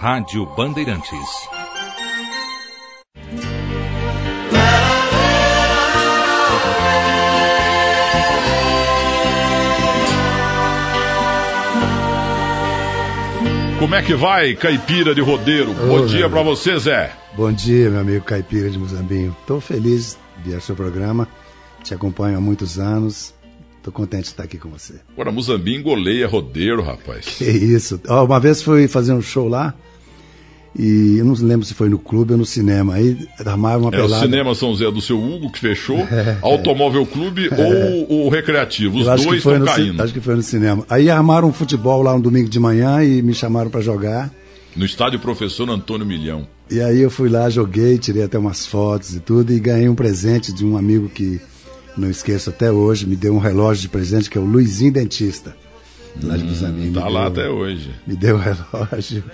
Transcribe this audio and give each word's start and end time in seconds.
Rádio 0.00 0.46
Bandeirantes. 0.56 1.10
Como 13.80 13.92
é 13.96 14.02
que 14.04 14.14
vai, 14.14 14.54
caipira 14.54 15.12
de 15.16 15.20
rodeiro? 15.20 15.74
Bom 15.74 16.06
dia 16.06 16.30
para 16.30 16.44
você, 16.44 16.78
Zé. 16.78 17.12
Bom 17.36 17.50
dia, 17.50 17.90
meu 17.90 17.98
amigo 17.98 18.24
caipira 18.24 18.70
de 18.70 18.78
Muzambinho. 18.78 19.34
Estou 19.40 19.60
feliz 19.60 20.16
de 20.44 20.50
ver 20.52 20.62
seu 20.62 20.76
programa. 20.76 21.26
Te 21.82 21.92
acompanho 21.92 22.38
há 22.38 22.40
muitos 22.40 22.78
anos. 22.78 23.34
Tô 23.82 23.90
contente 23.90 24.24
de 24.24 24.28
estar 24.28 24.44
aqui 24.44 24.58
com 24.58 24.68
você. 24.68 25.00
Agora, 25.12 25.32
Muzambinho 25.32 25.82
goleia 25.82 26.28
rodeiro, 26.28 26.82
rapaz. 26.82 27.26
Que 27.36 27.46
isso. 27.50 28.00
Ó, 28.06 28.24
uma 28.24 28.38
vez 28.38 28.62
fui 28.62 28.86
fazer 28.86 29.12
um 29.12 29.20
show 29.20 29.48
lá 29.48 29.74
e 30.78 31.16
eu 31.18 31.24
não 31.24 31.34
lembro 31.34 31.66
se 31.66 31.74
foi 31.74 31.88
no 31.88 31.98
clube 31.98 32.32
ou 32.32 32.38
no 32.38 32.46
cinema. 32.46 32.94
Aí 32.94 33.18
armaram 33.44 33.80
uma 33.82 33.88
É, 33.88 33.96
pelada. 33.96 34.16
o 34.16 34.20
cinema 34.20 34.54
São 34.54 34.74
Zé 34.74 34.90
do 34.90 35.00
seu 35.00 35.18
Hugo, 35.22 35.50
que 35.50 35.58
fechou, 35.58 35.98
Automóvel 36.40 37.04
Clube 37.04 37.50
ou 38.08 38.26
o 38.26 38.28
Recreativo. 38.28 38.98
Os 38.98 39.04
dois 39.06 39.38
estão 39.38 39.58
no 39.58 39.64
caindo. 39.66 40.02
Acho 40.02 40.12
que 40.12 40.20
foi 40.20 40.36
no 40.36 40.42
cinema. 40.42 40.84
Aí 40.88 41.10
armaram 41.10 41.48
um 41.48 41.52
futebol 41.52 42.02
lá 42.02 42.14
um 42.14 42.20
domingo 42.20 42.48
de 42.48 42.60
manhã 42.60 43.02
e 43.02 43.20
me 43.22 43.34
chamaram 43.34 43.70
para 43.70 43.80
jogar. 43.80 44.30
No 44.76 44.84
estádio 44.84 45.18
Professor 45.18 45.68
Antônio 45.68 46.06
Milhão. 46.06 46.46
E 46.70 46.80
aí 46.80 47.00
eu 47.00 47.10
fui 47.10 47.28
lá, 47.28 47.48
joguei, 47.50 47.98
tirei 47.98 48.22
até 48.22 48.38
umas 48.38 48.64
fotos 48.66 49.16
e 49.16 49.20
tudo 49.20 49.52
e 49.52 49.58
ganhei 49.58 49.88
um 49.88 49.94
presente 49.94 50.52
de 50.52 50.64
um 50.64 50.76
amigo 50.76 51.08
que 51.08 51.40
não 51.96 52.08
esqueço 52.08 52.50
até 52.50 52.70
hoje, 52.70 53.04
me 53.06 53.16
deu 53.16 53.34
um 53.34 53.38
relógio 53.38 53.82
de 53.82 53.88
presente 53.88 54.30
que 54.30 54.38
é 54.38 54.40
o 54.40 54.44
Luizinho 54.44 54.92
Dentista. 54.92 55.56
Lá 56.22 56.36
de 56.36 56.44
Muzambinho, 56.44 56.92
Tá 56.92 57.06
me 57.06 57.10
lá 57.12 57.28
deu- 57.28 57.42
até 57.44 57.50
hoje. 57.50 57.90
Me 58.06 58.14
deu 58.14 58.36
o 58.36 58.38
relógio. 58.38 59.24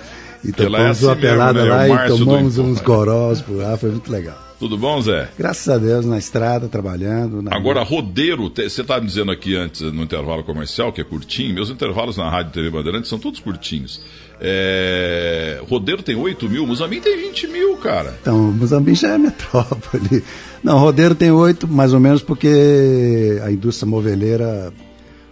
E 0.44 0.62
lá 0.68 0.80
é 0.82 0.88
assim 0.90 1.04
uma 1.06 1.14
mesmo, 1.14 1.28
pelada 1.30 1.52
né? 1.54 1.60
É 1.60 1.64
o 1.64 1.94
lá 1.94 2.06
e 2.06 2.08
tomamos 2.08 2.58
uns 2.58 2.80
gorós 2.80 3.40
por 3.40 3.56
lá, 3.56 3.76
foi 3.76 3.90
muito 3.90 4.10
legal. 4.12 4.38
Tudo 4.58 4.78
bom, 4.78 5.00
Zé? 5.02 5.28
Graças 5.38 5.69
a 5.69 5.77
Deus, 5.78 6.06
na 6.06 6.16
estrada, 6.16 6.69
trabalhando. 6.69 7.42
na- 7.42 7.55
Agora, 7.55 7.82
rodeiro, 7.82 8.48
te- 8.48 8.69
você 8.69 8.80
estava 8.82 9.04
dizendo 9.04 9.30
aqui 9.32 9.54
antes, 9.56 9.80
no 9.82 10.02
intervalo 10.02 10.42
comercial, 10.44 10.92
que 10.92 11.00
é 11.00 11.04
curtinho. 11.04 11.52
Meus 11.54 11.70
intervalos 11.70 12.16
na 12.16 12.30
Rádio 12.30 12.52
TV 12.52 12.70
Bandeirantes 12.70 13.08
são 13.10 13.19
todos 13.19 13.41
curtinhos. 13.41 14.00
É, 14.41 15.60
Rodeiro 15.69 16.02
tem 16.02 16.14
8 16.16 16.48
mil, 16.48 16.66
Muzambinho 16.66 17.02
tem 17.02 17.16
20 17.16 17.47
mil, 17.48 17.76
cara. 17.76 18.14
Então, 18.22 18.38
Mozambique 18.52 19.00
já 19.00 19.14
é 19.14 19.19
metrópole. 19.19 20.22
Não, 20.62 20.78
Rodeiro 20.78 21.14
tem 21.14 21.30
oito, 21.30 21.66
mais 21.69 21.92
ou 21.92 22.00
menos, 22.00 22.22
porque 22.22 23.38
a 23.44 23.50
indústria 23.50 23.88
moveleira 23.88 24.72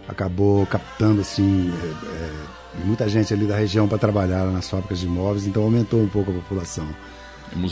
acabou 0.07 0.65
captando, 0.65 1.21
assim, 1.21 1.71
é, 1.71 1.87
é, 2.23 2.29
muita 2.83 3.07
gente 3.07 3.33
ali 3.33 3.45
da 3.45 3.57
região 3.57 3.87
para 3.87 3.97
trabalhar 3.97 4.45
nas 4.45 4.69
fábricas 4.69 4.99
de 4.99 5.05
imóveis, 5.05 5.45
então 5.45 5.63
aumentou 5.63 6.01
um 6.01 6.07
pouco 6.07 6.31
a 6.31 6.33
população. 6.33 6.87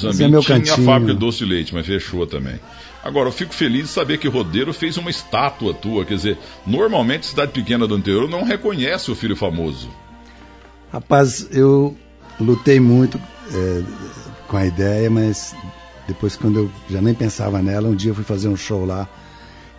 Esse 0.09 0.23
é 0.23 0.27
meu 0.27 0.41
tinha 0.41 0.57
a 0.57 0.59
cantinho. 0.59 0.85
fábrica 0.85 1.13
de 1.13 1.19
doce 1.19 1.39
de 1.39 1.45
leite, 1.45 1.73
mas 1.73 1.85
fechou 1.85 2.27
também. 2.27 2.59
Agora, 3.03 3.29
eu 3.29 3.33
fico 3.33 3.53
feliz 3.53 3.85
de 3.85 3.89
saber 3.89 4.19
que 4.19 4.27
Rodeiro 4.27 4.71
fez 4.73 4.95
uma 4.97 5.09
estátua 5.09 5.73
tua. 5.73 6.05
Quer 6.05 6.15
dizer, 6.15 6.37
normalmente 6.67 7.25
cidade 7.25 7.51
pequena 7.51 7.87
do 7.87 7.97
interior 7.97 8.29
não 8.29 8.43
reconhece 8.43 9.09
o 9.09 9.15
filho 9.15 9.35
famoso. 9.35 9.89
Rapaz, 10.91 11.47
eu 11.51 11.97
lutei 12.39 12.79
muito 12.79 13.19
é, 13.51 13.83
com 14.47 14.57
a 14.57 14.65
ideia, 14.65 15.09
mas 15.09 15.55
depois, 16.07 16.35
quando 16.35 16.59
eu 16.59 16.71
já 16.89 17.01
nem 17.01 17.13
pensava 17.13 17.61
nela, 17.61 17.87
um 17.87 17.95
dia 17.95 18.11
eu 18.11 18.15
fui 18.15 18.23
fazer 18.23 18.49
um 18.49 18.57
show 18.57 18.85
lá, 18.85 19.07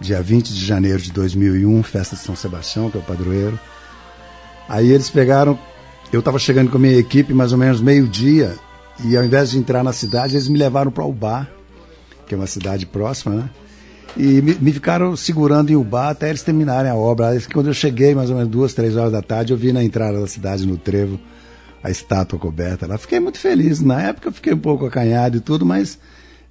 dia 0.01 0.21
20 0.23 0.53
de 0.53 0.65
janeiro 0.65 1.01
de 1.01 1.13
2001, 1.13 1.83
festa 1.83 2.17
de 2.17 2.23
São 2.23 2.35
Sebastião, 2.35 2.91
que 2.91 2.97
é 2.97 3.01
o 3.01 3.05
padroeiro. 3.05 3.59
Aí 4.73 4.91
eles 4.91 5.11
pegaram, 5.11 5.59
eu 6.11 6.21
estava 6.21 6.39
chegando 6.39 6.71
com 6.71 6.79
a 6.79 6.81
minha 6.81 6.97
equipe 6.97 7.35
mais 7.35 7.53
ou 7.53 7.59
menos 7.59 7.79
meio-dia, 7.79 8.55
e 9.05 9.15
ao 9.15 9.23
invés 9.23 9.51
de 9.51 9.59
entrar 9.59 9.85
na 9.85 9.93
cidade, 9.93 10.35
eles 10.35 10.49
me 10.49 10.59
levaram 10.59 10.91
para 10.91 11.05
Ubá, 11.05 11.47
que 12.27 12.35
é 12.35 12.39
uma 12.39 12.47
cidade 12.47 12.87
próxima, 12.87 13.35
né? 13.35 13.51
E 14.17 14.41
me, 14.41 14.55
me 14.55 14.73
ficaram 14.73 15.15
segurando 15.15 15.69
em 15.69 15.77
Ubá 15.77 16.09
até 16.09 16.31
eles 16.31 16.43
terminarem 16.43 16.91
a 16.91 16.95
obra. 16.95 17.39
Quando 17.53 17.67
eu 17.67 17.75
cheguei, 17.75 18.15
mais 18.15 18.31
ou 18.31 18.37
menos 18.37 18.51
duas, 18.51 18.73
três 18.73 18.97
horas 18.97 19.13
da 19.13 19.21
tarde, 19.21 19.53
eu 19.53 19.59
vi 19.59 19.75
na 19.75 19.85
entrada 19.85 20.19
da 20.19 20.27
cidade, 20.27 20.67
no 20.67 20.79
trevo, 20.79 21.21
a 21.85 21.91
estátua 21.91 22.39
coberta 22.39 22.87
lá. 22.87 22.97
Fiquei 22.97 23.21
muito 23.21 23.39
feliz. 23.39 23.79
Na 23.83 24.01
época 24.01 24.29
eu 24.29 24.33
fiquei 24.33 24.55
um 24.55 24.59
pouco 24.59 24.87
acanhado 24.87 25.37
e 25.37 25.41
tudo, 25.41 25.67
mas 25.67 25.99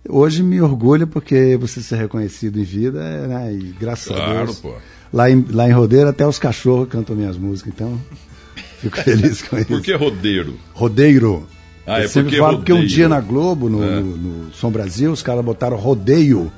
hoje 0.08 0.44
me 0.44 0.62
orgulha 0.62 1.06
porque 1.08 1.58
você 1.60 1.82
ser 1.82 1.98
reconhecido 1.98 2.60
em 2.60 2.64
vida, 2.64 3.00
é, 3.04 3.28
né? 3.28 3.54
E 3.54 3.76
graças 3.80 4.12
a 4.12 4.16
Claro, 4.16 4.46
Deus. 4.46 4.60
pô. 4.60 4.74
Lá 5.14 5.30
em, 5.30 5.46
lá 5.50 5.68
em 5.68 5.74
Rodeiro, 5.74 6.10
até 6.10 6.26
os 6.26 6.40
cachorros 6.40 6.88
cantam 6.88 7.16
minhas 7.16 7.38
músicas, 7.38 7.74
então 7.76 8.00
fico 8.80 8.98
feliz 9.02 9.42
com 9.42 9.58
isso. 9.58 9.68
Por 9.68 9.82
que 9.82 9.94
Rodeiro? 9.94 10.56
Rodeiro. 10.74 11.46
Ah, 11.86 12.00
é 12.00 12.06
Eu 12.06 12.10
sempre 12.10 12.30
porque 12.30 12.38
falo 12.42 12.58
porque 12.58 12.72
um 12.72 12.76
rodeio. 12.78 12.94
dia 12.96 13.10
na 13.10 13.20
Globo, 13.20 13.70
no, 13.70 13.84
É. 13.84 14.00
no, 14.00 14.18
no 14.18 14.54
Som 14.54 14.72
Brasil, 14.72 15.12
os 15.12 15.22
caras 15.22 15.44
botaram 15.44 15.76
rodeio. 15.78 16.52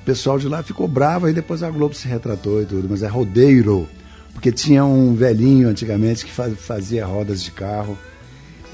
O 0.00 0.04
pessoal 0.04 0.38
de 0.38 0.48
lá 0.48 0.62
ficou 0.62 0.86
bravo, 0.88 1.26
aí 1.26 1.32
depois 1.32 1.62
a 1.62 1.70
Globo 1.70 1.94
se 1.94 2.08
retratou 2.08 2.62
e 2.62 2.66
tudo, 2.66 2.86
mas 2.90 3.02
é 3.02 3.06
rodeiro. 3.06 3.88
Porque 4.34 4.50
tinha 4.52 4.84
um 4.84 5.14
velhinho 5.14 5.68
antigamente 5.68 6.24
que 6.24 6.30
fa- 6.30 6.50
fazia 6.50 7.04
rodas 7.06 7.42
de 7.42 7.50
carro 7.50 7.96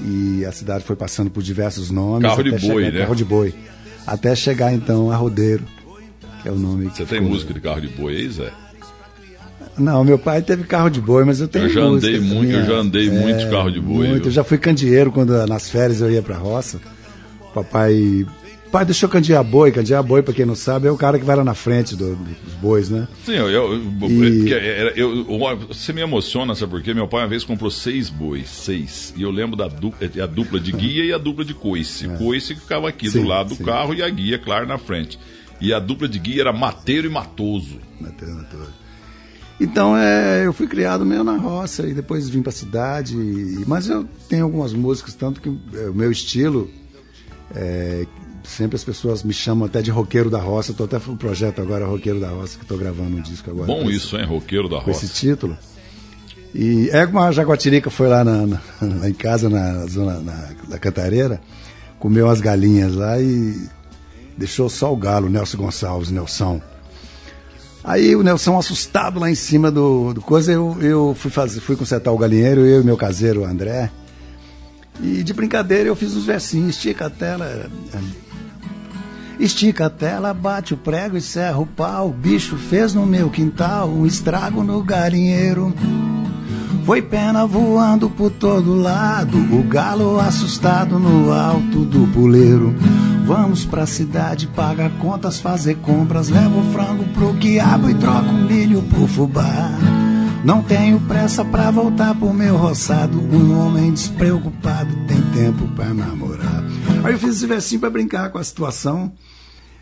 e 0.01 0.43
a 0.45 0.51
cidade 0.51 0.83
foi 0.83 0.95
passando 0.95 1.29
por 1.29 1.41
diversos 1.41 1.89
nomes. 1.91 2.21
Carro 2.29 2.43
de 2.43 2.51
boi, 2.67 2.91
né? 2.91 2.99
Carro 2.99 3.15
de 3.15 3.25
boi. 3.25 3.53
Até 4.05 4.35
chegar 4.35 4.73
então 4.73 5.11
a 5.11 5.15
Rodeiro, 5.15 5.63
que 6.41 6.47
é 6.47 6.51
o 6.51 6.55
nome 6.55 6.85
Você 6.89 7.05
tem 7.05 7.19
ficou. 7.19 7.29
música 7.29 7.53
de 7.53 7.59
carro 7.59 7.81
de 7.81 7.87
boi 7.89 8.15
aí, 8.15 8.29
Zé? 8.29 8.51
Não, 9.77 10.03
meu 10.05 10.17
pai 10.17 10.41
teve 10.41 10.63
carro 10.63 10.89
de 10.89 11.01
boi, 11.01 11.25
mas 11.25 11.41
eu 11.41 11.47
tenho 11.49 11.65
Eu 11.65 11.69
já 11.69 11.81
andei 11.81 12.19
muito, 12.19 12.43
eu 12.43 12.59
minhas. 12.59 12.67
já 12.67 12.73
andei 12.75 13.09
muito 13.09 13.39
de 13.39 13.49
carro 13.49 13.69
de 13.71 13.81
boi, 13.81 14.07
Muito. 14.07 14.27
Eu 14.29 14.31
já 14.31 14.43
fui 14.43 14.57
candeeiro 14.57 15.11
quando 15.11 15.31
nas 15.47 15.69
férias 15.69 15.99
eu 15.99 16.09
ia 16.09 16.21
pra 16.21 16.37
roça. 16.37 16.79
Papai, 17.53 18.25
pai 18.75 18.83
deixou 18.85 19.07
candear 19.07 19.41
boi, 19.41 19.71
candear 19.71 20.03
boi, 20.03 20.21
pra 20.21 20.33
quem 20.33 20.45
não 20.45 20.53
sabe, 20.53 20.85
é 20.87 20.91
o 20.91 20.97
cara 20.97 21.17
que 21.17 21.23
vai 21.23 21.33
lá 21.37 21.45
na 21.45 21.53
frente 21.53 21.95
do- 21.95 22.13
dos 22.15 22.53
bois, 22.61 22.89
né? 22.89 23.07
Sim, 23.25 23.31
eu, 23.35 23.49
eu, 23.49 23.81
E- 24.09 24.51
era- 24.53 24.91
eu- 24.97 25.23
você 25.69 25.93
me 25.93 26.01
emociona, 26.01 26.53
sabe 26.55 26.71
por 26.71 26.81
quê? 26.81 26.93
Meu 26.93 27.07
pai 27.07 27.21
uma 27.21 27.27
vez 27.29 27.45
comprou 27.45 27.71
seis 27.71 28.09
bois, 28.09 28.49
seis. 28.49 29.13
E 29.15 29.21
eu 29.21 29.31
lembro 29.31 29.55
da 29.55 29.69
dupla, 29.69 30.05
a 30.21 30.25
dupla 30.25 30.59
de 30.59 30.73
guia 30.73 31.05
e 31.05 31.13
a 31.13 31.17
dupla 31.17 31.45
de 31.45 31.53
coice. 31.53 32.05
Coice 32.17 32.53
que 32.53 32.59
ficava 32.59 32.89
aqui 32.89 33.07
É. 33.07 33.11
Sim, 33.11 33.21
do 33.21 33.27
lado 33.29 33.49
do 33.49 33.55
sim. 33.55 33.63
carro 33.63 33.93
e 33.93 34.03
a 34.03 34.09
guia, 34.09 34.37
claro, 34.37 34.67
na 34.67 34.77
frente. 34.77 35.17
E 35.61 35.73
a 35.73 35.79
dupla 35.79 36.07
de 36.09 36.19
guia 36.19 36.41
era 36.41 36.51
Mateiro 36.51 37.07
e 37.07 37.09
Matoso. 37.09 37.77
na 38.01 38.09
terra 38.09 38.45
toda. 38.51 38.67
Então, 39.57 39.95
é, 39.95 40.45
eu 40.45 40.51
fui 40.51 40.67
criado 40.67 41.05
meio 41.05 41.23
na 41.23 41.37
roça 41.37 41.87
e 41.87 41.93
depois 41.93 42.27
vim 42.27 42.41
pra 42.41 42.51
cidade. 42.51 43.15
e- 43.15 43.63
mas 43.65 43.87
eu 43.87 44.05
tenho 44.27 44.43
algumas 44.43 44.73
músicas, 44.73 45.13
tanto 45.13 45.39
que 45.39 45.47
é, 45.77 45.87
o 45.89 45.93
meu 45.93 46.11
estilo, 46.11 46.69
é, 47.55 48.05
sempre 48.45 48.75
as 48.75 48.83
pessoas 48.83 49.23
me 49.23 49.33
chamam 49.33 49.65
até 49.65 49.81
de 49.81 49.91
roqueiro 49.91 50.29
da 50.29 50.39
roça. 50.39 50.71
Estou 50.71 50.85
até 50.85 50.99
com 50.99 51.11
um 51.11 51.17
projeto 51.17 51.61
agora, 51.61 51.85
Roqueiro 51.85 52.19
da 52.19 52.29
Roça, 52.29 52.57
que 52.57 52.63
estou 52.63 52.77
gravando 52.77 53.17
um 53.17 53.21
disco 53.21 53.49
agora. 53.49 53.67
Bom 53.67 53.83
com 53.83 53.89
esse- 53.89 53.97
isso, 53.97 54.17
hein? 54.17 54.25
Roqueiro 54.25 54.69
da 54.69 54.81
Com 54.81 54.91
esse 54.91 55.05
roça. 55.07 55.13
título. 55.13 55.57
E 56.53 56.89
é 56.93 57.05
como 57.05 57.19
a 57.19 57.31
Jaguatirica 57.31 57.89
foi 57.89 58.07
lá, 58.07 58.23
na- 58.23 58.47
na- 58.47 58.61
lá 58.81 59.09
em 59.09 59.13
casa, 59.13 59.49
na 59.49 59.85
zona 59.87 60.19
na, 60.19 60.49
da 60.69 60.79
Cantareira, 60.79 61.41
comeu 61.99 62.29
as 62.29 62.39
galinhas 62.39 62.95
lá 62.95 63.19
e 63.19 63.67
deixou 64.37 64.69
só 64.69 64.93
o 64.93 64.95
galo, 64.95 65.29
Nelson 65.29 65.57
Gonçalves, 65.57 66.11
Nelson. 66.11 66.61
Aí 67.83 68.15
o 68.15 68.23
Nelson, 68.23 68.57
assustado 68.57 69.19
lá 69.19 69.29
em 69.29 69.35
cima 69.35 69.69
do, 69.69 70.13
do 70.13 70.21
coisa, 70.21 70.51
eu, 70.51 70.75
eu 70.81 71.15
fui, 71.17 71.29
fazer, 71.29 71.59
fui 71.59 71.75
consertar 71.75 72.11
o 72.11 72.17
galinheiro, 72.17 72.61
eu 72.65 72.81
e 72.81 72.83
meu 72.83 72.97
caseiro, 72.97 73.43
André. 73.45 73.91
E 75.03 75.23
de 75.23 75.33
brincadeira 75.33 75.89
eu 75.89 75.95
fiz 75.95 76.15
uns 76.15 76.25
versinhos, 76.25 76.77
estica 76.77 77.07
a 77.07 77.09
tela. 77.09 77.69
Estica 79.39 79.87
a 79.87 79.89
tela, 79.89 80.33
bate 80.33 80.73
o 80.73 80.77
prego 80.77 81.17
e 81.17 81.21
serra 81.21 81.59
o 81.59 81.65
pau. 81.65 82.09
O 82.09 82.13
bicho 82.13 82.57
fez 82.57 82.93
no 82.93 83.05
meu 83.05 83.29
quintal 83.29 83.89
um 83.89 84.05
estrago 84.05 84.63
no 84.63 84.81
galinheiro. 84.81 85.73
Foi 86.85 87.01
pena 87.01 87.47
voando 87.47 88.09
por 88.09 88.29
todo 88.29 88.75
lado, 88.75 89.37
o 89.37 89.63
galo 89.63 90.19
assustado 90.19 90.99
no 90.99 91.33
alto 91.33 91.79
do 91.79 92.07
puleiro. 92.13 92.75
Vamos 93.25 93.65
pra 93.65 93.87
cidade, 93.87 94.45
paga 94.45 94.87
contas, 95.01 95.39
fazer 95.39 95.77
compras, 95.77 96.29
leva 96.29 96.59
o 96.59 96.71
frango 96.71 97.03
pro 97.05 97.33
quiabo 97.33 97.89
e 97.89 97.95
troca 97.95 98.29
o 98.29 98.33
milho 98.33 98.83
pro 98.83 99.07
fubá. 99.07 99.71
Não 100.43 100.61
tenho 100.61 100.99
pressa 100.99 101.43
pra 101.43 101.71
voltar 101.71 102.13
pro 102.13 102.31
meu 102.31 102.55
roçado, 102.55 103.19
um 103.19 103.59
homem 103.59 103.91
despreocupado 103.91 104.95
tem 105.07 105.19
tempo 105.33 105.67
pra 105.69 105.91
namorar. 105.91 106.44
Aí 107.05 107.13
eu 107.13 107.19
fiz 107.19 107.37
esse 107.37 107.47
versinho 107.47 107.79
pra 107.79 107.89
brincar 107.89 108.29
com 108.29 108.37
a 108.37 108.43
situação. 108.43 109.11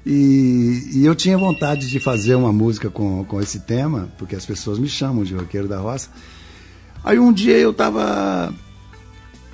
E, 0.06 0.90
e 0.94 1.06
eu 1.06 1.16
tinha 1.16 1.38
vontade 1.38 1.90
de 1.90 2.00
fazer 2.00 2.36
uma 2.36 2.52
música 2.52 2.90
com, 2.90 3.24
com 3.24 3.42
esse 3.42 3.62
tema, 3.62 4.10
porque 4.18 4.36
as 4.36 4.46
pessoas 4.46 4.78
me 4.78 4.88
chamam 4.88 5.24
de 5.24 5.34
roqueiro 5.34 5.68
da 5.68 5.80
roça. 5.80 6.10
Aí 7.04 7.18
um 7.20 7.32
dia 7.32 7.58
eu 7.58 7.74
tava. 7.74 8.54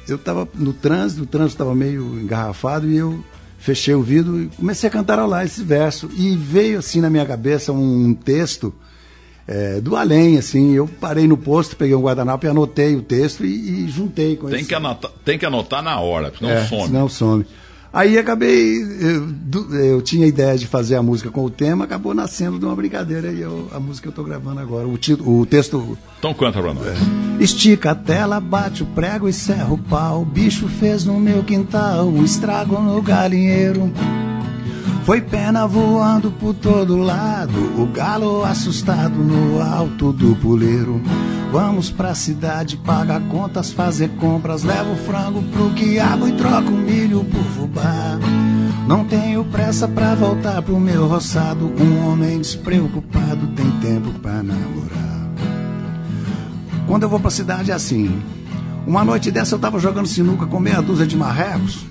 Eu 0.08 0.18
tava 0.18 0.48
no 0.56 0.74
trânsito, 0.74 1.24
o 1.24 1.26
trânsito 1.28 1.54
estava 1.54 1.76
meio 1.76 2.20
engarrafado 2.20 2.90
e 2.90 2.98
eu 2.98 3.24
fechei 3.60 3.94
o 3.94 4.02
vidro 4.02 4.42
e 4.42 4.48
comecei 4.48 4.90
a 4.90 4.92
cantarolar 4.92 5.46
esse 5.46 5.64
verso. 5.64 6.10
E 6.18 6.36
veio 6.36 6.80
assim 6.80 7.00
na 7.00 7.10
minha 7.10 7.26
cabeça 7.26 7.72
um 7.72 8.16
texto 8.16 8.74
é, 9.50 9.82
do 9.82 9.96
além, 9.96 10.38
assim. 10.38 10.74
Eu 10.74 10.88
parei 10.88 11.28
no 11.28 11.36
posto, 11.36 11.76
peguei 11.76 11.96
um 11.96 12.02
guardanapo 12.02 12.46
e 12.46 12.50
anotei 12.50 12.96
o 12.96 13.02
texto 13.02 13.44
e, 13.44 13.86
e 13.86 13.90
juntei 13.90 14.36
com 14.36 14.48
tem 14.48 14.60
esse. 14.60 14.70
Que 14.70 14.76
anotar, 14.76 15.12
tem 15.26 15.40
que 15.40 15.46
anotar 15.46 15.82
na 15.82 16.00
hora, 16.00 16.32
senão 16.38 16.52
é, 16.52 16.66
some. 16.66 16.86
Senão 16.86 17.10
some. 17.10 17.46
Aí 17.92 18.20
acabei, 18.20 18.78
eu, 19.02 19.76
eu, 19.76 20.02
tinha 20.04 20.28
ideia 20.28 20.56
de 20.56 20.68
fazer 20.68 20.96
a 20.96 21.02
música 21.02 21.32
com 21.32 21.44
o 21.44 21.50
tema, 21.50 21.86
acabou 21.86 22.14
nascendo 22.14 22.60
de 22.60 22.66
uma 22.66 22.76
brincadeira 22.76 23.32
e 23.32 23.42
eu, 23.42 23.68
a 23.74 23.80
música 23.80 24.04
que 24.04 24.08
eu 24.10 24.12
estou 24.12 24.24
gravando 24.24 24.60
agora. 24.60 24.88
O, 24.88 24.96
título, 24.96 25.42
o 25.42 25.46
texto. 25.48 25.98
Então 26.20 26.32
canta 26.32 26.62
pra 26.62 26.72
nós. 26.72 26.86
É. 26.86 27.44
Estica 27.44 27.92
a 27.92 27.96
tela, 27.96 28.40
bate 28.40 28.84
o 28.84 28.86
prego 28.86 29.28
e 29.28 29.34
serra 29.34 29.74
o 29.74 29.78
pau. 29.80 30.22
O 30.22 30.26
bicho 30.26 30.68
fez 30.68 31.04
no 31.04 31.20
meu 31.20 31.44
quintal 31.44 32.08
um 32.08 32.24
estrago 32.24 32.80
no 32.80 33.02
galinheiro. 33.02 33.92
Foi 35.06 35.22
pena 35.22 35.66
voando 35.66 36.30
por 36.32 36.54
todo 36.54 36.96
lado, 36.96 37.82
o 37.82 37.88
galo 37.88 38.44
assustado 38.44 39.16
no 39.16 39.62
alto 39.62 40.14
do 40.14 40.36
puleiro. 40.36 41.02
Vamos 41.52 41.90
pra 41.90 42.14
cidade, 42.14 42.78
paga 42.78 43.20
contas, 43.22 43.72
fazer 43.72 44.10
compras, 44.20 44.64
leva 44.64 44.92
o 44.92 44.96
frango 44.96 45.42
pro 45.42 45.72
quiabo 45.72 46.28
e 46.28 46.34
troca 46.34 46.70
o 46.70 46.78
milho 46.78 47.26
por 47.26 47.44
fubá. 47.44 48.20
Não 48.88 49.04
tenho 49.04 49.44
pressa 49.46 49.88
pra 49.88 50.14
voltar 50.14 50.62
pro 50.62 50.80
meu 50.80 51.08
roçado, 51.08 51.74
um 51.80 52.08
homem 52.08 52.38
despreocupado 52.38 53.48
tem 53.56 53.72
tempo 53.82 54.12
pra 54.20 54.44
namorar. 54.44 55.30
Quando 56.86 57.04
eu 57.04 57.10
vou 57.10 57.20
pra 57.20 57.32
cidade 57.32 57.72
é 57.72 57.74
assim. 57.74 58.22
Uma 58.86 59.04
noite 59.04 59.32
dessa 59.32 59.56
eu 59.56 59.60
tava 59.60 59.80
jogando 59.80 60.08
sinuca 60.08 60.46
com 60.46 60.60
meia 60.60 60.82
dúzia 60.82 61.06
de 61.08 61.18
marrecos. 61.18 61.86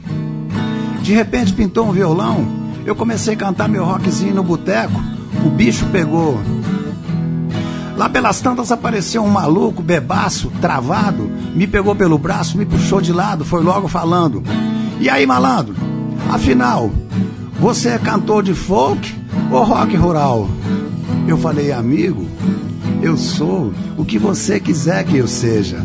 De 1.03 1.13
repente 1.15 1.53
pintou 1.53 1.89
um 1.89 1.93
violão 1.93 2.68
eu 2.89 2.97
comecei 2.97 3.35
a 3.35 3.37
cantar 3.37 3.69
meu 3.69 3.85
rockzinho 3.85 4.35
no 4.35 4.43
boteco, 4.43 4.99
o 5.45 5.51
bicho 5.51 5.85
pegou. 5.93 6.41
Lá 7.95 8.09
pelas 8.09 8.41
tantas 8.41 8.73
apareceu 8.73 9.23
um 9.23 9.29
maluco, 9.29 9.83
bebaço, 9.83 10.51
travado, 10.59 11.31
me 11.55 11.67
pegou 11.67 11.95
pelo 11.95 12.17
braço, 12.17 12.57
me 12.57 12.65
puxou 12.65 13.03
de 13.03 13.13
lado, 13.13 13.45
foi 13.45 13.63
logo 13.63 13.89
falando. 13.89 14.43
E 15.01 15.11
aí, 15.11 15.27
malandro? 15.27 15.75
Afinal, 16.31 16.91
você 17.61 17.91
é 17.91 17.99
cantor 17.99 18.43
de 18.43 18.55
folk 18.55 19.15
ou 19.51 19.65
rock 19.65 19.95
rural? 19.95 20.49
Eu 21.27 21.37
falei, 21.37 21.73
amigo, 21.73 22.27
eu 23.03 23.19
sou 23.19 23.71
o 23.99 24.05
que 24.05 24.19
você 24.19 24.59
quiser 24.59 25.05
que 25.05 25.19
eu 25.19 25.29
seja. 25.29 25.85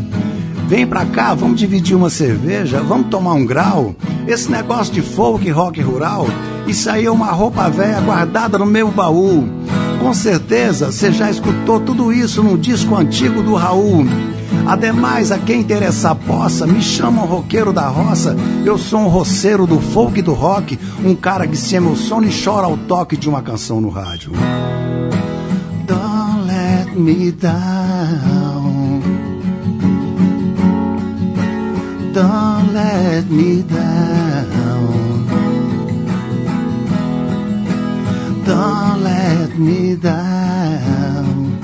Vem 0.66 0.86
pra 0.86 1.04
cá, 1.04 1.34
vamos 1.34 1.60
dividir 1.60 1.94
uma 1.94 2.08
cerveja, 2.08 2.80
vamos 2.80 3.08
tomar 3.08 3.34
um 3.34 3.44
grau. 3.44 3.94
Esse 4.26 4.50
negócio 4.50 4.94
de 4.94 5.02
folk 5.02 5.50
rock 5.50 5.82
rural 5.82 6.26
isso 6.66 6.88
aí 6.90 7.04
é 7.04 7.10
uma 7.10 7.30
roupa 7.30 7.68
velha 7.68 8.00
guardada 8.00 8.58
no 8.58 8.66
meu 8.66 8.90
baú. 8.90 9.46
Com 10.00 10.12
certeza 10.12 10.90
você 10.90 11.12
já 11.12 11.30
escutou 11.30 11.80
tudo 11.80 12.12
isso 12.12 12.42
num 12.42 12.56
disco 12.56 12.94
antigo 12.94 13.42
do 13.42 13.54
Raul. 13.54 14.06
Ademais, 14.66 15.30
a 15.30 15.38
quem 15.38 15.60
interessar 15.60 16.14
possa, 16.14 16.66
me 16.66 16.80
chamam 16.80 17.26
roqueiro 17.26 17.72
da 17.72 17.86
roça. 17.88 18.34
Eu 18.64 18.78
sou 18.78 19.00
um 19.00 19.08
roceiro 19.08 19.66
do 19.66 19.78
folk 19.78 20.18
e 20.18 20.22
do 20.22 20.32
rock, 20.32 20.78
um 21.04 21.14
cara 21.14 21.46
que 21.46 21.56
se 21.56 21.74
emociona 21.74 22.26
e 22.26 22.42
chora 22.44 22.66
ao 22.66 22.76
toque 22.76 23.16
de 23.16 23.28
uma 23.28 23.42
canção 23.42 23.80
no 23.80 23.90
rádio. 23.90 24.32
Don't 25.86 26.46
let 26.46 26.96
me 26.96 27.30
down. 27.30 29.02
Don't 32.14 32.72
let 32.72 33.26
me 33.30 33.62
down. 33.62 35.03
Don't 38.46 39.02
let 39.02 39.58
me 39.58 39.96
down. 39.96 41.58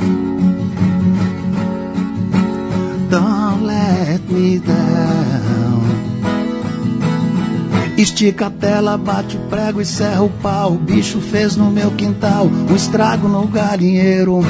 Don't 3.11 3.67
let 3.67 4.21
me 4.31 4.59
down. 4.59 4.81
Estica 7.99 8.47
a 8.47 8.50
tela, 8.50 8.97
bate 8.97 9.37
o 9.37 9.41
prego 9.41 9.79
e 9.79 9.85
serra 9.85 10.23
o 10.23 10.31
pau. 10.31 10.73
O 10.73 10.79
bicho 10.79 11.21
fez 11.21 11.55
no 11.55 11.71
meu 11.71 11.91
quintal 11.91 12.47
um 12.47 12.75
estrago 12.75 13.29
no 13.29 13.47
galinheiro. 13.47 14.41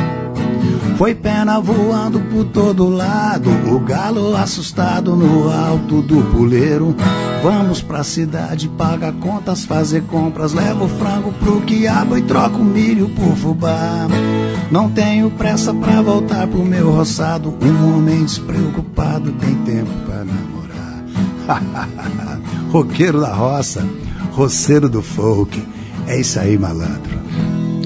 Foi 0.97 1.17
pena 1.17 1.59
voando 1.59 2.21
por 2.21 2.45
todo 2.45 2.89
lado, 2.89 3.51
o 3.75 3.81
galo 3.81 4.37
assustado 4.37 5.17
no 5.17 5.51
alto 5.51 6.01
do 6.01 6.23
puleiro. 6.31 6.95
Vamos 7.43 7.81
pra 7.81 8.05
cidade, 8.05 8.69
paga 8.69 9.11
contas, 9.13 9.65
fazer 9.65 10.03
compras, 10.03 10.53
leva 10.53 10.85
o 10.85 10.89
frango 10.89 11.33
pro 11.33 11.63
quiabo 11.63 12.19
e 12.19 12.23
troca 12.23 12.57
o 12.57 12.65
milho 12.65 13.09
por 13.09 13.35
fubá. 13.35 14.07
Não 14.71 14.91
tenho 14.91 15.31
pressa 15.31 15.73
pra 15.73 16.03
voltar 16.03 16.47
pro 16.47 16.63
meu 16.63 16.91
roçado, 16.91 17.57
um 17.63 17.97
homem 17.97 18.25
despreocupado 18.25 19.33
tem 19.33 19.55
tempo 19.65 19.91
pra 20.05 20.23
namorar. 20.23 20.61
Roqueiro 22.71 23.21
da 23.23 23.33
roça, 23.33 23.89
roceiro 24.33 24.91
do 24.91 25.01
folk, 25.01 25.67
é 26.07 26.21
isso 26.21 26.39
aí, 26.39 26.59
malandro. 26.59 27.19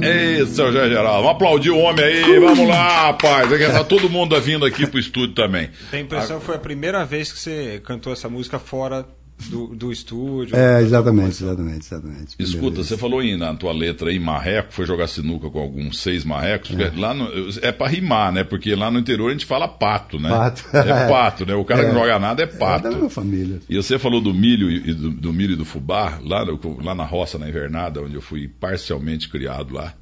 Ei, 0.02 0.44
seu 0.46 0.72
José 0.72 0.88
Geraldo, 0.88 1.22
vamos 1.22 1.30
aplaudir 1.30 1.70
o 1.70 1.78
homem 1.78 2.04
aí, 2.04 2.40
vamos 2.40 2.68
lá, 2.68 3.06
rapaz. 3.06 3.50
É 3.52 3.70
tá 3.70 3.84
todo 3.84 4.10
mundo 4.10 4.38
vindo 4.40 4.66
aqui 4.66 4.84
pro 4.84 4.98
estúdio 4.98 5.34
também. 5.34 5.70
Tem 5.92 6.00
a 6.00 6.02
impressão 6.02 6.40
que 6.40 6.44
foi 6.44 6.56
a 6.56 6.58
primeira 6.58 7.04
vez 7.04 7.32
que 7.32 7.38
você 7.38 7.80
cantou 7.84 8.12
essa 8.12 8.28
música 8.28 8.58
fora 8.58 9.06
do, 9.48 9.68
do 9.68 9.92
estúdio. 9.92 10.56
É, 10.56 10.80
exatamente, 10.80 11.42
exatamente, 11.42 11.86
exatamente. 11.86 12.36
Escuta, 12.38 12.82
você 12.82 12.96
falou 12.96 13.20
aí 13.20 13.36
na 13.36 13.54
tua 13.54 13.72
letra 13.72 14.10
aí, 14.10 14.18
marreco, 14.18 14.72
foi 14.72 14.86
jogar 14.86 15.06
sinuca 15.06 15.50
com 15.50 15.58
alguns 15.58 15.98
seis 15.98 16.24
marrecos, 16.24 16.70
é. 16.78 16.92
lá 16.96 17.12
no, 17.12 17.28
é 17.60 17.72
pra 17.72 17.88
rimar, 17.88 18.32
né? 18.32 18.44
Porque 18.44 18.74
lá 18.74 18.90
no 18.90 18.98
interior 18.98 19.28
a 19.28 19.32
gente 19.32 19.46
fala 19.46 19.68
pato, 19.68 20.18
né? 20.18 20.30
Pato. 20.30 20.64
É 20.76 21.08
pato, 21.08 21.46
né? 21.46 21.54
O 21.54 21.64
cara 21.64 21.82
é. 21.82 21.84
que 21.86 21.92
não 21.92 22.00
joga 22.00 22.18
nada 22.18 22.42
é 22.42 22.46
pato. 22.46 22.86
É 22.86 22.90
da 22.90 22.96
minha 22.96 23.10
família. 23.10 23.60
E 23.68 23.76
você 23.76 23.98
falou 23.98 24.20
do 24.20 24.32
milho 24.32 24.70
e 24.70 24.94
do, 24.94 25.10
do 25.10 25.32
milho 25.32 25.52
e 25.52 25.56
do 25.56 25.64
fubá, 25.64 26.18
lá, 26.22 26.44
no, 26.44 26.58
lá 26.82 26.94
na 26.94 27.04
roça, 27.04 27.38
na 27.38 27.48
invernada, 27.48 28.00
onde 28.00 28.14
eu 28.14 28.22
fui 28.22 28.48
parcialmente 28.48 29.28
criado 29.28 29.74
lá. 29.74 29.94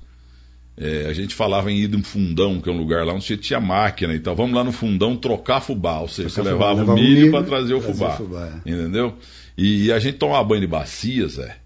É, 0.77 1.07
a 1.07 1.13
gente 1.13 1.35
falava 1.35 1.71
em 1.71 1.77
ir 1.77 1.89
no 1.89 2.03
fundão, 2.03 2.61
que 2.61 2.69
é 2.69 2.73
um 2.73 2.79
lugar 2.79 3.05
lá 3.05 3.13
onde 3.13 3.25
você 3.25 3.37
tinha 3.37 3.61
máquina 3.61 4.15
e 4.15 4.21
tal. 4.21 4.35
Vamos 4.35 4.55
lá 4.55 4.65
no 4.65 4.73
fundão 4.73 5.17
trocar 5.17 5.61
fubá. 5.61 6.01
Ou 6.01 6.09
seja, 6.09 6.29
você 6.29 6.43
levava 6.43 6.83
o 6.83 6.95
milho, 6.95 7.31
para 7.31 7.45
trazer 7.45 7.75
o 7.75 7.81
fubá. 7.81 8.13
fubá 8.13 8.61
é. 8.65 8.71
Entendeu? 8.71 9.15
E, 9.57 9.87
e, 9.87 9.93
a 9.93 9.99
gente 9.99 10.17
tomava 10.17 10.43
banho 10.45 10.63
de 10.63 10.67
bacia, 10.67 11.29
Zé. 11.29 11.57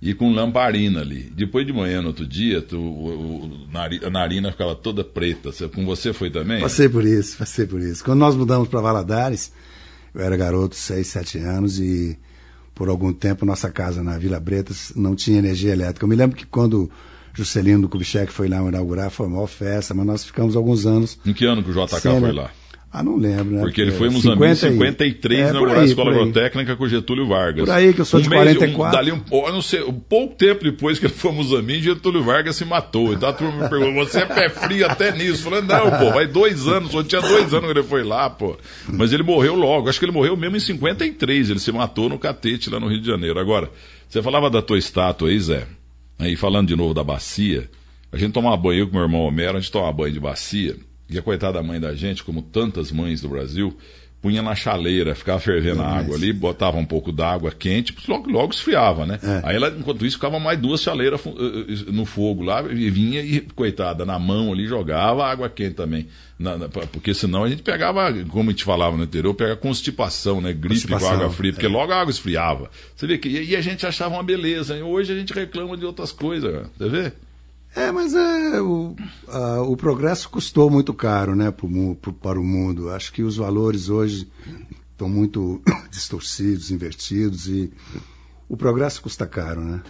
E 0.00 0.14
com 0.14 0.32
lamparina 0.32 1.00
ali. 1.00 1.30
Depois 1.34 1.66
de 1.66 1.72
manhã, 1.72 2.00
no 2.00 2.08
outro 2.08 2.26
dia, 2.26 2.60
tu, 2.62 2.78
o, 2.78 3.46
o, 3.46 4.06
a 4.06 4.10
narina 4.10 4.50
ficava 4.50 4.74
toda 4.74 5.04
preta. 5.04 5.50
Com 5.68 5.84
você 5.84 6.12
foi 6.12 6.30
também? 6.30 6.60
Passei 6.60 6.88
por 6.88 7.04
isso, 7.04 7.36
passei 7.36 7.66
por 7.66 7.80
isso. 7.80 8.02
Quando 8.02 8.18
nós 8.18 8.34
mudamos 8.34 8.68
para 8.68 8.80
Valadares, 8.80 9.52
eu 10.14 10.22
era 10.22 10.36
garoto, 10.36 10.74
6, 10.74 11.06
7 11.06 11.38
anos, 11.38 11.78
e 11.78 12.18
por 12.74 12.88
algum 12.88 13.12
tempo 13.12 13.46
nossa 13.46 13.70
casa 13.70 14.02
na 14.02 14.18
Vila 14.18 14.40
Bretas 14.40 14.92
não 14.96 15.14
tinha 15.14 15.38
energia 15.38 15.72
elétrica. 15.72 16.04
Eu 16.04 16.08
me 16.08 16.16
lembro 16.16 16.36
que 16.36 16.46
quando 16.46 16.90
Juscelino 17.34 17.82
do 17.82 17.88
Kubitschek 17.88 18.32
foi 18.32 18.48
lá 18.48 18.58
inaugurar, 18.58 19.10
foi 19.10 19.26
uma 19.26 19.36
maior 19.36 19.48
festa, 19.48 19.92
mas 19.92 20.06
nós 20.06 20.24
ficamos 20.24 20.54
alguns 20.56 20.86
anos. 20.86 21.18
Em 21.26 21.32
que 21.32 21.44
ano 21.44 21.62
que 21.62 21.70
o 21.70 21.72
JK 21.72 22.00
foi 22.20 22.32
lá? 22.32 22.50
Ah, 22.96 23.02
não 23.02 23.16
lembro, 23.16 23.56
né? 23.56 23.60
Porque 23.62 23.80
ele 23.80 23.90
foi 23.90 24.06
em 24.06 24.12
Moçambique 24.12 24.52
em 24.52 24.54
53 24.54 25.40
é, 25.40 25.50
inaugurar 25.50 25.80
a 25.80 25.84
Escola 25.84 26.12
Agrotécnica 26.12 26.76
com 26.76 26.86
Getúlio 26.86 27.26
Vargas. 27.26 27.64
Por 27.64 27.74
aí, 27.74 27.92
que 27.92 28.00
eu 28.00 28.04
sou 28.04 28.20
um 28.20 28.22
de 28.22 28.28
mês, 28.28 28.56
44. 28.56 28.86
Um, 28.86 28.92
dali 28.92 29.10
um, 29.10 29.52
não 29.52 29.60
sei, 29.60 29.82
um 29.82 29.92
pouco 29.92 30.36
tempo 30.36 30.62
depois 30.62 31.00
que 31.00 31.06
ele 31.06 31.12
foi 31.12 31.32
a 31.32 31.34
Moçambique, 31.34 31.82
Getúlio 31.82 32.22
Vargas 32.22 32.54
se 32.54 32.64
matou. 32.64 33.12
Então 33.12 33.28
a 33.28 33.32
turma 33.32 33.64
me 33.64 33.68
perguntou, 33.68 34.06
você 34.06 34.20
é 34.20 34.26
pé 34.26 34.48
frio 34.48 34.86
até 34.88 35.10
nisso? 35.10 35.42
Falando, 35.42 35.66
não, 35.66 35.90
pô, 35.90 36.12
vai 36.12 36.28
dois 36.28 36.68
anos, 36.68 36.92
só 36.92 37.02
tinha 37.02 37.20
dois 37.20 37.52
anos 37.52 37.72
que 37.72 37.78
ele 37.78 37.82
foi 37.82 38.04
lá, 38.04 38.30
pô. 38.30 38.56
Mas 38.86 39.12
ele 39.12 39.24
morreu 39.24 39.56
logo, 39.56 39.88
acho 39.88 39.98
que 39.98 40.04
ele 40.04 40.12
morreu 40.12 40.36
mesmo 40.36 40.56
em 40.56 40.60
53, 40.60 41.50
ele 41.50 41.58
se 41.58 41.72
matou 41.72 42.08
no 42.08 42.16
catete 42.16 42.70
lá 42.70 42.78
no 42.78 42.86
Rio 42.86 43.00
de 43.00 43.08
Janeiro. 43.08 43.40
Agora, 43.40 43.72
você 44.08 44.22
falava 44.22 44.48
da 44.48 44.62
tua 44.62 44.78
estátua 44.78 45.30
aí, 45.30 45.40
Zé, 45.40 45.66
aí 46.18 46.36
falando 46.36 46.68
de 46.68 46.76
novo 46.76 46.94
da 46.94 47.04
bacia, 47.04 47.70
a 48.12 48.16
gente 48.16 48.32
tomava 48.32 48.56
banho, 48.56 48.80
eu 48.80 48.86
com 48.86 48.94
meu 48.94 49.02
irmão 49.02 49.22
Homero, 49.22 49.56
a 49.56 49.60
gente 49.60 49.72
tomava 49.72 49.92
banho 49.92 50.12
de 50.12 50.20
bacia, 50.20 50.76
e 51.08 51.18
a 51.18 51.22
coitada 51.22 51.62
mãe 51.62 51.80
da 51.80 51.94
gente, 51.94 52.24
como 52.24 52.42
tantas 52.42 52.90
mães 52.90 53.20
do 53.20 53.28
Brasil, 53.28 53.76
punha 54.24 54.40
na 54.40 54.54
chaleira, 54.54 55.14
ficava 55.14 55.38
fervendo 55.38 55.82
a 55.82 55.98
água 55.98 56.16
ali, 56.16 56.32
botava 56.32 56.78
um 56.78 56.84
pouco 56.86 57.12
d'água 57.12 57.50
quente, 57.50 57.94
logo, 58.08 58.30
logo 58.30 58.54
esfriava, 58.54 59.04
né? 59.04 59.18
É. 59.22 59.42
Aí 59.44 59.56
ela, 59.56 59.68
enquanto 59.68 60.06
isso, 60.06 60.16
ficava 60.16 60.40
mais 60.40 60.58
duas 60.58 60.80
chaleiras 60.80 61.20
eh, 61.26 61.30
eh, 61.30 61.92
no 61.92 62.06
fogo 62.06 62.42
lá, 62.42 62.62
e 62.62 62.88
vinha 62.88 63.20
e, 63.20 63.42
coitada, 63.42 64.06
na 64.06 64.18
mão 64.18 64.50
ali, 64.50 64.66
jogava 64.66 65.26
água 65.26 65.50
quente 65.50 65.74
também. 65.74 66.08
Na, 66.38 66.56
na, 66.56 66.68
porque 66.70 67.12
senão 67.12 67.44
a 67.44 67.50
gente 67.50 67.62
pegava, 67.62 68.14
como 68.30 68.48
a 68.48 68.52
gente 68.52 68.64
falava 68.64 68.96
no 68.96 69.04
interior, 69.04 69.34
pega 69.34 69.56
constipação, 69.56 70.40
né? 70.40 70.54
Gripe 70.54 70.88
com 70.88 70.96
água 70.96 71.28
fria, 71.28 71.52
porque 71.52 71.66
é. 71.66 71.68
logo 71.68 71.92
a 71.92 72.00
água 72.00 72.10
esfriava. 72.10 72.70
Você 72.96 73.06
vê 73.06 73.18
que. 73.18 73.28
E 73.28 73.54
a 73.54 73.60
gente 73.60 73.86
achava 73.86 74.14
uma 74.14 74.22
beleza, 74.22 74.74
hein? 74.74 74.82
hoje 74.82 75.12
a 75.12 75.16
gente 75.16 75.34
reclama 75.34 75.76
de 75.76 75.84
outras 75.84 76.10
coisas, 76.10 76.66
você 76.78 76.88
vê? 76.88 77.12
É, 77.76 77.90
mas 77.90 78.14
é, 78.14 78.60
o, 78.60 78.94
a, 79.26 79.62
o 79.62 79.76
progresso 79.76 80.28
custou 80.28 80.70
muito 80.70 80.94
caro 80.94 81.34
né, 81.34 81.50
pro, 81.50 81.96
pro, 81.96 82.12
para 82.12 82.40
o 82.40 82.44
mundo. 82.44 82.90
Acho 82.90 83.12
que 83.12 83.22
os 83.22 83.36
valores 83.36 83.88
hoje 83.88 84.28
estão 84.92 85.08
muito 85.08 85.60
distorcidos, 85.90 86.70
invertidos 86.70 87.48
e 87.48 87.72
o 88.48 88.56
progresso 88.56 89.02
custa 89.02 89.26
caro, 89.26 89.60
né? 89.62 89.82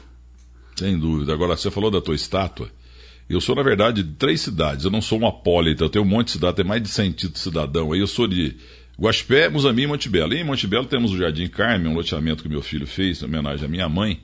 Sem 0.77 0.99
dúvida. 0.99 1.33
Agora, 1.33 1.57
você 1.57 1.71
falou 1.71 1.91
da 1.91 2.01
tua 2.01 2.15
estátua. 2.15 2.71
Eu 3.29 3.41
sou, 3.41 3.55
na 3.55 3.63
verdade, 3.63 4.03
de 4.03 4.13
três 4.15 4.41
cidades. 4.41 4.85
Eu 4.85 4.91
não 4.91 5.01
sou 5.01 5.19
um 5.21 5.27
apólita, 5.27 5.85
eu 5.85 5.91
tenho 5.91 6.05
um 6.05 6.09
monte 6.09 6.27
de 6.27 6.33
cidade, 6.33 6.57
tem 6.57 6.65
mais 6.65 6.83
de 6.83 6.89
100 6.89 7.13
títulos 7.13 7.43
cidadão. 7.43 7.93
Aí 7.93 8.01
eu 8.01 8.07
sou 8.07 8.27
de 8.27 8.57
Guaxpé, 8.99 9.49
Muzamim 9.49 9.83
e 9.83 9.87
Montebello. 9.87 10.35
E 10.35 10.41
em 10.41 10.45
Montebello 10.45 10.87
temos 10.87 11.13
o 11.13 11.19
Jardim 11.19 11.49
Carmen, 11.49 11.93
um 11.93 11.95
loteamento 11.95 12.43
que 12.43 12.49
meu 12.49 12.63
filho 12.63 12.87
fez, 12.87 13.23
em 13.23 13.27
homenagem 13.27 13.65
à 13.65 13.69
minha 13.69 13.89
mãe. 13.89 14.21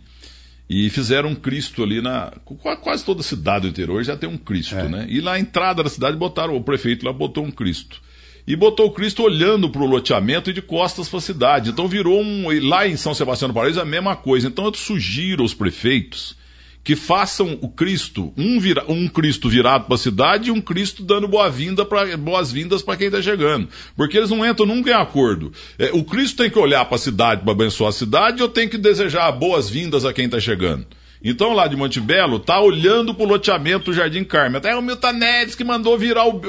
E 0.73 0.89
fizeram 0.89 1.31
um 1.31 1.35
Cristo 1.35 1.83
ali 1.83 2.01
na. 2.01 2.33
Quase 2.81 3.05
toda 3.05 3.25
cidade 3.25 3.63
do 3.63 3.71
interior 3.71 4.05
já 4.05 4.17
tem 4.17 4.31
um 4.31 4.39
Cristo, 4.39 4.77
é. 4.77 4.89
né? 4.89 5.05
E 5.09 5.21
na 5.21 5.37
entrada 5.37 5.83
da 5.83 5.91
cidade 5.91 6.17
botaram, 6.17 6.55
o 6.55 6.63
prefeito 6.63 7.05
lá 7.05 7.13
botou 7.13 7.45
um 7.45 7.51
Cristo. 7.51 8.01
E 8.47 8.55
botou 8.55 8.87
o 8.87 8.93
Cristo 8.93 9.25
olhando 9.25 9.69
para 9.69 9.83
o 9.83 9.87
loteamento 9.87 10.49
e 10.49 10.53
de 10.53 10.63
costas 10.63 11.09
para 11.09 11.19
a 11.19 11.23
cidade. 11.23 11.71
Então 11.71 11.89
virou 11.89 12.23
um. 12.23 12.47
Lá 12.69 12.87
em 12.87 12.97
São 12.97 13.13
Sebastião 13.13 13.49
do 13.49 13.55
Paraíso 13.55 13.81
a 13.81 13.85
mesma 13.85 14.15
coisa. 14.15 14.47
Então 14.47 14.65
eu 14.65 14.73
sugiro 14.73 15.43
aos 15.43 15.53
prefeitos 15.53 16.37
que 16.83 16.97
façam 16.97 17.59
o 17.61 17.69
Cristo, 17.69 18.33
um, 18.37 18.59
vira, 18.59 18.85
um 18.89 19.07
Cristo 19.07 19.49
virado 19.49 19.85
para 19.85 19.95
a 19.95 19.99
cidade 19.99 20.49
e 20.49 20.53
um 20.53 20.61
Cristo 20.61 21.03
dando 21.03 21.29
boa-vinda 21.29 21.87
boas-vindas 22.19 22.83
para 22.83 22.97
quem 22.97 23.09
está 23.09 23.21
chegando. 23.21 23.69
Porque 23.97 24.17
eles 24.17 24.31
não 24.31 24.47
entram 24.47 24.67
nunca 24.67 24.91
em 24.91 24.95
acordo. 24.95 25.53
É, 25.79 25.91
o 25.93 26.03
Cristo 26.05 26.39
tem 26.39 26.51
que 26.51 26.59
olhar 26.59 26.85
para 26.87 26.97
a 26.97 26.99
cidade 26.99 27.43
para 27.43 27.53
abençoar 27.53 27.91
a 27.91 27.93
cidade 27.93 28.43
ou 28.43 28.49
tem 28.49 28.69
que 28.69 28.79
desejar 28.79 29.31
boas-vindas 29.33 30.05
a 30.05 30.13
quem 30.13 30.25
está 30.25 30.41
chegando? 30.41 30.87
Então, 31.23 31.53
lá 31.53 31.67
de 31.67 31.77
Montebello, 31.77 32.39
tá 32.39 32.59
olhando 32.61 33.15
pro 33.15 33.27
loteamento 33.27 33.87
do 33.87 33.93
Jardim 33.93 34.25
Carmen. 34.25 34.57
Até 34.57 34.75
o 34.75 34.81
Milton 34.81 35.13
Neves 35.13 35.55
que 35.55 35.63
mandou 35.63 35.99
virar 35.99 36.27
o, 36.27 36.41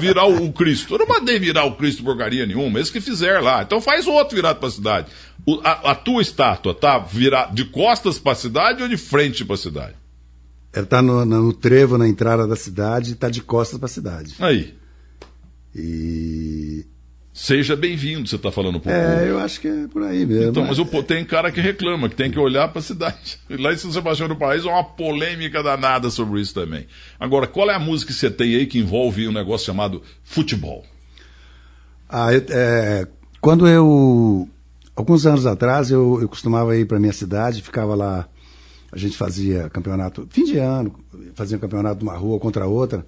virar 0.00 0.24
o 0.24 0.50
Cristo. 0.52 0.94
Eu 0.94 1.00
não 1.00 1.06
mandei 1.06 1.38
virar 1.38 1.64
o 1.64 1.76
Cristo 1.76 2.02
porcaria 2.02 2.46
nenhuma, 2.46 2.78
eles 2.78 2.90
que 2.90 3.00
fizeram 3.00 3.42
lá. 3.42 3.62
Então 3.62 3.82
faz 3.82 4.06
outro 4.06 4.36
virado 4.36 4.58
pra 4.58 4.70
cidade. 4.70 5.08
O, 5.44 5.60
a, 5.62 5.90
a, 5.90 5.94
tua 5.94 6.22
estátua 6.22 6.74
tá 6.74 6.98
virada 6.98 7.54
de 7.54 7.66
costas 7.66 8.18
pra 8.18 8.34
cidade 8.34 8.82
ou 8.82 8.88
de 8.88 8.96
frente 8.96 9.44
pra 9.44 9.56
cidade? 9.56 9.94
Ela 10.72 10.86
tá 10.86 11.02
no, 11.02 11.24
no 11.26 11.52
trevo 11.52 11.98
na 11.98 12.08
entrada 12.08 12.46
da 12.46 12.56
cidade 12.56 13.12
e 13.12 13.14
tá 13.14 13.28
de 13.28 13.42
costas 13.42 13.78
pra 13.78 13.86
cidade. 13.86 14.34
Aí. 14.40 14.74
E 15.74 16.86
Seja 17.36 17.74
bem-vindo, 17.74 18.28
você 18.28 18.36
está 18.36 18.52
falando 18.52 18.78
por 18.78 18.92
É, 18.92 19.28
eu 19.28 19.40
acho 19.40 19.60
que 19.60 19.66
é 19.66 19.88
por 19.88 20.04
aí 20.04 20.24
mesmo. 20.24 20.50
Então, 20.50 20.64
mas 20.64 20.78
o, 20.78 20.84
tem 21.02 21.24
cara 21.24 21.50
que 21.50 21.60
reclama, 21.60 22.08
que 22.08 22.14
tem 22.14 22.30
que 22.30 22.38
olhar 22.38 22.68
para 22.68 22.78
a 22.78 22.82
cidade. 22.82 23.40
Lá 23.50 23.72
em 23.72 23.76
São 23.76 23.90
Sebastião 23.90 24.28
do 24.28 24.36
Paraíso 24.36 24.68
há 24.68 24.74
uma 24.74 24.84
polêmica 24.84 25.60
danada 25.60 26.10
sobre 26.10 26.40
isso 26.40 26.54
também. 26.54 26.86
Agora, 27.18 27.48
qual 27.48 27.68
é 27.68 27.74
a 27.74 27.78
música 27.80 28.12
que 28.12 28.18
você 28.20 28.30
tem 28.30 28.54
aí 28.54 28.66
que 28.66 28.78
envolve 28.78 29.26
um 29.26 29.32
negócio 29.32 29.66
chamado 29.66 30.00
futebol? 30.22 30.84
Ah, 32.08 32.28
é, 32.32 33.08
quando 33.40 33.66
eu. 33.66 34.48
Alguns 34.94 35.26
anos 35.26 35.44
atrás, 35.44 35.90
eu, 35.90 36.20
eu 36.22 36.28
costumava 36.28 36.76
ir 36.76 36.86
para 36.86 37.00
minha 37.00 37.12
cidade, 37.12 37.62
ficava 37.62 37.96
lá. 37.96 38.28
A 38.92 38.96
gente 38.96 39.16
fazia 39.16 39.68
campeonato, 39.70 40.24
fim 40.30 40.44
de 40.44 40.58
ano, 40.58 40.94
fazia 41.34 41.56
um 41.56 41.60
campeonato 41.60 41.98
de 41.98 42.04
uma 42.04 42.16
rua 42.16 42.38
contra 42.38 42.64
outra. 42.64 43.04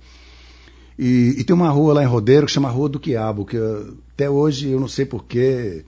E, 0.98 1.34
e, 1.38 1.44
tem 1.44 1.54
uma 1.54 1.68
rua 1.68 1.94
lá 1.94 2.02
em 2.02 2.06
Rodeiro 2.06 2.46
que 2.46 2.52
chama 2.52 2.70
Rua 2.70 2.88
do 2.88 2.98
Quiabo, 2.98 3.44
que 3.44 3.58
até 4.14 4.30
hoje 4.30 4.70
eu 4.70 4.80
não 4.80 4.88
sei 4.88 5.04
porquê. 5.04 5.84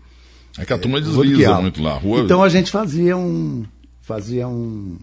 É 0.59 0.65
que 0.65 0.73
a 0.73 0.79
turma 0.79 0.99
é, 0.99 1.01
desliza 1.01 1.61
muito 1.61 1.83
lá. 1.83 1.95
Rua... 1.95 2.21
Então 2.21 2.43
a 2.43 2.49
gente 2.49 2.71
fazia 2.71 3.17
um. 3.17 3.65
Fazia 4.03 4.47
um 4.49 4.97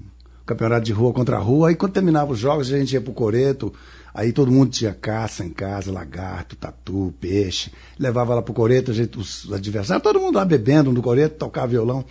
campeonato 0.45 0.85
de 0.85 0.93
rua 0.93 1.11
contra 1.11 1.37
rua. 1.37 1.69
Aí 1.69 1.75
quando 1.75 1.93
terminava 1.93 2.33
os 2.33 2.39
jogos, 2.39 2.71
a 2.71 2.77
gente 2.77 2.93
ia 2.93 3.01
pro 3.01 3.13
Coreto. 3.13 3.73
Aí 4.13 4.31
todo 4.31 4.51
mundo 4.51 4.71
tinha 4.71 4.93
caça 4.93 5.43
em 5.43 5.49
casa, 5.49 5.91
lagarto, 5.91 6.55
tatu, 6.55 7.13
peixe. 7.19 7.71
Levava 7.99 8.35
lá 8.35 8.41
pro 8.41 8.53
Coreto, 8.53 8.91
a 8.91 8.93
gente, 8.93 9.17
os 9.19 9.51
adversários, 9.51 10.03
todo 10.03 10.21
mundo 10.21 10.35
lá 10.35 10.45
bebendo 10.45 10.91
no 10.91 11.01
Coreto, 11.01 11.35
tocava 11.37 11.67
violão. 11.67 12.05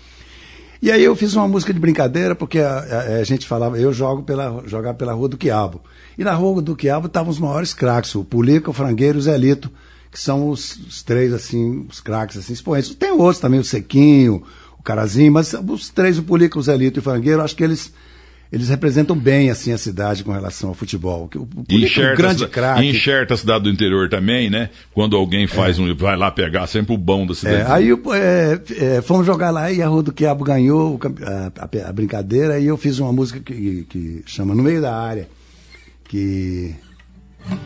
E 0.85 0.91
aí 0.91 1.03
eu 1.03 1.17
fiz 1.17 1.35
uma 1.35 1.49
música 1.49 1.73
de 1.73 1.81
brincadeira, 1.81 2.35
porque 2.35 2.59
a, 2.59 2.79
a, 2.79 3.01
a 3.21 3.25
gente 3.25 3.47
falava, 3.47 3.79
eu 3.79 3.91
jogo 3.91 4.23
pela, 4.23 4.63
jogar 4.67 4.93
pela 4.93 5.15
Rua 5.15 5.31
do 5.31 5.39
Quiabo. 5.39 5.81
E 6.19 6.23
na 6.23 6.35
Rua 6.35 6.61
do 6.61 6.77
Quiabo 6.77 7.07
estavam 7.07 7.31
os 7.31 7.39
maiores 7.39 7.73
craques, 7.73 8.15
o 8.15 8.23
Pulica, 8.23 8.69
o 8.69 8.75
Frangueiro 8.75 9.17
e 9.17 9.21
o 9.21 9.23
Zelito, 9.23 9.73
que 10.11 10.21
são 10.21 10.51
os, 10.51 10.77
os 10.77 11.03
três, 11.03 11.33
assim, 11.33 11.87
os 11.89 12.03
craques, 12.03 12.37
assim, 12.37 12.53
expoentes. 12.53 12.95
Tem 12.97 13.13
outros 13.13 13.39
também, 13.39 13.61
o 13.61 13.65
Sequinho, 13.65 14.43
o 14.79 14.83
Carazinho, 14.83 15.33
mas 15.33 15.55
os 15.55 15.89
três, 15.89 16.19
o 16.19 16.23
Pulica, 16.23 16.59
o 16.59 16.63
Zelito 16.63 16.99
e 16.99 17.01
o 17.01 17.03
Frangueiro, 17.03 17.41
acho 17.41 17.57
que 17.57 17.65
eles 17.65 17.91
eles 18.55 18.69
representam 18.69 19.17
bem 19.17 19.51
assim 19.51 19.73
a 19.73 19.79
cidade 19.79 20.23
com 20.23 20.31
relação 20.31 20.69
ao 20.69 20.77
futebol. 20.77 21.29
O, 21.35 21.41
o 21.41 21.65
enxerta, 21.69 22.11
é 22.11 22.13
um 22.13 22.17
grande 22.17 22.47
craque. 22.47 22.85
Enxerta 22.87 23.35
a 23.35 23.37
cidade 23.37 23.65
do 23.65 23.71
interior 23.71 24.09
também, 24.09 24.49
né? 24.49 24.71
Quando 24.93 25.17
alguém 25.17 25.49
faz 25.49 25.77
é. 25.77 25.83
um, 25.83 25.97
vai 25.97 26.17
lá 26.17 26.31
pegar 26.31 26.69
sempre 26.69 26.95
o 26.95 26.97
bom 26.97 27.27
da 27.27 27.35
cidade. 27.35 27.57
É, 27.57 27.67
aí 27.67 27.91
é, 27.91 28.61
é, 28.99 29.03
fomos 29.03 29.27
jogar 29.27 29.51
lá 29.51 29.73
e 29.73 29.83
a 29.83 29.89
Rua 29.89 30.05
do 30.05 30.13
Quiabo 30.13 30.45
ganhou 30.45 31.01
a, 31.03 31.65
a, 31.65 31.89
a, 31.89 31.93
brincadeira 31.93 32.61
e 32.61 32.67
eu 32.67 32.77
fiz 32.77 33.01
uma 33.01 33.13
música 33.13 33.41
que, 33.41 33.87
que 33.91 34.23
chama 34.25 34.55
No 34.55 34.63
Meio 34.63 34.81
da 34.81 34.95
Área, 34.97 35.29
que, 36.05 36.77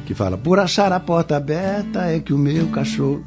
que 0.06 0.14
fala, 0.14 0.38
por 0.38 0.58
achar 0.58 0.90
a 0.90 0.98
porta 0.98 1.36
aberta 1.36 2.06
é 2.06 2.18
que 2.18 2.32
o 2.32 2.38
meu 2.38 2.66
cachorro... 2.68 3.22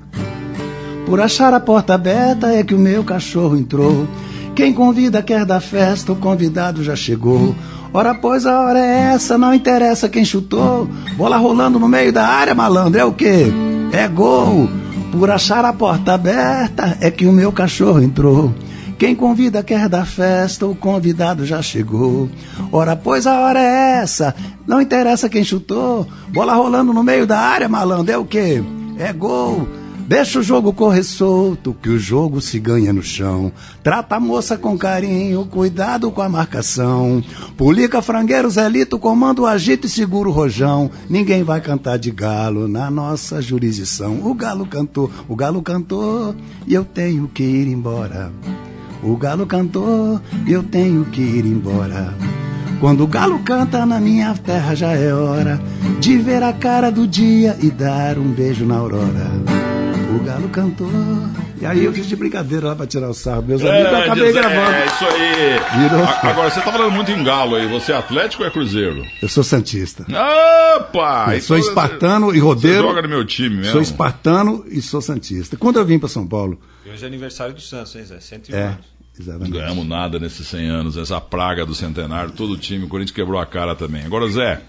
Por 1.05 1.19
achar 1.19 1.53
a 1.53 1.59
porta 1.59 1.93
aberta 1.93 2.47
é 2.47 2.63
que 2.63 2.73
o 2.73 2.79
meu 2.79 3.03
cachorro 3.03 3.55
entrou 3.55 4.07
quem 4.55 4.73
convida 4.73 5.21
quer 5.23 5.45
dar 5.45 5.61
festa, 5.61 6.11
o 6.11 6.15
convidado 6.15 6.83
já 6.83 6.95
chegou. 6.95 7.55
Ora, 7.93 8.13
pois 8.13 8.45
a 8.45 8.61
hora 8.61 8.79
é 8.79 9.13
essa, 9.13 9.37
não 9.37 9.53
interessa 9.53 10.07
quem 10.07 10.23
chutou. 10.23 10.87
Bola 11.17 11.37
rolando 11.37 11.79
no 11.79 11.87
meio 11.87 12.13
da 12.13 12.25
área, 12.25 12.55
malandro, 12.55 12.99
é 12.99 13.05
o 13.05 13.11
quê? 13.11 13.47
É 13.91 14.07
gol. 14.07 14.69
Por 15.11 15.29
achar 15.29 15.65
a 15.65 15.73
porta 15.73 16.13
aberta, 16.13 16.97
é 17.01 17.11
que 17.11 17.25
o 17.25 17.33
meu 17.33 17.51
cachorro 17.51 18.01
entrou. 18.01 18.53
Quem 18.97 19.15
convida 19.15 19.63
quer 19.63 19.89
dar 19.89 20.05
festa, 20.05 20.65
o 20.65 20.75
convidado 20.75 21.45
já 21.45 21.61
chegou. 21.61 22.29
Ora, 22.71 22.95
pois 22.95 23.25
a 23.25 23.39
hora 23.39 23.59
é 23.59 24.01
essa, 24.01 24.35
não 24.65 24.79
interessa 24.79 25.27
quem 25.27 25.43
chutou. 25.43 26.07
Bola 26.29 26.53
rolando 26.53 26.93
no 26.93 27.03
meio 27.03 27.25
da 27.25 27.39
área, 27.39 27.67
malandro, 27.67 28.13
é 28.13 28.17
o 28.17 28.25
quê? 28.25 28.63
É 28.97 29.11
gol. 29.11 29.67
Deixa 30.07 30.39
o 30.39 30.43
jogo 30.43 30.73
correr 30.73 31.03
solto, 31.03 31.75
que 31.81 31.89
o 31.89 31.97
jogo 31.97 32.41
se 32.41 32.59
ganha 32.59 32.91
no 32.91 33.03
chão. 33.03 33.51
Trata 33.83 34.15
a 34.15 34.19
moça 34.19 34.57
com 34.57 34.77
carinho, 34.77 35.45
cuidado 35.45 36.11
com 36.11 36.21
a 36.21 36.29
marcação. 36.29 37.23
Pulica, 37.55 38.01
frangueiro, 38.01 38.49
Zelito, 38.49 38.99
comando 38.99 39.45
agito 39.45 39.87
e 39.87 39.89
segura 39.89 40.29
o 40.29 40.31
rojão. 40.31 40.89
Ninguém 41.09 41.43
vai 41.43 41.61
cantar 41.61 41.97
de 41.97 42.11
galo 42.11 42.67
na 42.67 42.91
nossa 42.91 43.41
jurisdição. 43.41 44.19
O 44.23 44.33
galo 44.33 44.65
cantou, 44.65 45.09
o 45.27 45.35
galo 45.35 45.61
cantou, 45.61 46.35
e 46.67 46.73
eu 46.73 46.83
tenho 46.83 47.27
que 47.27 47.43
ir 47.43 47.67
embora. 47.67 48.31
O 49.03 49.15
galo 49.15 49.45
cantou, 49.45 50.19
e 50.45 50.51
eu 50.51 50.63
tenho 50.63 51.05
que 51.05 51.21
ir 51.21 51.45
embora. 51.45 52.13
Quando 52.79 53.03
o 53.03 53.07
galo 53.07 53.39
canta 53.39 53.85
na 53.85 53.99
minha 53.99 54.33
terra 54.33 54.73
já 54.73 54.93
é 54.93 55.13
hora 55.13 55.61
de 55.99 56.17
ver 56.17 56.41
a 56.41 56.51
cara 56.51 56.91
do 56.91 57.07
dia 57.07 57.55
e 57.61 57.69
dar 57.69 58.17
um 58.17 58.31
beijo 58.31 58.65
na 58.65 58.77
aurora 58.77 59.29
o 60.15 60.23
galo 60.23 60.49
cantou. 60.49 60.89
E 61.59 61.65
aí 61.65 61.85
eu 61.85 61.93
fiz 61.93 62.07
de 62.07 62.15
brincadeira 62.15 62.67
lá 62.67 62.75
pra 62.75 62.87
tirar 62.87 63.09
o 63.09 63.13
sarro. 63.13 63.43
Meus 63.43 63.63
amigos, 63.63 63.91
eu 63.91 63.97
acabei 63.97 64.33
gravando. 64.33 64.71
É, 64.71 64.85
isso 64.85 65.05
aí. 65.05 65.81
Virou. 65.81 66.05
Agora, 66.23 66.49
você 66.49 66.61
tá 66.61 66.71
falando 66.71 66.91
muito 66.91 67.11
em 67.11 67.23
galo 67.23 67.55
aí. 67.55 67.67
Você 67.67 67.91
é 67.91 67.95
Atlético 67.95 68.43
ou 68.43 68.49
é 68.49 68.51
Cruzeiro? 68.51 69.05
Eu 69.21 69.29
sou 69.29 69.43
Santista. 69.43 70.05
Opa! 70.75 71.35
Eu 71.35 71.41
sou 71.41 71.57
então 71.57 71.69
espartano 71.69 72.35
e 72.35 72.39
rodeiro. 72.39 72.83
Você 72.83 72.87
joga 72.87 73.01
no 73.03 73.09
meu 73.09 73.25
time 73.25 73.57
mesmo. 73.57 73.71
Sou 73.71 73.81
espartano 73.81 74.65
e 74.67 74.81
sou 74.81 75.01
Santista. 75.01 75.57
Quando 75.57 75.77
eu 75.77 75.85
vim 75.85 75.99
pra 75.99 76.09
São 76.09 76.27
Paulo. 76.27 76.59
Hoje 76.85 77.03
é 77.03 77.07
aniversário 77.07 77.53
do 77.53 77.61
Santos, 77.61 77.95
hein, 77.95 78.05
Zé? 78.05 78.19
101 78.19 78.55
é. 78.55 78.63
anos. 78.63 78.91
Exatamente. 79.19 79.51
Não 79.51 79.59
ganhamos 79.59 79.87
nada 79.87 80.19
nesses 80.19 80.47
100 80.47 80.69
anos, 80.69 80.97
essa 80.97 81.19
praga 81.21 81.65
do 81.65 81.75
centenário, 81.75 82.31
todo 82.31 82.53
o 82.53 82.57
time, 82.57 82.85
o 82.85 82.87
Corinthians 82.87 83.15
quebrou 83.15 83.39
a 83.39 83.45
cara 83.45 83.75
também. 83.75 84.03
Agora, 84.03 84.27
Zé, 84.29 84.61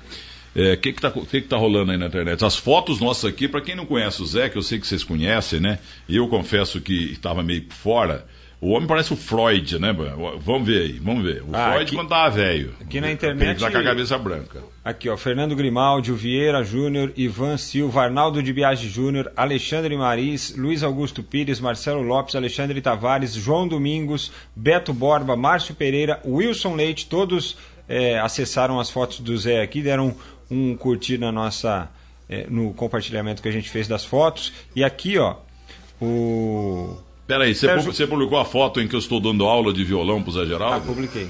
o 0.55 0.61
é, 0.61 0.77
que, 0.77 0.93
que, 0.93 1.01
tá, 1.01 1.11
que, 1.11 1.25
que 1.25 1.49
tá 1.49 1.57
rolando 1.57 1.93
aí 1.93 1.99
na 1.99 2.07
internet? 2.07 2.45
As 2.45 2.57
fotos 2.57 3.01
nossas 3.01 3.31
aqui, 3.31 3.49
para 3.49 3.61
quem 3.61 3.75
não 3.75 3.87
conhece 3.87 4.21
o 4.23 4.27
Zé, 4.27 4.49
que 4.49 4.59
eu 4.59 4.63
sei 4.63 4.79
que 4.79 4.87
vocês 4.87 5.03
conhecem, 5.03 5.61
né? 5.61 5.79
Eu 6.09 6.29
confesso 6.29 6.81
que 6.81 7.13
estava 7.13 7.43
meio 7.43 7.65
fora. 7.71 8.27
O 8.61 8.69
homem 8.71 8.87
parece 8.87 9.13
o 9.13 9.17
Freud, 9.17 9.77
né? 9.81 9.93
Vamos 10.39 10.69
ver 10.69 10.83
aí, 10.83 10.93
vamos 10.93 11.25
ver. 11.25 11.43
O 11.43 11.49
ah, 11.53 11.71
Freud 11.71 11.83
aqui, 11.83 11.97
quando 11.97 12.09
tava 12.09 12.31
velho. 12.31 12.73
Aqui 12.81 13.01
na 13.01 13.11
internet. 13.11 13.59
Tá 13.59 13.69
com 13.69 13.79
a 13.79 13.83
cabeça 13.83 14.17
branca. 14.17 14.63
Aqui, 14.85 15.09
ó. 15.09 15.17
Fernando 15.17 15.57
Grimaldi, 15.57 16.13
Vieira 16.13 16.63
Júnior, 16.63 17.13
Ivan 17.17 17.57
Silva, 17.57 18.03
Arnaldo 18.03 18.41
de 18.41 18.53
Biagi 18.53 18.89
Júnior, 18.89 19.33
Alexandre 19.37 19.97
Maris, 19.97 20.55
Luiz 20.57 20.85
Augusto 20.85 21.25
Pires, 21.25 21.59
Marcelo 21.59 22.03
Lopes, 22.03 22.37
Alexandre 22.37 22.81
Tavares, 22.81 23.35
João 23.35 23.67
Domingos, 23.67 24.31
Beto 24.55 24.93
Borba, 24.93 25.35
Márcio 25.35 25.75
Pereira, 25.75 26.21
Wilson 26.25 26.77
Leite, 26.77 27.09
todos 27.09 27.57
é, 27.89 28.21
acessaram 28.21 28.79
as 28.79 28.89
fotos 28.89 29.19
do 29.19 29.37
Zé 29.37 29.61
aqui, 29.61 29.83
deram 29.83 30.15
um 30.53 30.77
curtir 30.77 31.19
na 31.19 31.33
nossa 31.33 31.91
é, 32.29 32.47
no 32.49 32.73
compartilhamento 32.75 33.43
que 33.43 33.49
a 33.49 33.53
gente 33.53 33.71
fez 33.71 33.89
das 33.89 34.05
fotos. 34.05 34.53
E 34.77 34.85
aqui, 34.85 35.19
ó, 35.19 35.37
o 36.01 36.97
Peraí, 37.27 37.55
você, 37.55 37.67
Sérgio... 37.67 37.93
você 37.93 38.07
publicou 38.07 38.39
a 38.39 38.45
foto 38.45 38.81
em 38.81 38.87
que 38.87 38.95
eu 38.95 38.99
estou 38.99 39.21
dando 39.21 39.45
aula 39.45 39.73
de 39.73 39.83
violão 39.83 40.23
pro 40.23 40.33
Zé 40.33 40.45
Geraldo? 40.45 40.77
Ah, 40.77 40.81
publiquei. 40.81 41.29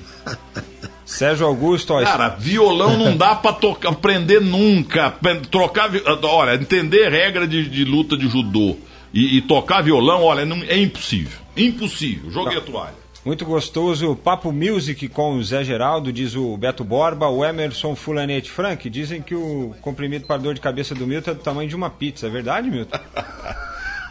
Sérgio 1.04 1.46
Augusto, 1.46 1.94
ó, 1.94 2.02
Cara, 2.02 2.30
violão 2.30 2.96
não 2.96 3.16
dá 3.16 3.34
pra 3.34 3.52
tocar, 3.52 3.90
aprender 3.90 4.40
nunca. 4.40 5.14
Trocar. 5.50 5.90
Olha, 6.24 6.54
entender 6.54 7.08
regra 7.08 7.46
de, 7.46 7.68
de 7.68 7.84
luta 7.84 8.16
de 8.16 8.28
judô 8.28 8.76
e, 9.12 9.36
e, 9.36 9.42
tocar 9.42 9.82
violão, 9.82 10.22
olha, 10.22 10.44
não, 10.46 10.62
é 10.64 10.78
impossível. 10.78 11.38
Impossível. 11.56 12.30
Joguei 12.30 12.54
não. 12.54 12.62
a 12.62 12.64
toalha. 12.64 13.01
Muito 13.24 13.44
gostoso. 13.44 14.16
Papo 14.16 14.50
Music 14.50 15.08
com 15.08 15.36
o 15.36 15.44
Zé 15.44 15.62
Geraldo, 15.62 16.12
diz 16.12 16.34
o 16.34 16.56
Beto 16.56 16.82
Borba. 16.82 17.28
O 17.28 17.44
Emerson 17.44 17.94
Fulanete 17.94 18.50
Frank, 18.50 18.90
dizem 18.90 19.22
que 19.22 19.34
o 19.34 19.74
comprimido 19.80 20.26
para 20.26 20.40
dor 20.40 20.54
de 20.54 20.60
cabeça 20.60 20.94
do 20.94 21.06
Milton 21.06 21.30
é 21.30 21.34
do 21.34 21.40
tamanho 21.40 21.68
de 21.68 21.76
uma 21.76 21.88
pizza. 21.88 22.26
É 22.26 22.30
verdade, 22.30 22.68
Milton? 22.68 22.98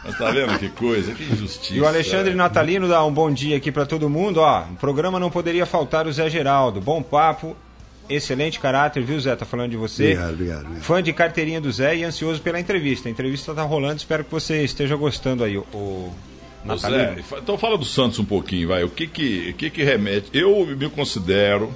Mas 0.02 0.16
tá 0.16 0.30
vendo 0.30 0.58
que 0.58 0.70
coisa, 0.70 1.12
que 1.12 1.24
injustiça. 1.24 1.74
E 1.74 1.80
o 1.80 1.86
Alexandre 1.86 2.34
Natalino 2.34 2.88
dá 2.88 3.04
um 3.04 3.12
bom 3.12 3.30
dia 3.30 3.56
aqui 3.58 3.70
para 3.70 3.84
todo 3.84 4.08
mundo. 4.08 4.38
Ó, 4.38 4.62
o 4.62 4.76
programa 4.76 5.20
não 5.20 5.30
poderia 5.30 5.66
faltar 5.66 6.06
o 6.06 6.12
Zé 6.12 6.30
Geraldo. 6.30 6.80
Bom 6.80 7.02
papo, 7.02 7.54
excelente 8.08 8.58
caráter, 8.58 9.02
viu, 9.02 9.20
Zé? 9.20 9.36
Tá 9.36 9.44
falando 9.44 9.72
de 9.72 9.76
você. 9.76 10.04
Obrigado, 10.04 10.32
obrigado. 10.32 10.60
obrigado. 10.60 10.84
Fã 10.84 11.02
de 11.02 11.12
carteirinha 11.12 11.60
do 11.60 11.70
Zé 11.70 11.96
e 11.96 12.04
ansioso 12.04 12.40
pela 12.40 12.58
entrevista. 12.58 13.10
A 13.10 13.12
entrevista 13.12 13.52
tá 13.52 13.62
rolando, 13.62 13.96
espero 13.96 14.24
que 14.24 14.30
você 14.30 14.64
esteja 14.64 14.96
gostando 14.96 15.44
aí, 15.44 15.58
o, 15.58 15.66
o 15.74 16.14
Natalino. 16.64 17.22
Zé, 17.22 17.38
então 17.38 17.58
fala 17.58 17.76
do 17.76 17.84
Santos 17.84 18.18
um 18.18 18.24
pouquinho, 18.24 18.68
vai. 18.68 18.84
O 18.84 18.90
que 18.90 19.06
que, 19.06 19.50
o 19.50 19.54
que, 19.54 19.70
que 19.70 19.82
remete? 19.82 20.28
Eu 20.32 20.66
me 20.66 20.88
considero. 20.88 21.74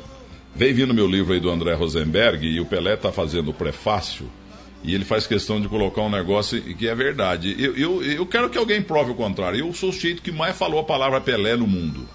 Vem 0.54 0.72
vindo 0.72 0.94
meu 0.94 1.06
livro 1.06 1.34
aí 1.34 1.40
do 1.40 1.50
André 1.50 1.74
Rosenberg 1.74 2.46
e 2.46 2.60
o 2.60 2.66
Pelé 2.66 2.96
tá 2.96 3.12
fazendo 3.12 3.50
o 3.50 3.54
prefácio. 3.54 4.30
E 4.82 4.94
ele 4.94 5.04
faz 5.04 5.26
questão 5.26 5.60
de 5.60 5.68
colocar 5.68 6.00
um 6.02 6.08
negócio 6.08 6.62
que 6.62 6.88
é 6.88 6.94
verdade. 6.94 7.54
Eu, 7.58 7.76
eu, 7.76 8.02
eu 8.02 8.26
quero 8.26 8.48
que 8.48 8.56
alguém 8.56 8.80
prove 8.80 9.10
o 9.10 9.14
contrário. 9.14 9.58
Eu 9.58 9.72
sou 9.74 9.90
o 9.90 9.92
sujeito 9.92 10.22
que 10.22 10.32
mais 10.32 10.56
falou 10.56 10.80
a 10.80 10.84
palavra 10.84 11.20
Pelé 11.20 11.56
no 11.56 11.66
mundo. 11.66 12.08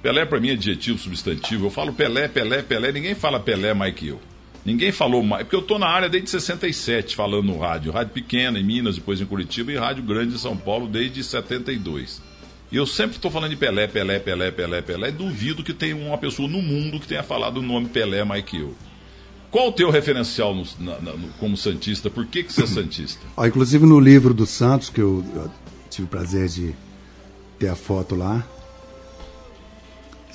Pelé 0.00 0.24
para 0.24 0.38
mim 0.38 0.50
é 0.50 0.52
adjetivo, 0.52 0.96
substantivo. 0.96 1.66
Eu 1.66 1.70
falo 1.70 1.92
Pelé, 1.92 2.28
Pelé, 2.28 2.62
Pelé. 2.62 2.92
Ninguém 2.92 3.14
fala 3.14 3.40
Pelé 3.40 3.74
mais 3.74 3.94
que 3.94 4.08
eu. 4.08 4.20
Ninguém 4.64 4.92
falou 4.92 5.22
mais. 5.22 5.44
Porque 5.44 5.56
eu 5.56 5.62
tô 5.62 5.78
na 5.78 5.88
área 5.88 6.08
desde 6.08 6.30
67 6.30 7.16
falando 7.16 7.44
no 7.44 7.58
rádio. 7.58 7.92
Rádio 7.92 8.12
pequena 8.12 8.58
em 8.58 8.64
Minas, 8.64 8.96
depois 8.96 9.20
em 9.20 9.26
Curitiba 9.26 9.72
e 9.72 9.76
rádio 9.76 10.02
grande 10.02 10.34
em 10.34 10.38
São 10.38 10.56
Paulo 10.56 10.86
desde 10.86 11.22
72. 11.24 12.20
E 12.70 12.76
eu 12.76 12.86
sempre 12.86 13.16
estou 13.16 13.30
falando 13.30 13.50
de 13.50 13.56
Pelé, 13.56 13.86
Pelé, 13.86 14.18
Pelé, 14.18 14.50
Pelé, 14.50 14.82
Pelé. 14.82 15.10
Duvido 15.10 15.64
que 15.64 15.72
tenha 15.72 15.96
uma 15.96 16.18
pessoa 16.18 16.48
no 16.48 16.60
mundo 16.60 17.00
que 17.00 17.06
tenha 17.06 17.22
falado 17.22 17.58
o 17.58 17.62
nome 17.62 17.88
Pelé 17.88 18.24
mais 18.24 18.44
que 18.44 18.60
eu. 18.60 18.74
Qual 19.50 19.68
o 19.68 19.72
teu 19.72 19.90
referencial 19.90 20.54
no, 20.54 20.64
na, 20.78 21.00
na, 21.00 21.12
no, 21.12 21.28
como 21.40 21.56
Santista? 21.56 22.10
Por 22.10 22.26
que, 22.26 22.42
que 22.42 22.52
você 22.52 22.64
é 22.64 22.66
Santista? 22.66 23.20
Ó, 23.34 23.46
inclusive 23.46 23.86
no 23.86 23.98
livro 23.98 24.34
do 24.34 24.44
Santos, 24.44 24.90
que 24.90 25.00
eu, 25.00 25.24
eu 25.34 25.50
tive 25.88 26.06
o 26.06 26.10
prazer 26.10 26.48
de 26.48 26.74
ter 27.58 27.68
a 27.68 27.74
foto 27.74 28.14
lá, 28.14 28.46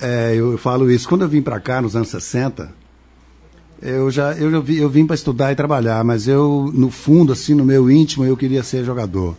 é, 0.00 0.32
eu, 0.34 0.52
eu, 0.52 0.58
falo 0.58 0.90
isso. 0.90 1.08
Quando 1.08 1.22
eu 1.22 1.28
vim 1.28 1.40
para 1.40 1.60
cá, 1.60 1.80
nos 1.80 1.94
anos 1.94 2.08
60, 2.08 2.74
eu 3.82 4.10
já 4.10 4.32
eu, 4.32 4.50
eu, 4.50 4.62
vi, 4.62 4.78
eu 4.78 4.88
vim 4.88 5.06
para 5.06 5.14
estudar 5.14 5.52
e 5.52 5.56
trabalhar, 5.56 6.02
mas 6.04 6.26
eu, 6.28 6.70
no 6.72 6.90
fundo, 6.90 7.32
assim, 7.32 7.54
no 7.54 7.64
meu 7.64 7.90
íntimo, 7.90 8.24
eu 8.24 8.36
queria 8.36 8.62
ser 8.62 8.84
jogador. 8.84 9.36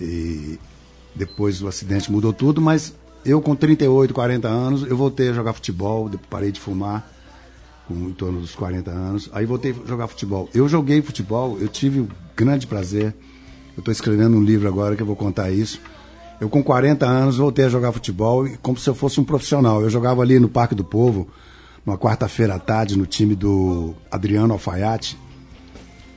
E 0.00 0.58
depois 1.14 1.58
do 1.58 1.68
acidente 1.68 2.10
mudou 2.10 2.32
tudo, 2.32 2.60
mas 2.60 2.94
eu 3.24 3.42
com 3.42 3.54
38, 3.54 4.14
40 4.14 4.48
anos, 4.48 4.82
eu 4.82 4.96
voltei 4.96 5.30
a 5.30 5.32
jogar 5.32 5.52
futebol, 5.52 6.10
parei 6.30 6.52
de 6.52 6.60
fumar 6.60 7.10
com 7.88 7.94
em 7.94 8.12
torno 8.12 8.40
dos 8.40 8.54
40 8.54 8.90
anos. 8.90 9.30
Aí 9.32 9.46
voltei 9.46 9.72
a 9.72 9.88
jogar 9.88 10.06
futebol. 10.06 10.48
Eu 10.54 10.68
joguei 10.68 11.00
futebol, 11.00 11.58
eu 11.58 11.68
tive 11.68 12.00
um 12.00 12.08
grande 12.36 12.66
prazer. 12.66 13.14
Eu 13.76 13.80
estou 13.80 13.90
escrevendo 13.90 14.36
um 14.36 14.42
livro 14.42 14.68
agora 14.68 14.94
que 14.94 15.02
eu 15.02 15.06
vou 15.06 15.16
contar 15.16 15.50
isso. 15.50 15.80
Eu, 16.40 16.48
com 16.48 16.62
40 16.62 17.04
anos, 17.04 17.38
voltei 17.38 17.64
a 17.64 17.68
jogar 17.68 17.90
futebol 17.90 18.48
como 18.62 18.78
se 18.78 18.88
eu 18.88 18.94
fosse 18.94 19.18
um 19.18 19.24
profissional. 19.24 19.82
Eu 19.82 19.90
jogava 19.90 20.22
ali 20.22 20.38
no 20.38 20.48
Parque 20.48 20.74
do 20.74 20.84
Povo, 20.84 21.28
numa 21.84 21.98
quarta-feira 21.98 22.54
à 22.54 22.58
tarde, 22.58 22.96
no 22.96 23.06
time 23.06 23.34
do 23.34 23.94
Adriano 24.10 24.52
Alfaiate, 24.52 25.18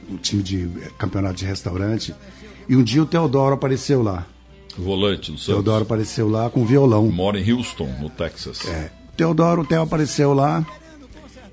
um 0.10 0.18
time 0.18 0.44
de 0.44 0.70
campeonato 0.98 1.36
de 1.36 1.46
restaurante. 1.46 2.14
E 2.68 2.76
um 2.76 2.84
dia 2.84 3.02
o 3.02 3.06
Teodoro 3.06 3.56
apareceu 3.56 4.02
lá. 4.02 4.26
Volante 4.78 5.32
do 5.32 5.38
Santos. 5.38 5.46
Teodoro 5.46 5.84
apareceu 5.84 6.30
lá 6.30 6.50
com 6.50 6.66
violão. 6.66 7.10
Mora 7.12 7.40
em 7.40 7.52
Houston, 7.52 7.90
no 8.00 8.10
Texas. 8.10 8.66
É. 8.66 8.92
Teodoro, 9.16 9.62
o 9.62 9.66
Theo 9.66 9.82
apareceu 9.82 10.34
lá. 10.34 10.66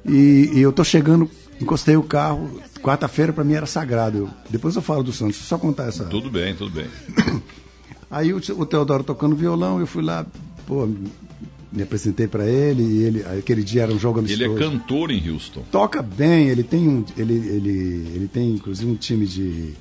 E, 0.05 0.51
e 0.55 0.61
eu 0.61 0.73
tô 0.73 0.85
chegando, 0.85 1.31
encostei 1.61 1.97
o 1.97 2.03
carro. 2.03 2.61
Quarta-feira 2.83 3.33
para 3.33 3.45
mim 3.45 3.55
era 3.55 3.67
sagrado. 3.67 4.19
Eu, 4.19 4.31
depois 4.49 4.77
eu 4.77 4.83
falo 4.83 5.03
do 5.03 5.13
Santos, 5.13 5.37
só 5.37 5.59
contar 5.59 5.89
essa. 5.89 6.05
Tudo 6.05 6.31
bem, 6.31 6.55
tudo 6.55 6.71
bem. 6.71 6.87
Aí 8.11 8.33
o, 8.33 8.37
o 8.37 8.67
Teodoro 8.67 9.05
tocando 9.05 9.37
violão, 9.37 9.81
eu 9.81 9.87
fui 9.87 10.03
lá, 10.03 10.25
pô, 10.67 10.89
me 11.71 11.83
apresentei 11.83 12.27
para 12.27 12.47
ele 12.47 12.83
e 12.83 13.03
ele 13.05 13.25
aquele 13.39 13.63
dia 13.63 13.83
era 13.83 13.93
um 13.93 13.99
jogo 13.99 14.21
amistoso. 14.21 14.43
Ele 14.43 14.55
é 14.55 14.59
cantor 14.59 15.11
em 15.11 15.31
Houston. 15.31 15.63
Toca 15.71 16.03
bem, 16.03 16.49
ele 16.49 16.63
tem 16.63 16.89
um 16.89 17.05
ele 17.17 17.35
ele 17.35 18.13
ele 18.15 18.31
tem 18.33 18.55
inclusive 18.55 18.91
um 18.91 18.95
time 18.95 19.27
de 19.27 19.75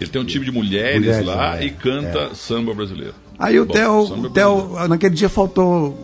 ele 0.00 0.10
tem 0.10 0.20
um 0.20 0.24
time 0.24 0.44
de 0.44 0.50
mulheres, 0.50 1.00
mulheres 1.00 1.26
lá 1.26 1.60
é, 1.60 1.66
e 1.66 1.70
canta 1.70 2.30
é. 2.30 2.34
samba 2.34 2.74
brasileiro. 2.74 3.14
Aí 3.38 3.58
o 3.58 3.66
Theo, 3.66 4.02
o 4.02 4.30
Theo, 4.30 4.88
naquele 4.88 5.14
dia 5.14 5.28
faltou, 5.28 5.98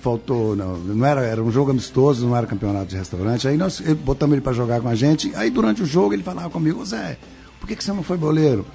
faltou, 0.00 0.56
não, 0.56 0.76
não 0.76 1.06
era, 1.06 1.22
era 1.22 1.42
um 1.42 1.50
jogo 1.50 1.70
amistoso, 1.70 2.26
não 2.26 2.36
era 2.36 2.46
campeonato 2.46 2.86
de 2.86 2.96
restaurante. 2.96 3.48
Aí 3.48 3.56
nós 3.56 3.80
botamos 4.04 4.34
ele 4.34 4.42
para 4.42 4.52
jogar 4.52 4.80
com 4.80 4.88
a 4.88 4.94
gente. 4.94 5.32
Aí 5.34 5.48
durante 5.48 5.82
o 5.82 5.86
jogo 5.86 6.12
ele 6.12 6.22
falava 6.22 6.50
comigo, 6.50 6.84
Zé, 6.84 7.16
por 7.60 7.66
que, 7.66 7.76
que 7.76 7.84
você 7.84 7.92
não 7.92 8.02
foi 8.02 8.16
boleiro? 8.16 8.66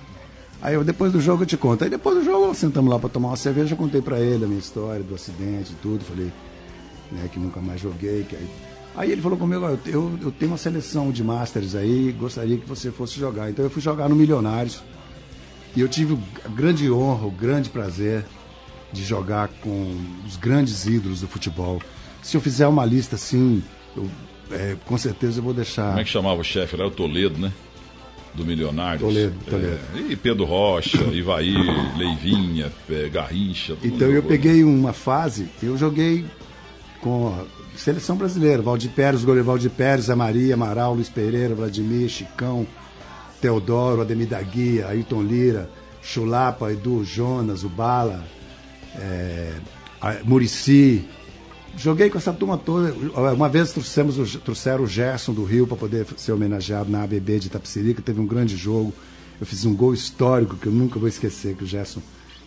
Aí 0.62 0.74
eu, 0.74 0.84
depois 0.84 1.12
do 1.12 1.22
jogo 1.22 1.44
eu 1.44 1.48
te 1.48 1.58
conto. 1.58 1.84
Aí 1.84 1.90
depois 1.90 2.18
do 2.18 2.24
jogo 2.24 2.54
sentamos 2.56 2.90
lá 2.92 3.00
para 3.00 3.10
tomar 3.10 3.30
uma 3.30 3.38
cerveja, 3.38 3.74
eu 3.74 3.78
contei 3.78 4.02
para 4.02 4.20
ele 4.20 4.46
a 4.46 4.48
minha 4.48 4.60
história 4.60 5.04
do 5.04 5.14
acidente 5.14 5.74
e 5.74 5.76
tudo. 5.82 6.04
Falei 6.04 6.32
né, 7.12 7.30
que 7.32 7.40
nunca 7.40 7.60
mais 7.60 7.80
joguei. 7.80 8.24
Que 8.24 8.36
aí... 8.36 8.48
aí 8.96 9.12
ele 9.12 9.22
falou 9.22 9.38
comigo, 9.38 9.66
eu, 9.66 9.80
eu, 9.86 10.20
eu 10.24 10.32
tenho 10.32 10.52
uma 10.52 10.58
seleção 10.58 11.12
de 11.12 11.24
Masters 11.24 11.76
aí, 11.76 12.12
gostaria 12.12 12.58
que 12.58 12.68
você 12.68 12.92
fosse 12.92 13.20
jogar. 13.20 13.50
Então 13.50 13.64
eu 13.64 13.70
fui 13.70 13.82
jogar 13.82 14.10
no 14.10 14.16
Milionários. 14.16 14.82
E 15.76 15.82
eu 15.82 15.88
tive 15.88 16.18
a 16.44 16.50
grande 16.50 16.92
honra, 16.92 17.28
o 17.28 17.32
grande 17.32 17.70
prazer 17.70 18.26
de 18.92 19.04
jogar 19.04 19.50
com 19.62 19.96
os 20.26 20.36
grandes 20.38 20.86
ídolos 20.88 21.22
do 21.22 21.28
futebol. 21.28 21.80
Se 22.24 22.36
eu 22.36 22.42
fizer 22.42 22.68
uma 22.68 22.84
lista 22.84 23.16
assim, 23.16 23.62
eu, 23.96 24.10
é, 24.52 24.76
com 24.86 24.98
certeza 24.98 25.40
eu 25.40 25.44
vou 25.44 25.54
deixar. 25.54 25.90
Como 25.90 26.00
é 26.00 26.04
que 26.04 26.10
chamava 26.10 26.42
o 26.42 26.44
chefe? 26.44 26.76
Era 26.76 26.88
o 26.88 26.92
Toledo, 26.92 27.38
né? 27.38 27.52
Do 28.38 28.46
Milionários. 28.46 29.02
Toledo, 29.02 29.36
Toledo. 29.50 29.80
É, 29.96 30.12
e 30.12 30.16
Pedro 30.16 30.46
Rocha, 30.46 31.04
Ivaí, 31.12 31.56
Leivinha, 31.98 32.72
é, 32.88 33.10
Garrincha. 33.10 33.76
Então 33.84 34.08
eu 34.10 34.22
peguei 34.22 34.64
uma 34.64 34.94
fase, 34.94 35.50
eu 35.62 35.76
joguei 35.76 36.24
com 37.02 37.30
a 37.30 37.78
seleção 37.78 38.16
brasileira, 38.16 38.62
Valdir 38.62 38.92
Pérez, 38.92 39.24
goleiro 39.24 39.48
Valdir 39.48 39.72
Pérez, 39.72 40.08
Maria, 40.10 40.54
Amaral, 40.54 40.94
Luiz 40.94 41.10
Pereira, 41.10 41.56
Vladimir, 41.56 42.10
Chicão, 42.10 42.68
Teodoro, 43.42 44.02
Ademir 44.02 44.28
da 44.28 44.42
Guia, 44.42 44.88
Ayrton 44.88 45.24
Lira, 45.24 45.68
Chulapa, 46.04 46.72
Edu, 46.72 47.04
Jonas, 47.04 47.64
o 47.64 47.70
Bala, 47.70 48.24
é, 48.96 49.54
Murici. 50.24 51.08
Joguei 51.76 52.10
com 52.10 52.18
essa 52.18 52.34
turma 52.34 52.58
toda. 52.58 52.94
Uma 53.34 53.50
vez 53.50 53.72
trouxemos 53.72 54.18
o, 54.18 54.40
trouxeram 54.40 54.84
o 54.84 54.88
Gerson 54.88 55.34
do 55.34 55.44
Rio 55.44 55.68
para 55.68 55.78
poder 55.78 56.06
ser 56.18 56.32
homenageado 56.32 56.90
na 56.90 57.04
ABB 57.04 57.40
de 57.40 57.48
Itapsirica. 57.48 58.02
Teve 58.02 58.20
um 58.20 58.26
grande 58.26 58.56
jogo. 58.56 58.94
Eu 59.40 59.46
fiz 59.46 59.66
um 59.66 59.76
gol 59.76 59.94
histórico 59.94 60.56
que 60.56 60.68
eu 60.68 60.72
nunca 60.72 60.98
vou 60.98 61.08
esquecer, 61.08 61.56
que 61.56 61.64
o 61.64 61.68
Gerson 61.68 62.02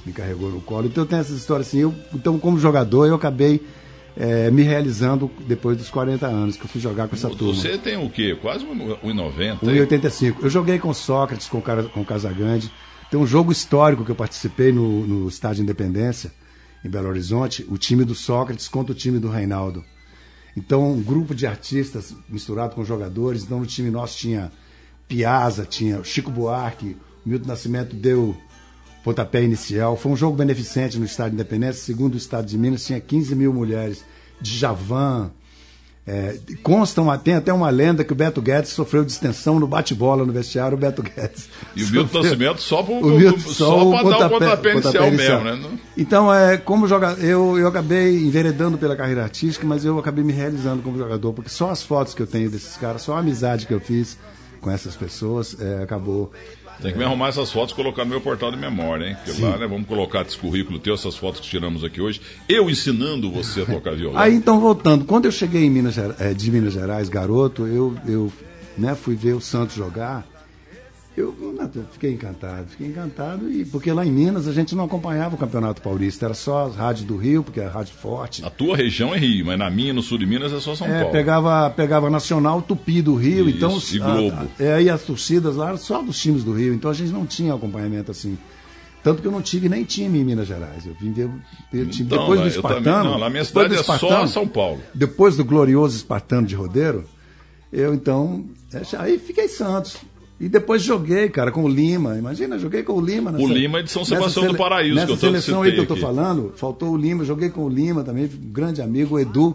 me 0.05 0.13
carregou 0.13 0.51
no 0.51 0.61
colo. 0.61 0.87
Então 0.87 1.05
eu 1.05 1.09
tenho 1.09 1.21
essas 1.21 1.37
histórias 1.37 1.69
assim. 1.69 1.81
Eu, 1.81 1.95
então, 2.13 2.39
como 2.39 2.59
jogador, 2.59 3.07
eu 3.07 3.15
acabei 3.15 3.61
é, 4.17 4.51
me 4.51 4.63
realizando 4.63 5.31
depois 5.47 5.77
dos 5.77 5.89
40 5.89 6.27
anos, 6.27 6.57
que 6.57 6.65
eu 6.65 6.69
fui 6.69 6.81
jogar 6.81 7.09
com 7.09 7.15
essa 7.15 7.29
turma. 7.31 7.55
Você 7.55 7.79
tem 7.79 7.97
o 7.97 8.11
quê? 8.11 8.37
Quase 8.41 8.65
1,90? 8.65 9.61
1,85. 9.61 10.37
Eu 10.43 10.51
joguei 10.51 10.79
com 10.79 10.93
Sócrates, 10.93 11.49
com, 11.49 11.61
com 11.61 12.05
Casagrande. 12.05 12.71
Tem 13.11 13.19
um 13.19 13.27
jogo 13.27 13.51
histórico 13.51 14.05
que 14.05 14.11
eu 14.11 14.17
participei 14.17 14.73
no, 14.73 15.07
no 15.07 15.29
Estádio 15.29 15.63
Independência, 15.63 16.33
em 16.85 16.89
Belo 16.89 17.09
Horizonte, 17.09 17.67
o 17.69 17.77
time 17.77 18.05
do 18.05 18.15
Sócrates 18.15 18.69
contra 18.69 18.93
o 18.93 18.97
time 18.97 19.19
do 19.19 19.29
Reinaldo. 19.29 19.85
Então, 20.57 20.93
um 20.93 21.03
grupo 21.03 21.35
de 21.35 21.47
artistas 21.47 22.15
misturado 22.29 22.75
com 22.75 22.85
jogadores. 22.85 23.45
Então, 23.45 23.61
no 23.61 23.67
time 23.67 23.91
nosso 23.91 24.17
tinha 24.17 24.51
Piazza, 25.07 25.65
tinha 25.65 26.03
Chico 26.05 26.31
Buarque, 26.31 26.97
o 27.25 27.29
Milton 27.29 27.49
Nascimento 27.49 27.95
deu 27.95 28.37
pontapé 29.05 29.43
inicial. 29.43 29.97
Foi 29.97 30.13
um 30.13 30.17
jogo 30.17 30.37
beneficente 30.37 30.99
no 30.99 31.05
Estádio 31.05 31.35
Independência, 31.35 31.83
segundo 31.83 32.15
o 32.15 32.19
Estado 32.19 32.47
de 32.47 32.59
Minas, 32.59 32.85
tinha 32.85 33.01
15 33.01 33.35
mil 33.35 33.53
mulheres. 33.53 34.05
de 34.41 34.57
Javan. 34.57 35.31
É, 36.13 36.35
constam, 36.61 37.17
tem 37.19 37.37
até 37.37 37.53
uma 37.53 37.71
lenda 37.71 38.03
que 38.03 38.13
o 38.13 38.17
Beto 38.17 38.43
Guedes 38.43 38.73
sofreu 38.73 39.05
distensão 39.05 39.61
no 39.61 39.69
bate-bola 39.69 40.27
no 40.27 40.33
vestiário, 40.33 40.77
o 40.77 40.81
Beto 40.81 41.05
Guedes. 41.05 41.49
E 41.77 41.85
o 41.85 41.89
Milton 41.89 42.21
Nascimento 42.25 42.61
só 42.61 42.83
para 42.83 44.19
dar 44.19 44.27
o 44.27 44.31
pontapé, 44.31 44.73
inicial, 44.73 45.07
inicial 45.07 45.41
mesmo, 45.41 45.69
né? 45.69 45.79
Então, 45.97 46.35
é, 46.35 46.57
como 46.57 46.89
jogador, 46.89 47.23
eu, 47.25 47.57
eu 47.57 47.69
acabei 47.69 48.25
enveredando 48.25 48.77
pela 48.77 48.97
carreira 48.97 49.23
artística, 49.23 49.65
mas 49.65 49.85
eu 49.85 50.01
acabei 50.01 50.25
me 50.25 50.33
realizando 50.33 50.83
como 50.83 50.99
jogador, 50.99 51.33
porque 51.33 51.49
só 51.49 51.71
as 51.71 51.85
fotos 51.85 52.13
que 52.13 52.21
eu 52.21 52.27
tenho 52.27 52.51
desses 52.51 52.77
caras, 52.77 53.03
só 53.03 53.15
a 53.15 53.21
amizade 53.21 53.65
que 53.65 53.73
eu 53.73 53.79
fiz 53.79 54.19
com 54.61 54.69
essas 54.69 54.97
pessoas, 54.97 55.57
é, 55.61 55.81
acabou 55.85 56.33
tem 56.81 56.93
que 56.93 56.99
me 56.99 57.05
arrumar 57.05 57.29
essas 57.29 57.51
fotos 57.53 57.73
e 57.73 57.75
colocar 57.75 58.05
no 58.05 58.11
meu 58.11 58.21
portal 58.21 58.51
de 58.51 58.57
memória, 58.57 59.09
hein? 59.09 59.17
Porque 59.17 59.33
Sim. 59.33 59.43
lá, 59.43 59.59
né, 59.59 59.67
vamos 59.67 59.87
colocar 59.87 60.23
esse 60.23 60.37
currículo 60.37 60.79
teu, 60.79 60.95
essas 60.95 61.17
fotos 61.17 61.41
que 61.41 61.47
tiramos 61.47 61.85
aqui 61.85 62.01
hoje. 62.01 62.21
Eu 62.49 62.71
ensinando 62.71 63.31
você 63.31 63.63
a 63.63 63.67
tocar 63.67 63.95
violão. 63.95 64.19
Aí 64.19 64.35
então, 64.35 64.61
voltando, 64.61 65.05
quando 65.05 65.27
eu 65.27 65.33
cheguei 65.33 65.65
em 65.65 65.71
Minas, 65.71 65.97
é, 65.99 66.33
de 66.33 66.51
Minas 66.51 66.73
Gerais, 66.73 67.09
garoto, 67.09 67.67
eu, 67.67 67.95
eu 68.07 68.33
né, 68.77 68.95
fui 68.95 69.15
ver 69.15 69.35
o 69.35 69.41
Santos 69.41 69.77
jogar. 69.77 70.27
Eu, 71.17 71.35
fiquei 71.93 72.13
encantado, 72.13 72.69
fiquei 72.69 72.87
encantado, 72.87 73.51
e 73.51 73.65
porque 73.65 73.93
lá 73.93 74.07
em 74.07 74.13
Minas 74.13 74.47
a 74.47 74.53
gente 74.53 74.77
não 74.77 74.85
acompanhava 74.85 75.35
o 75.35 75.39
Campeonato 75.39 75.83
Paulista, 75.83 76.27
era 76.27 76.35
só 76.35 76.67
a 76.67 76.69
rádio 76.69 77.05
do 77.05 77.17
Rio, 77.17 77.43
porque 77.43 77.59
é 77.59 77.67
a 77.67 77.69
rádio 77.69 77.95
forte. 77.95 78.45
A 78.45 78.49
tua 78.49 78.77
região 78.77 79.13
é 79.13 79.19
Rio, 79.19 79.45
mas 79.47 79.59
na 79.59 79.69
minha, 79.69 79.93
no 79.93 80.03
sul 80.03 80.19
de 80.19 80.25
Minas, 80.25 80.53
é 80.53 80.61
só 80.61 80.75
São 80.77 80.87
é, 80.87 81.01
Paulo. 81.01 81.13
Pegava, 81.13 81.69
pegava 81.71 82.09
Nacional 82.09 82.63
Tupi 82.63 83.03
do 83.03 83.17
Rio, 83.17 83.49
Isso, 83.49 83.57
então. 83.57 83.79
E 83.93 83.99
Globo. 83.99 84.37
A, 84.37 84.63
a, 84.63 84.65
é, 84.65 84.83
e 84.83 84.89
as 84.89 85.03
torcidas 85.03 85.57
lá 85.57 85.77
só 85.77 86.01
dos 86.01 86.19
times 86.19 86.45
do 86.45 86.53
Rio, 86.53 86.73
então 86.73 86.91
a 86.91 86.95
gente 86.95 87.11
não 87.11 87.27
tinha 87.27 87.55
acompanhamento 87.55 88.13
assim. 88.13 88.39
Tanto 89.03 89.23
que 89.23 89.27
eu 89.27 89.33
não 89.33 89.43
tive 89.43 89.69
nem 89.69 89.83
time 89.83 90.21
em 90.21 90.25
Minas 90.25 90.47
Gerais. 90.47 90.87
Eu 90.87 90.95
vim 90.95 91.11
ver 91.11 91.25
o 91.25 91.87
time 91.87 92.07
então, 92.07 92.19
depois 92.19 92.41
do 92.41 92.49
Espartano. 92.49 92.85
Também, 92.85 93.11
não, 93.13 93.19
na 93.19 93.31
minha 93.31 93.45
cidade 93.45 93.75
é 93.75 93.83
só 93.83 94.27
São 94.27 94.47
Paulo. 94.47 94.81
Depois 94.95 95.37
do 95.37 95.45
glorioso 95.45 95.97
Espartano 95.97 96.47
de 96.47 96.55
Rodeiro, 96.55 97.05
eu 97.73 97.95
então. 97.95 98.45
É, 98.73 98.83
aí 98.99 99.19
fiquei 99.19 99.49
Santos. 99.49 99.97
E 100.41 100.49
depois 100.49 100.83
joguei, 100.83 101.29
cara, 101.29 101.53
com 101.53 101.65
o 101.65 101.69
Lima. 101.69 102.17
Imagina, 102.17 102.59
joguei 102.59 102.83
com 102.83 102.95
o 102.95 103.01
Lima. 103.01 103.31
Nessa, 103.31 103.45
o 103.45 103.49
Lima 103.49 103.81
é 103.81 103.83
de 103.83 103.91
São 103.91 104.07
Sebastião 104.07 104.47
do 104.47 104.57
Paraíso, 104.57 104.95
nessa 104.95 105.07
que 105.09 105.13
eu 105.13 105.17
seleção 105.19 105.61
aí 105.61 105.73
que 105.73 105.81
eu 105.81 105.87
tô 105.87 105.93
aqui. 105.93 106.03
falando, 106.03 106.55
faltou 106.57 106.93
o 106.93 106.97
Lima, 106.97 107.27
joguei 107.27 107.51
com 107.51 107.67
o 107.67 107.69
Lima 107.69 108.03
também, 108.03 108.25
um 108.25 108.51
grande 108.51 108.81
amigo, 108.81 109.17
o 109.17 109.21
Edu, 109.21 109.55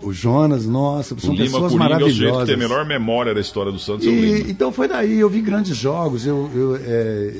o 0.00 0.12
Jonas, 0.12 0.64
nossa, 0.64 1.18
são 1.18 1.30
o 1.30 1.32
Lima 1.32 1.44
pessoas 1.46 1.72
Coringa 1.72 1.78
maravilhosas. 1.78 2.20
é 2.20 2.24
o 2.24 2.28
sujeito 2.28 2.38
que 2.38 2.46
tem 2.46 2.54
a 2.54 2.58
melhor 2.58 2.86
memória 2.86 3.34
da 3.34 3.40
história 3.40 3.72
do 3.72 3.80
Santos, 3.80 4.06
e. 4.06 4.46
Então 4.48 4.70
foi 4.70 4.86
daí, 4.86 5.18
eu 5.18 5.28
vi 5.28 5.40
grandes 5.40 5.76
jogos, 5.76 6.24
eu, 6.24 6.48
eu, 6.54 6.76
é, 6.76 7.34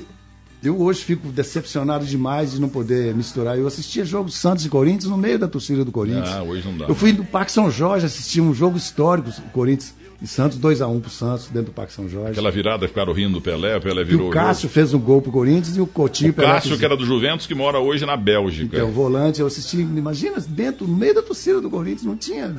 eu 0.61 0.83
hoje 0.83 1.05
fico 1.05 1.29
decepcionado 1.29 2.05
demais 2.05 2.51
de 2.51 2.61
não 2.61 2.69
poder 2.69 3.15
misturar. 3.15 3.57
Eu 3.57 3.69
assistia 3.69 4.05
jogos 4.05 4.35
Santos 4.35 4.67
e 4.67 4.69
Corinthians 4.69 5.09
no 5.09 5.17
meio 5.17 5.39
da 5.39 5.47
torcida 5.47 5.85
do 5.85 5.93
Corinthians. 5.93 6.31
Ah, 6.31 6.43
hoje 6.43 6.67
não 6.67 6.77
dá. 6.77 6.87
Eu 6.87 6.97
fui 6.97 7.13
do 7.13 7.25
Parque 7.25 7.53
São 7.53 7.71
Jorge 7.71 8.07
assistir 8.07 8.41
um 8.41 8.53
jogo 8.53 8.77
histórico, 8.77 9.31
Corinthians 9.53 9.95
e 10.21 10.27
Santos 10.27 10.59
2x1 10.59 10.89
um 10.89 11.01
pro 11.01 11.11
Santos, 11.11 11.47
dentro 11.49 11.67
do 11.67 11.73
Parque 11.73 11.93
São 11.93 12.09
Jorge. 12.09 12.33
Aquela 12.33 12.51
virada, 12.51 12.89
ficaram 12.89 13.13
rindo 13.13 13.35
do 13.35 13.41
Pelé, 13.41 13.77
o 13.77 13.81
Pelé 13.81 14.03
E 14.03 14.05
virou. 14.05 14.29
o 14.29 14.31
Cássio 14.31 14.69
fez 14.69 14.95
um 14.95 14.99
gol 14.99 15.21
pro 15.21 15.31
Corinthians 15.31 15.77
e 15.77 15.81
o 15.81 15.87
Coutinho... 15.87 16.31
o 16.31 16.35
Cássio, 16.35 16.79
que 16.79 16.85
era 16.85 16.97
do 16.97 17.05
Juventus, 17.05 17.47
que 17.47 17.55
mora 17.55 17.79
hoje 17.79 18.07
na 18.07 18.17
Bélgica. 18.17 18.77
Então, 18.77 18.89
o 18.89 18.93
volante, 18.93 19.41
eu 19.41 19.47
assisti, 19.47 19.79
imagina, 19.79 20.41
dentro, 20.49 20.87
no 20.87 20.97
meio 20.97 21.15
da 21.15 21.23
torcida 21.23 21.61
do 21.61 21.69
Corinthians, 21.71 22.05
não 22.05 22.17
tinha... 22.17 22.57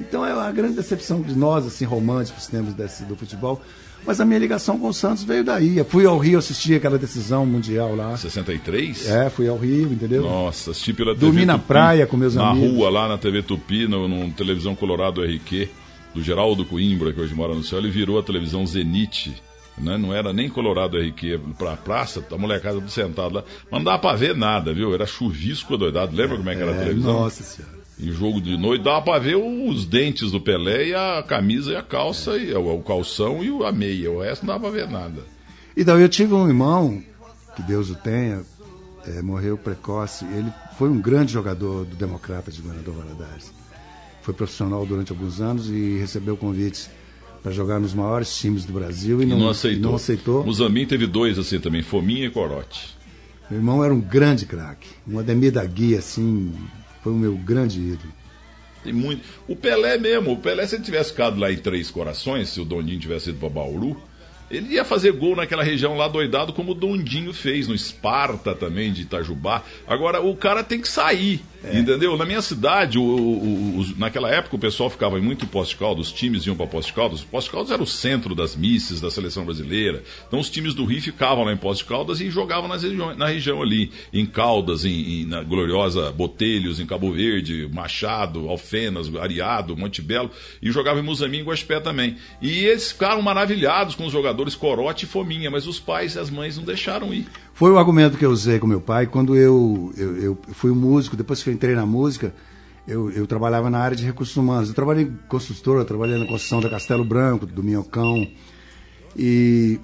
Então 0.00 0.24
é 0.24 0.32
uma 0.32 0.50
grande 0.50 0.74
decepção 0.76 1.20
de 1.20 1.34
nós, 1.34 1.66
assim, 1.66 1.84
românticos, 1.84 2.46
temos 2.46 2.72
desse, 2.72 3.04
do 3.04 3.14
futebol. 3.14 3.60
Mas 4.06 4.18
a 4.18 4.24
minha 4.24 4.38
ligação 4.38 4.78
com 4.78 4.88
o 4.88 4.94
Santos 4.94 5.24
veio 5.24 5.44
daí. 5.44 5.76
Eu 5.76 5.84
fui 5.84 6.06
ao 6.06 6.16
Rio 6.16 6.38
assistir 6.38 6.74
aquela 6.74 6.96
decisão 6.96 7.44
mundial 7.44 7.94
lá. 7.94 8.16
63? 8.16 9.06
É, 9.08 9.28
fui 9.28 9.46
ao 9.46 9.58
Rio, 9.58 9.92
entendeu? 9.92 10.22
Nossa, 10.22 10.70
assisti 10.70 10.94
pela 10.94 11.12
TV 11.14 11.26
Dormi 11.26 11.44
na 11.44 11.54
Tupi, 11.54 11.66
praia 11.66 12.06
com 12.06 12.16
meus 12.16 12.34
na 12.34 12.48
amigos. 12.48 12.76
rua, 12.76 12.88
lá 12.88 13.08
na 13.08 13.18
TV 13.18 13.42
Tupi, 13.42 13.86
no, 13.86 14.08
no 14.08 14.30
Televisão 14.32 14.74
Colorado 14.74 15.22
RQ, 15.22 15.68
do 16.14 16.22
Geraldo 16.22 16.64
Coimbra, 16.64 17.12
que 17.12 17.20
hoje 17.20 17.34
mora 17.34 17.54
no 17.54 17.62
céu, 17.62 17.78
ele 17.78 17.90
virou 17.90 18.18
a 18.18 18.22
televisão 18.22 18.66
Zenit. 18.66 19.34
Né? 19.78 19.96
Não 19.96 20.12
era 20.12 20.32
nem 20.32 20.48
Colorado 20.48 20.98
RQ 20.98 21.40
pra 21.56 21.76
praça, 21.76 22.22
a 22.30 22.36
molecada 22.36 22.74
tudo 22.76 22.90
sentado 22.90 23.36
lá. 23.36 23.44
Mas 23.70 23.80
não 23.80 23.84
dava 23.84 23.98
pra 23.98 24.14
ver 24.14 24.36
nada, 24.36 24.74
viu? 24.74 24.92
Era 24.92 25.06
chuvisco 25.06 25.78
doidado. 25.78 26.14
Lembra 26.14 26.36
como 26.36 26.50
é 26.50 26.54
que 26.56 26.60
era 26.62 26.72
a 26.72 26.74
É, 26.74 26.78
televisão? 26.80 27.12
Nossa 27.20 27.42
senhora. 27.42 27.80
Em 27.98 28.10
jogo 28.12 28.40
de 28.40 28.56
noite 28.56 28.82
dava 28.84 29.02
pra 29.02 29.18
ver 29.18 29.36
os 29.36 29.84
dentes 29.86 30.32
do 30.32 30.40
Pelé 30.40 30.88
e 30.88 30.94
a 30.94 31.22
camisa 31.22 31.72
e 31.72 31.76
a 31.76 31.82
calça, 31.82 32.36
e 32.36 32.52
o, 32.54 32.76
o 32.76 32.82
calção 32.82 33.42
e 33.44 33.64
a 33.64 33.70
meia. 33.72 34.10
O 34.10 34.20
resto 34.20 34.44
não 34.44 34.54
dava 34.54 34.70
pra 34.70 34.78
ver 34.80 34.88
nada. 34.88 35.22
Então, 35.76 35.98
eu 35.98 36.08
tive 36.08 36.34
um 36.34 36.46
irmão, 36.48 37.02
que 37.56 37.62
Deus 37.62 37.90
o 37.90 37.94
tenha, 37.94 38.42
é, 39.06 39.22
morreu 39.22 39.56
precoce. 39.56 40.24
Ele 40.26 40.50
foi 40.78 40.88
um 40.90 41.00
grande 41.00 41.32
jogador 41.32 41.84
do 41.84 41.94
Democrata 41.96 42.50
de 42.50 42.60
Governador 42.60 42.94
Valadares. 42.96 43.52
Foi 44.22 44.34
profissional 44.34 44.84
durante 44.84 45.10
alguns 45.12 45.40
anos 45.40 45.68
e 45.68 45.96
recebeu 45.98 46.36
convites 46.36 46.90
para 47.42 47.52
jogar 47.52 47.80
nos 47.80 47.94
maiores 47.94 48.36
times 48.36 48.64
do 48.64 48.72
Brasil 48.72 49.20
e, 49.20 49.24
E 49.24 49.26
não, 49.26 49.38
não 49.38 49.48
aceitou. 49.50 49.78
e 49.78 49.82
não 49.82 49.94
aceitou. 49.94 50.44
Muzambim 50.44 50.86
teve 50.86 51.06
dois 51.06 51.38
assim 51.38 51.58
também, 51.58 51.82
Fominha 51.82 52.26
e 52.26 52.30
Corote. 52.30 52.94
Meu 53.50 53.58
irmão 53.58 53.82
era 53.82 53.92
um 53.92 54.00
grande 54.00 54.46
craque. 54.46 54.88
Um 55.08 55.18
Ademir 55.18 55.50
da 55.52 55.64
Guia, 55.64 55.98
assim, 55.98 56.52
foi 57.02 57.12
o 57.12 57.16
meu 57.16 57.34
grande 57.36 57.80
ídolo. 57.80 58.12
Tem 58.84 58.92
muito. 58.92 59.22
O 59.48 59.56
Pelé 59.56 59.98
mesmo, 59.98 60.32
o 60.32 60.36
Pelé, 60.36 60.66
se 60.66 60.76
ele 60.76 60.84
tivesse 60.84 61.10
ficado 61.10 61.38
lá 61.40 61.50
em 61.50 61.56
Três 61.56 61.90
Corações, 61.90 62.48
se 62.50 62.60
o 62.60 62.64
Dondinho 62.64 63.00
tivesse 63.00 63.30
ido 63.30 63.38
pra 63.38 63.48
Bauru, 63.48 63.96
ele 64.50 64.74
ia 64.74 64.84
fazer 64.84 65.12
gol 65.12 65.34
naquela 65.36 65.62
região 65.62 65.96
lá 65.96 66.08
doidado, 66.08 66.52
como 66.52 66.72
o 66.72 66.74
Dondinho 66.74 67.32
fez, 67.34 67.66
no 67.68 67.74
Esparta 67.74 68.54
também, 68.54 68.92
de 68.92 69.02
Itajubá. 69.02 69.62
Agora, 69.86 70.20
o 70.22 70.34
cara 70.36 70.62
tem 70.62 70.80
que 70.80 70.88
sair, 70.88 71.42
entendeu? 71.72 72.16
Na 72.16 72.24
minha 72.24 72.40
cidade, 72.40 72.98
o, 72.98 73.02
o- 73.02 73.80
o- 73.80 73.94
naquela 73.98 74.30
época, 74.30 74.56
o 74.56 74.58
pessoal 74.58 74.88
ficava 74.88 75.18
muito 75.20 75.44
em 75.44 75.48
Poste 75.48 75.76
Caldas, 75.76 76.06
os 76.06 76.12
times 76.12 76.46
iam 76.46 76.56
para 76.56 76.66
Poste 76.66 76.92
Caldas. 76.92 77.22
Poste 77.22 77.50
Caldas 77.50 77.70
era 77.70 77.82
o 77.82 77.86
centro 77.86 78.34
das 78.34 78.56
misses 78.56 79.00
da 79.00 79.10
seleção 79.10 79.44
brasileira. 79.44 80.02
Então, 80.26 80.38
os 80.40 80.48
times 80.48 80.74
do 80.74 80.84
Rio 80.84 81.02
ficavam 81.02 81.44
lá 81.44 81.52
em 81.52 81.56
Poste 81.56 81.84
Caldas 81.84 82.20
e 82.20 82.30
jogavam 82.30 82.68
nas 82.68 82.82
regiões, 82.82 83.16
na 83.18 83.26
região 83.26 83.60
ali, 83.62 83.90
em 84.12 84.24
Caldas, 84.24 84.84
em, 84.84 85.22
em- 85.22 85.26
na 85.26 85.42
gloriosa 85.42 86.10
Botelhos, 86.12 86.80
em 86.80 86.86
Cabo 86.86 87.12
Verde, 87.12 87.68
Machado, 87.72 88.48
Alfenas, 88.48 89.14
Ariado, 89.16 89.76
Monte 89.76 90.00
Belo, 90.02 90.30
e 90.62 90.70
jogavam 90.70 91.02
em 91.02 91.04
Muzamim 91.04 91.38
e 91.38 91.42
Guaxpé 91.42 91.80
também. 91.80 92.16
E 92.40 92.64
eles 92.64 92.92
ficaram 92.92 93.20
maravilhados 93.22 93.94
com 93.94 94.06
os 94.06 94.12
jogadores 94.12 94.54
Corote 94.54 95.04
e 95.04 95.08
Fominha, 95.08 95.50
mas 95.50 95.66
os 95.66 95.78
pais 95.78 96.14
e 96.14 96.18
as 96.18 96.30
mães 96.30 96.56
não 96.56 96.64
deixaram 96.64 97.12
ir. 97.12 97.26
Foi 97.60 97.70
o 97.70 97.76
argumento 97.76 98.16
que 98.16 98.24
eu 98.24 98.30
usei 98.30 98.58
com 98.58 98.66
meu 98.66 98.80
pai 98.80 99.06
quando 99.06 99.36
eu, 99.36 99.92
eu, 99.94 100.16
eu 100.16 100.38
fui 100.48 100.70
músico, 100.72 101.14
depois 101.14 101.42
que 101.42 101.50
eu 101.50 101.52
entrei 101.52 101.74
na 101.74 101.84
música, 101.84 102.34
eu, 102.88 103.10
eu 103.10 103.26
trabalhava 103.26 103.68
na 103.68 103.78
área 103.78 103.94
de 103.94 104.02
recursos 104.02 104.34
humanos. 104.34 104.70
Eu 104.70 104.74
trabalhei 104.74 105.04
em 105.04 105.18
construtora, 105.28 105.84
trabalhei 105.84 106.18
na 106.18 106.24
construção 106.24 106.62
da 106.62 106.70
Castelo 106.70 107.04
Branco, 107.04 107.44
do 107.44 107.62
Minhocão. 107.62 108.26
E 109.14 109.78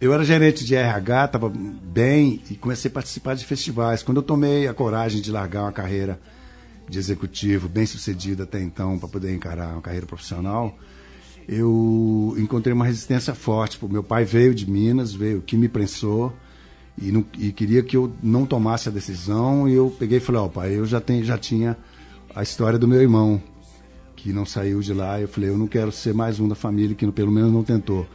eu 0.00 0.14
era 0.14 0.24
gerente 0.24 0.64
de 0.64 0.74
RH, 0.74 1.26
estava 1.26 1.50
bem 1.50 2.40
e 2.50 2.54
comecei 2.54 2.90
a 2.90 2.94
participar 2.94 3.34
de 3.34 3.44
festivais. 3.44 4.02
Quando 4.02 4.16
eu 4.16 4.22
tomei 4.22 4.66
a 4.66 4.72
coragem 4.72 5.20
de 5.20 5.30
largar 5.30 5.64
uma 5.64 5.72
carreira 5.72 6.18
de 6.88 6.98
executivo 6.98 7.68
bem 7.68 7.84
sucedida 7.84 8.44
até 8.44 8.62
então 8.62 8.98
para 8.98 9.10
poder 9.10 9.34
encarar 9.34 9.74
uma 9.74 9.82
carreira 9.82 10.06
profissional, 10.06 10.74
eu 11.46 12.34
encontrei 12.38 12.72
uma 12.72 12.86
resistência 12.86 13.34
forte. 13.34 13.78
Meu 13.84 14.02
pai 14.02 14.24
veio 14.24 14.54
de 14.54 14.70
Minas, 14.70 15.12
veio 15.12 15.42
que 15.42 15.54
me 15.54 15.68
prensou 15.68 16.32
e, 17.00 17.10
não- 17.12 17.24
e 17.38 17.50
queria 17.52 17.82
que 17.82 17.96
eu 17.96 18.12
não 18.22 18.44
tomasse 18.46 18.88
a 18.88 18.92
decisão. 18.92 19.68
E 19.68 19.74
eu 19.74 19.94
peguei 19.98 20.18
e 20.18 20.20
falei: 20.20 20.40
Ó, 20.42 20.48
pai, 20.48 20.74
eu 20.78 20.84
já, 20.86 21.02
já 21.22 21.38
tinha 21.38 21.76
a 22.34 22.42
história 22.42 22.78
do 22.78 22.86
meu 22.88 23.00
irmão 23.00 23.40
que 24.16 24.32
não 24.32 24.44
saiu 24.44 24.80
de 24.80 24.92
lá. 24.92 25.20
Eu 25.20 25.28
falei: 25.28 25.50
Eu 25.50 25.56
não 25.58 25.66
quero 25.66 25.90
ser 25.90 26.12
mais 26.14 26.38
um 26.38 26.46
da 26.48 26.54
família 26.54 26.94
que 26.94 27.10
pelo 27.10 27.32
menos 27.32 27.52
não 27.52 27.62
tentou. 27.64 28.06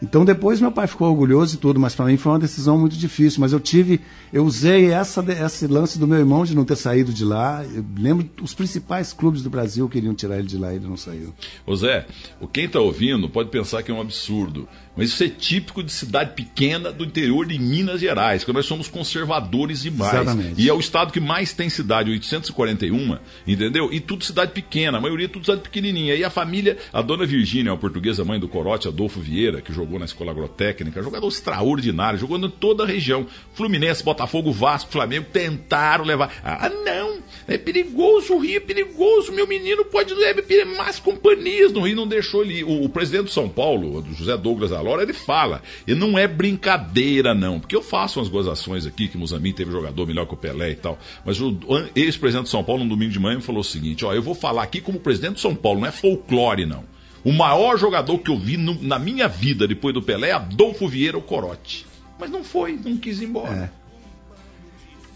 Então 0.00 0.24
depois 0.24 0.60
meu 0.60 0.70
pai 0.70 0.86
ficou 0.86 1.08
orgulhoso 1.08 1.56
e 1.56 1.58
tudo, 1.58 1.80
mas 1.80 1.94
para 1.94 2.06
mim 2.06 2.16
foi 2.16 2.32
uma 2.32 2.38
decisão 2.38 2.78
muito 2.78 2.96
difícil. 2.96 3.40
Mas 3.40 3.52
eu 3.52 3.60
tive, 3.60 4.00
eu 4.32 4.44
usei 4.44 4.90
essa, 4.90 5.24
esse 5.44 5.66
lance 5.66 5.98
do 5.98 6.06
meu 6.06 6.18
irmão 6.18 6.44
de 6.44 6.54
não 6.54 6.64
ter 6.64 6.76
saído 6.76 7.12
de 7.12 7.24
lá. 7.24 7.64
Eu 7.64 7.84
lembro 7.98 8.28
os 8.40 8.54
principais 8.54 9.12
clubes 9.12 9.42
do 9.42 9.50
Brasil 9.50 9.88
queriam 9.88 10.14
tirar 10.14 10.38
ele 10.38 10.46
de 10.46 10.56
lá 10.56 10.72
e 10.72 10.76
ele 10.76 10.86
não 10.86 10.96
saiu. 10.96 11.34
Ô 11.66 11.74
Zé, 11.74 12.06
o 12.40 12.46
quem 12.46 12.66
está 12.66 12.80
ouvindo 12.80 13.28
pode 13.28 13.50
pensar 13.50 13.82
que 13.82 13.90
é 13.90 13.94
um 13.94 14.00
absurdo, 14.00 14.68
mas 14.96 15.10
isso 15.10 15.22
é 15.22 15.28
típico 15.28 15.82
de 15.82 15.92
cidade 15.92 16.34
pequena 16.34 16.92
do 16.92 17.04
interior 17.04 17.46
de 17.46 17.58
Minas 17.58 18.00
Gerais, 18.00 18.42
que 18.42 18.52
nós 18.52 18.66
somos 18.66 18.88
conservadores 18.88 19.82
demais. 19.82 20.12
Exatamente. 20.12 20.60
E 20.60 20.68
é 20.68 20.72
o 20.72 20.80
estado 20.80 21.12
que 21.12 21.20
mais 21.20 21.52
tem 21.52 21.68
cidade, 21.68 22.10
841, 22.10 23.16
entendeu? 23.46 23.92
E 23.92 24.00
tudo 24.00 24.24
cidade 24.24 24.52
pequena, 24.52 24.98
a 24.98 25.00
maioria 25.00 25.28
tudo 25.28 25.44
cidade 25.44 25.62
pequenininha. 25.62 26.14
E 26.14 26.24
a 26.24 26.30
família, 26.30 26.76
a 26.92 27.00
dona 27.00 27.24
Virgínia, 27.24 27.72
a 27.72 27.76
portuguesa 27.76 28.24
mãe 28.24 28.40
do 28.40 28.48
Corote, 28.48 28.88
Adolfo 28.88 29.20
Vieira, 29.20 29.60
que 29.62 29.72
jogou 29.72 29.87
na 29.96 30.04
escola 30.04 30.32
agrotécnica, 30.32 31.00
jogador 31.00 31.28
extraordinário, 31.28 32.18
jogou 32.18 32.36
em 32.36 32.50
toda 32.50 32.82
a 32.82 32.86
região. 32.86 33.26
Fluminense, 33.54 34.02
Botafogo, 34.02 34.50
Vasco, 34.50 34.90
Flamengo 34.90 35.26
tentaram 35.32 36.04
levar. 36.04 36.32
Ah, 36.42 36.68
não, 36.68 37.18
é 37.46 37.56
perigoso, 37.56 38.34
o 38.34 38.38
Rio 38.38 38.56
é 38.56 38.60
perigoso, 38.60 39.32
meu 39.32 39.46
menino 39.46 39.84
pode 39.84 40.12
levar 40.14 40.42
mais 40.76 40.98
companhias 40.98 41.72
no 41.72 41.82
Rio, 41.82 41.96
não 41.96 42.06
deixou 42.06 42.42
ele 42.42 42.58
ir. 42.58 42.64
O, 42.64 42.84
o 42.84 42.88
presidente 42.88 43.26
de 43.26 43.32
São 43.32 43.48
Paulo, 43.48 44.04
José 44.12 44.36
Douglas 44.36 44.72
Alora, 44.72 45.02
ele 45.02 45.12
fala, 45.12 45.62
e 45.86 45.94
não 45.94 46.18
é 46.18 46.26
brincadeira 46.26 47.34
não, 47.34 47.60
porque 47.60 47.76
eu 47.76 47.82
faço 47.82 48.18
umas 48.18 48.28
gozações 48.28 48.86
aqui, 48.86 49.08
que 49.08 49.16
Muzamim 49.16 49.52
teve 49.52 49.70
jogador 49.70 50.06
melhor 50.06 50.26
que 50.26 50.34
o 50.34 50.36
Pelé 50.36 50.70
e 50.70 50.76
tal, 50.76 50.98
mas 51.24 51.40
o 51.40 51.56
ex-presidente 51.94 52.44
de 52.44 52.50
São 52.50 52.64
Paulo, 52.64 52.82
no 52.82 52.90
domingo 52.90 53.12
de 53.12 53.20
manhã, 53.20 53.40
falou 53.40 53.60
o 53.60 53.64
seguinte, 53.64 54.04
ó, 54.04 54.12
eu 54.12 54.22
vou 54.22 54.34
falar 54.34 54.62
aqui 54.62 54.80
como 54.80 54.98
presidente 54.98 55.34
de 55.34 55.40
São 55.40 55.54
Paulo, 55.54 55.80
não 55.80 55.86
é 55.86 55.92
folclore 55.92 56.66
não. 56.66 56.97
O 57.28 57.32
maior 57.32 57.76
jogador 57.78 58.18
que 58.18 58.30
eu 58.30 58.38
vi 58.38 58.56
no- 58.56 58.80
na 58.82 58.98
minha 58.98 59.28
vida 59.28 59.66
depois 59.68 59.92
do 59.92 60.00
Pelé 60.00 60.28
é 60.30 60.32
Adolfo 60.32 60.88
Vieira, 60.88 61.18
o 61.18 61.22
Corote. 61.22 61.86
Mas 62.18 62.30
não 62.30 62.42
foi, 62.42 62.78
não 62.82 62.96
quis 62.96 63.20
ir 63.20 63.26
embora. 63.26 63.70
É. 63.74 63.78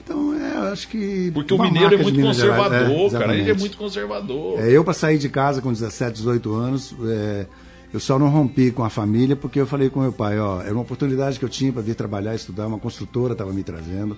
Então, 0.05 0.35
é, 0.35 0.57
eu 0.57 0.72
acho 0.72 0.88
que. 0.88 1.31
Porque 1.33 1.55
o 1.55 1.59
mineiro 1.62 1.94
é 1.94 1.96
muito 2.03 2.16
Gerais, 2.16 2.37
conservador, 2.37 3.07
é, 3.07 3.18
cara. 3.18 3.37
Ele 3.37 3.51
é 3.51 3.55
muito 3.55 3.77
conservador. 3.77 4.61
É, 4.61 4.70
eu, 4.70 4.85
para 4.85 4.92
sair 4.94 5.16
de 5.18 5.29
casa 5.29 5.62
com 5.62 5.72
17, 5.72 6.12
18 6.16 6.53
anos, 6.55 6.94
é, 7.07 7.46
eu 7.94 8.01
só 8.01 8.18
não 8.18 8.29
rompi 8.29 8.70
com 8.72 8.83
a 8.85 8.90
família 8.90 9.37
porque 9.37 9.61
eu 9.61 9.66
falei 9.66 9.88
com 9.88 10.01
meu 10.01 10.12
pai: 10.12 10.38
ó, 10.38 10.61
era 10.61 10.72
uma 10.72 10.83
oportunidade 10.83 11.38
que 11.38 11.44
eu 11.44 11.48
tinha 11.48 11.72
para 11.72 11.83
vir 11.83 11.94
trabalhar, 11.94 12.35
estudar, 12.35 12.66
uma 12.66 12.79
construtora 12.79 13.33
estava 13.33 13.53
me 13.53 13.62
trazendo. 13.62 14.16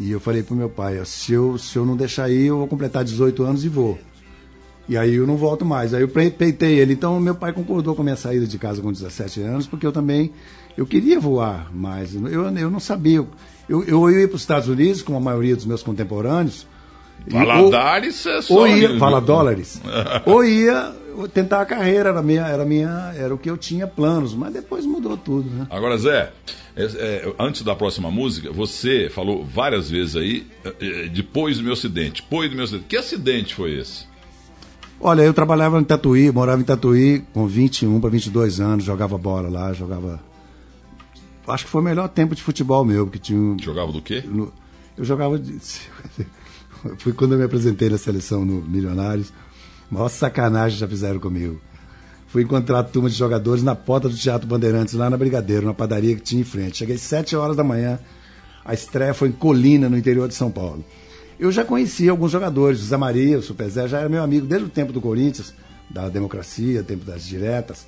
E 0.00 0.10
eu 0.10 0.20
falei 0.20 0.42
pro 0.42 0.54
meu 0.56 0.68
pai: 0.68 1.00
ó, 1.00 1.04
se, 1.04 1.32
eu, 1.32 1.56
se 1.58 1.76
eu 1.76 1.86
não 1.86 1.96
deixar 1.96 2.28
ir, 2.28 2.46
eu 2.46 2.58
vou 2.58 2.66
completar 2.68 3.04
18 3.04 3.42
anos 3.44 3.64
e 3.64 3.68
vou. 3.68 3.98
E 4.88 4.96
aí 4.96 5.14
eu 5.14 5.26
não 5.26 5.36
volto 5.36 5.64
mais. 5.64 5.92
Aí 5.92 6.02
eu 6.02 6.08
peitei 6.08 6.78
ele. 6.78 6.94
Então 6.94 7.20
meu 7.20 7.34
pai 7.34 7.52
concordou 7.52 7.94
com 7.94 8.02
a 8.02 8.04
minha 8.04 8.16
saída 8.16 8.46
de 8.46 8.58
casa 8.58 8.80
com 8.80 8.90
17 8.90 9.42
anos, 9.42 9.66
porque 9.66 9.86
eu 9.86 9.92
também 9.92 10.32
eu 10.76 10.86
queria 10.86 11.18
voar 11.18 11.74
mais. 11.74 12.14
Eu, 12.14 12.56
eu 12.56 12.70
não 12.70 12.80
sabia. 12.80 13.26
Eu, 13.68 13.84
eu 13.84 14.10
ia 14.10 14.28
para 14.28 14.36
os 14.36 14.42
Estados 14.42 14.68
Unidos, 14.68 15.02
como 15.02 15.18
a 15.18 15.20
maioria 15.20 15.56
dos 15.56 15.66
meus 15.66 15.82
contemporâneos. 15.82 16.66
Valadares 17.26 18.24
é 18.26 18.40
só. 18.40 18.54
Ou 18.54 18.68
ia, 18.68 18.98
fala 18.98 19.20
dólares. 19.20 19.82
ou 20.24 20.44
ia 20.44 20.94
tentar 21.26 21.62
a 21.62 21.66
carreira, 21.66 22.10
era, 22.10 22.22
minha, 22.22 22.46
era, 22.46 22.64
minha, 22.64 23.12
era 23.16 23.34
o 23.34 23.38
que 23.38 23.50
eu 23.50 23.56
tinha 23.56 23.86
planos, 23.86 24.34
mas 24.34 24.52
depois 24.52 24.86
mudou 24.86 25.16
tudo. 25.16 25.50
Né? 25.50 25.66
Agora, 25.68 25.98
Zé, 25.98 26.32
é, 26.76 26.84
é, 26.84 27.34
antes 27.40 27.62
da 27.62 27.74
próxima 27.74 28.10
música, 28.10 28.52
você 28.52 29.10
falou 29.10 29.44
várias 29.44 29.90
vezes 29.90 30.14
aí, 30.14 30.46
é, 30.64 30.74
é, 30.80 31.08
depois 31.08 31.58
do 31.58 31.64
meu 31.64 31.72
acidente, 31.72 32.22
depois 32.22 32.48
do 32.48 32.54
meu 32.54 32.64
acidente. 32.64 32.86
Que 32.88 32.96
acidente 32.96 33.54
foi 33.54 33.78
esse? 33.78 34.07
Olha, 35.00 35.22
eu 35.22 35.32
trabalhava 35.32 35.78
em 35.78 35.84
Tatuí, 35.84 36.30
morava 36.32 36.60
em 36.60 36.64
Tatuí 36.64 37.24
com 37.32 37.46
21 37.46 38.00
para 38.00 38.10
22 38.10 38.60
anos, 38.60 38.84
jogava 38.84 39.16
bola 39.16 39.48
lá, 39.48 39.72
jogava. 39.72 40.20
Acho 41.46 41.64
que 41.64 41.70
foi 41.70 41.80
o 41.80 41.84
melhor 41.84 42.08
tempo 42.08 42.34
de 42.34 42.42
futebol 42.42 42.84
meu, 42.84 43.06
porque 43.06 43.18
tinha. 43.18 43.56
Jogava 43.60 43.92
do 43.92 44.02
quê? 44.02 44.24
Eu 44.96 45.04
jogava. 45.04 45.38
De... 45.38 45.56
Foi 46.98 47.12
quando 47.12 47.32
eu 47.32 47.38
me 47.38 47.44
apresentei 47.44 47.88
na 47.88 47.98
seleção 47.98 48.44
no 48.44 48.62
Milionários. 48.62 49.32
Maior 49.90 50.08
sacanagem 50.08 50.78
já 50.78 50.86
fizeram 50.86 51.18
comigo. 51.18 51.60
Fui 52.28 52.42
encontrar 52.42 52.80
a 52.80 52.84
turma 52.84 53.08
de 53.08 53.16
jogadores 53.16 53.64
na 53.64 53.74
porta 53.74 54.08
do 54.08 54.14
Teatro 54.14 54.46
Bandeirantes, 54.46 54.94
lá 54.94 55.08
na 55.08 55.16
Brigadeiro, 55.16 55.66
na 55.66 55.74
padaria 55.74 56.14
que 56.14 56.20
tinha 56.20 56.42
em 56.42 56.44
frente. 56.44 56.76
Cheguei 56.76 56.98
sete 56.98 57.34
horas 57.34 57.56
da 57.56 57.64
manhã. 57.64 57.98
A 58.64 58.74
estreia 58.74 59.14
foi 59.14 59.28
em 59.28 59.32
Colina, 59.32 59.88
no 59.88 59.96
interior 59.96 60.28
de 60.28 60.34
São 60.34 60.50
Paulo. 60.50 60.84
Eu 61.38 61.52
já 61.52 61.64
conhecia 61.64 62.10
alguns 62.10 62.32
jogadores, 62.32 62.80
o 62.80 62.84
Zé 62.84 62.96
Maria, 62.96 63.38
o 63.38 63.42
Super 63.42 63.68
Zé, 63.68 63.86
já 63.86 64.00
era 64.00 64.08
meu 64.08 64.22
amigo 64.22 64.46
desde 64.46 64.66
o 64.66 64.70
tempo 64.70 64.92
do 64.92 65.00
Corinthians, 65.00 65.54
da 65.88 66.08
democracia, 66.08 66.82
tempo 66.82 67.04
das 67.04 67.24
diretas. 67.24 67.86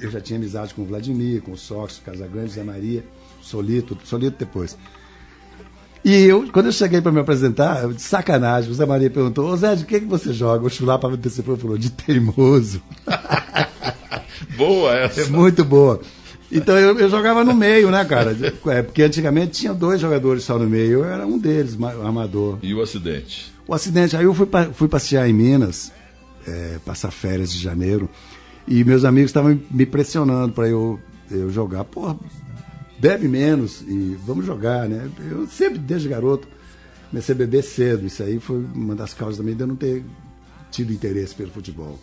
Eu 0.00 0.10
já 0.10 0.20
tinha 0.20 0.38
amizade 0.38 0.74
com 0.74 0.82
o 0.82 0.84
Vladimir, 0.84 1.42
com 1.42 1.52
o 1.52 1.56
Sócrates, 1.56 2.02
Casagrande, 2.04 2.52
Zé 2.52 2.64
Maria, 2.64 3.04
Solito, 3.40 3.96
Solito 4.04 4.36
depois. 4.38 4.76
E 6.04 6.12
eu, 6.24 6.50
quando 6.50 6.66
eu 6.66 6.72
cheguei 6.72 7.00
para 7.00 7.12
me 7.12 7.20
apresentar, 7.20 7.86
de 7.86 8.02
sacanagem, 8.02 8.68
o 8.70 8.74
Zé 8.74 8.84
Maria 8.84 9.08
perguntou, 9.08 9.46
ô 9.48 9.56
Zé, 9.56 9.76
de 9.76 9.84
que, 9.84 10.00
que 10.00 10.06
você 10.06 10.32
joga? 10.32 10.66
O 10.66 10.70
Chulá 10.70 10.98
para 10.98 11.14
antecipou 11.14 11.56
falou, 11.56 11.78
de 11.78 11.90
teimoso. 11.90 12.82
boa 14.58 14.92
essa. 14.96 15.20
É 15.20 15.26
muito 15.26 15.64
boa. 15.64 16.00
Então 16.52 16.78
eu, 16.78 16.98
eu, 16.98 17.08
jogava 17.08 17.42
no 17.42 17.54
meio, 17.54 17.90
né, 17.90 18.04
cara? 18.04 18.36
É, 18.66 18.82
porque 18.82 19.02
antigamente 19.02 19.52
tinha 19.52 19.72
dois 19.72 19.98
jogadores 19.98 20.44
só 20.44 20.58
no 20.58 20.68
meio, 20.68 20.98
eu 20.98 21.04
era 21.04 21.26
um 21.26 21.38
deles, 21.38 21.76
amador. 22.04 22.58
E 22.62 22.74
o 22.74 22.82
acidente? 22.82 23.50
O 23.66 23.72
acidente, 23.72 24.14
aí 24.14 24.24
eu 24.24 24.34
fui, 24.34 24.46
fui 24.74 24.86
passear 24.86 25.26
em 25.26 25.32
Minas, 25.32 25.90
é, 26.46 26.78
passar 26.84 27.10
férias 27.10 27.50
de 27.50 27.58
janeiro, 27.58 28.08
e 28.68 28.84
meus 28.84 29.04
amigos 29.04 29.30
estavam 29.30 29.58
me 29.70 29.86
pressionando 29.86 30.52
para 30.52 30.68
eu, 30.68 31.00
eu 31.30 31.50
jogar. 31.50 31.84
Porra, 31.84 32.18
bebe 32.98 33.26
menos 33.28 33.80
e 33.82 34.16
vamos 34.26 34.44
jogar, 34.44 34.88
né? 34.88 35.10
Eu 35.30 35.46
sempre, 35.46 35.78
desde 35.78 36.08
garoto, 36.08 36.46
comecei 37.10 37.34
a 37.34 37.38
beber 37.38 37.62
cedo. 37.62 38.06
Isso 38.06 38.22
aí 38.22 38.38
foi 38.38 38.64
uma 38.74 38.94
das 38.94 39.14
causas 39.14 39.38
também 39.38 39.54
de 39.54 39.62
eu 39.62 39.66
não 39.66 39.76
ter 39.76 40.04
tido 40.70 40.92
interesse 40.92 41.34
pelo 41.34 41.50
futebol. 41.50 41.98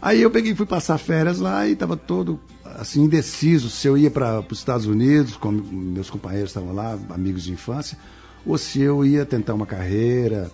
Aí 0.00 0.20
eu 0.20 0.30
peguei 0.30 0.54
fui 0.54 0.66
passar 0.66 0.98
férias 0.98 1.38
lá 1.38 1.66
e 1.66 1.72
estava 1.72 1.96
todo 1.96 2.38
assim 2.76 3.02
indeciso 3.02 3.70
se 3.70 3.86
eu 3.86 3.96
ia 3.96 4.10
para 4.10 4.40
os 4.40 4.58
Estados 4.58 4.86
Unidos, 4.86 5.36
como 5.36 5.62
meus 5.62 6.10
companheiros 6.10 6.50
estavam 6.50 6.74
lá, 6.74 6.98
amigos 7.10 7.44
de 7.44 7.52
infância, 7.52 7.96
ou 8.44 8.58
se 8.58 8.80
eu 8.80 9.04
ia 9.04 9.24
tentar 9.24 9.54
uma 9.54 9.66
carreira. 9.66 10.50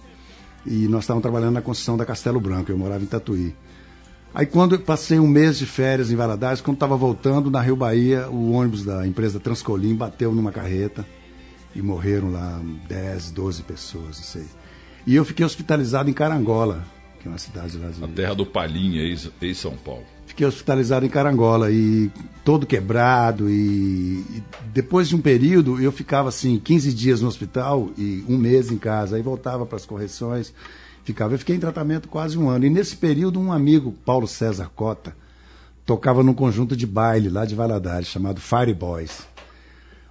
E 0.67 0.87
nós 0.89 1.05
estávamos 1.05 1.23
trabalhando 1.23 1.55
na 1.55 1.63
construção 1.63 1.97
da 1.97 2.05
Castelo 2.05 2.39
Branco, 2.39 2.71
eu 2.71 2.79
morava 2.79 3.03
em 3.03 3.07
Tatuí. 3.07 3.55
Aí 4.33 4.47
quando 4.47 4.79
passei 4.79 5.19
um 5.19 5.27
mês 5.27 5.59
de 5.59 5.67
férias 5.67 6.11
em 6.11 6.17
Valadares, 6.17 6.61
quando 6.61 6.77
estava 6.77 6.97
voltando 6.97 7.51
na 7.51 7.61
Rio 7.61 7.75
Bahia, 7.75 8.29
o 8.29 8.53
ônibus 8.53 8.85
da 8.85 9.07
empresa 9.07 9.41
Transcolim 9.41 9.95
bateu 9.95 10.33
numa 10.33 10.53
carreta 10.53 11.05
e 11.75 11.83
morreram 11.83 12.31
lá 12.31 12.61
10, 12.89 13.33
12 13.33 13.63
pessoas, 13.63 14.19
não 14.19 14.25
sei. 14.25 14.45
E 15.07 15.17
eu 15.17 15.25
fiquei 15.25 15.45
hospitalizado 15.45 16.09
em 16.11 16.13
Carangola, 16.13 16.85
que 17.21 17.29
é 17.29 17.31
uma 17.31 17.39
cidade 17.39 17.77
lá 17.79 17.91
de... 17.91 18.03
A 18.03 18.09
terra 18.09 18.35
do 18.35 18.47
Palhinha, 18.47 19.03
ex-São 19.03 19.77
Paulo. 19.77 20.05
Fiquei 20.27 20.47
hospitalizado 20.47 21.05
em 21.05 21.09
Carangola 21.09 21.71
e 21.71 22.11
todo 22.45 22.67
quebrado 22.67 23.51
e, 23.51 24.25
e, 24.31 24.43
depois 24.73 25.09
de 25.09 25.17
um 25.17 25.21
período 25.21 25.81
eu 25.81 25.93
ficava 25.93 26.29
assim 26.29 26.59
15 26.59 26.95
dias 26.95 27.21
no 27.21 27.29
hospital 27.29 27.91
e 27.99 28.25
um 28.29 28.39
mês 28.39 28.71
em 28.71 28.79
casa, 28.79 29.17
aí 29.17 29.23
voltava 29.23 29.67
para 29.67 29.77
as 29.77 29.85
correções 29.85 30.53
ficava. 31.05 31.35
Eu 31.35 31.39
fiquei 31.39 31.57
em 31.57 31.61
tratamento 31.61 32.09
quase 32.09 32.39
um 32.39 32.49
ano. 32.49 32.65
E 32.65 32.71
nesse 32.71 32.97
período, 32.97 33.41
um 33.41 33.53
amigo, 33.53 33.93
Paulo 34.05 34.27
César 34.27 34.71
Cota, 34.75 35.15
tocava 35.85 36.23
num 36.23 36.35
conjunto 36.35 36.77
de 36.77 36.87
baile 36.87 37.29
lá 37.29 37.45
de 37.45 37.55
Valadares, 37.55 38.09
chamado 38.09 38.41
Fire 38.41 38.73
Boys. 38.75 39.27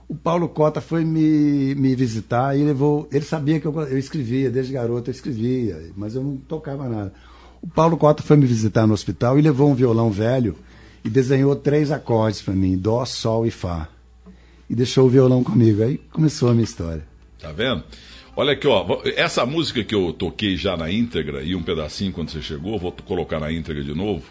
O 0.10 0.16
Paulo 0.16 0.50
Cota 0.50 0.82
foi 0.82 1.06
me, 1.06 1.76
me 1.76 1.96
visitar 1.96 2.58
e 2.58 2.64
levou. 2.64 3.08
Ele 3.12 3.24
sabia 3.24 3.60
que 3.60 3.68
eu, 3.68 3.82
eu 3.82 3.98
escrevia, 3.98 4.50
desde 4.50 4.74
garoto 4.74 5.12
eu 5.12 5.14
escrevia, 5.14 5.92
mas 5.96 6.16
eu 6.16 6.24
não 6.24 6.36
tocava 6.36 6.90
nada. 6.90 7.14
O 7.62 7.68
Paulo 7.68 7.96
Cota 7.96 8.24
foi 8.24 8.36
me 8.36 8.48
visitar 8.48 8.88
no 8.88 8.94
hospital 8.94 9.38
e 9.38 9.42
levou 9.44 9.70
um 9.70 9.76
violão 9.76 10.10
velho 10.10 10.56
e 11.06 11.10
desenhou 11.12 11.56
três 11.56 11.92
acordes 11.92 12.42
para 12.42 12.56
mim: 12.56 12.76
Dó, 12.76 13.06
Sol 13.06 13.46
e 13.46 13.52
Fá. 13.52 13.88
E 14.68 14.74
deixou 14.74 15.06
o 15.06 15.10
violão 15.10 15.44
comigo. 15.44 15.84
Aí 15.84 16.00
começou 16.12 16.50
a 16.50 16.54
minha 16.54 16.64
história. 16.64 17.06
Tá 17.38 17.52
vendo? 17.52 17.84
Olha 18.36 18.54
aqui, 18.54 18.68
ó. 18.68 19.02
Essa 19.16 19.46
música 19.46 19.84
que 19.84 19.94
eu 19.94 20.12
toquei 20.12 20.58
já 20.58 20.76
na 20.76 20.92
íntegra 20.92 21.44
e 21.44 21.56
um 21.56 21.62
pedacinho 21.62 22.12
quando 22.12 22.32
você 22.32 22.42
chegou, 22.42 22.80
vou 22.80 22.92
colocar 23.06 23.40
na 23.40 23.52
íntegra 23.52 23.84
de 23.84 23.94
novo. 23.94 24.24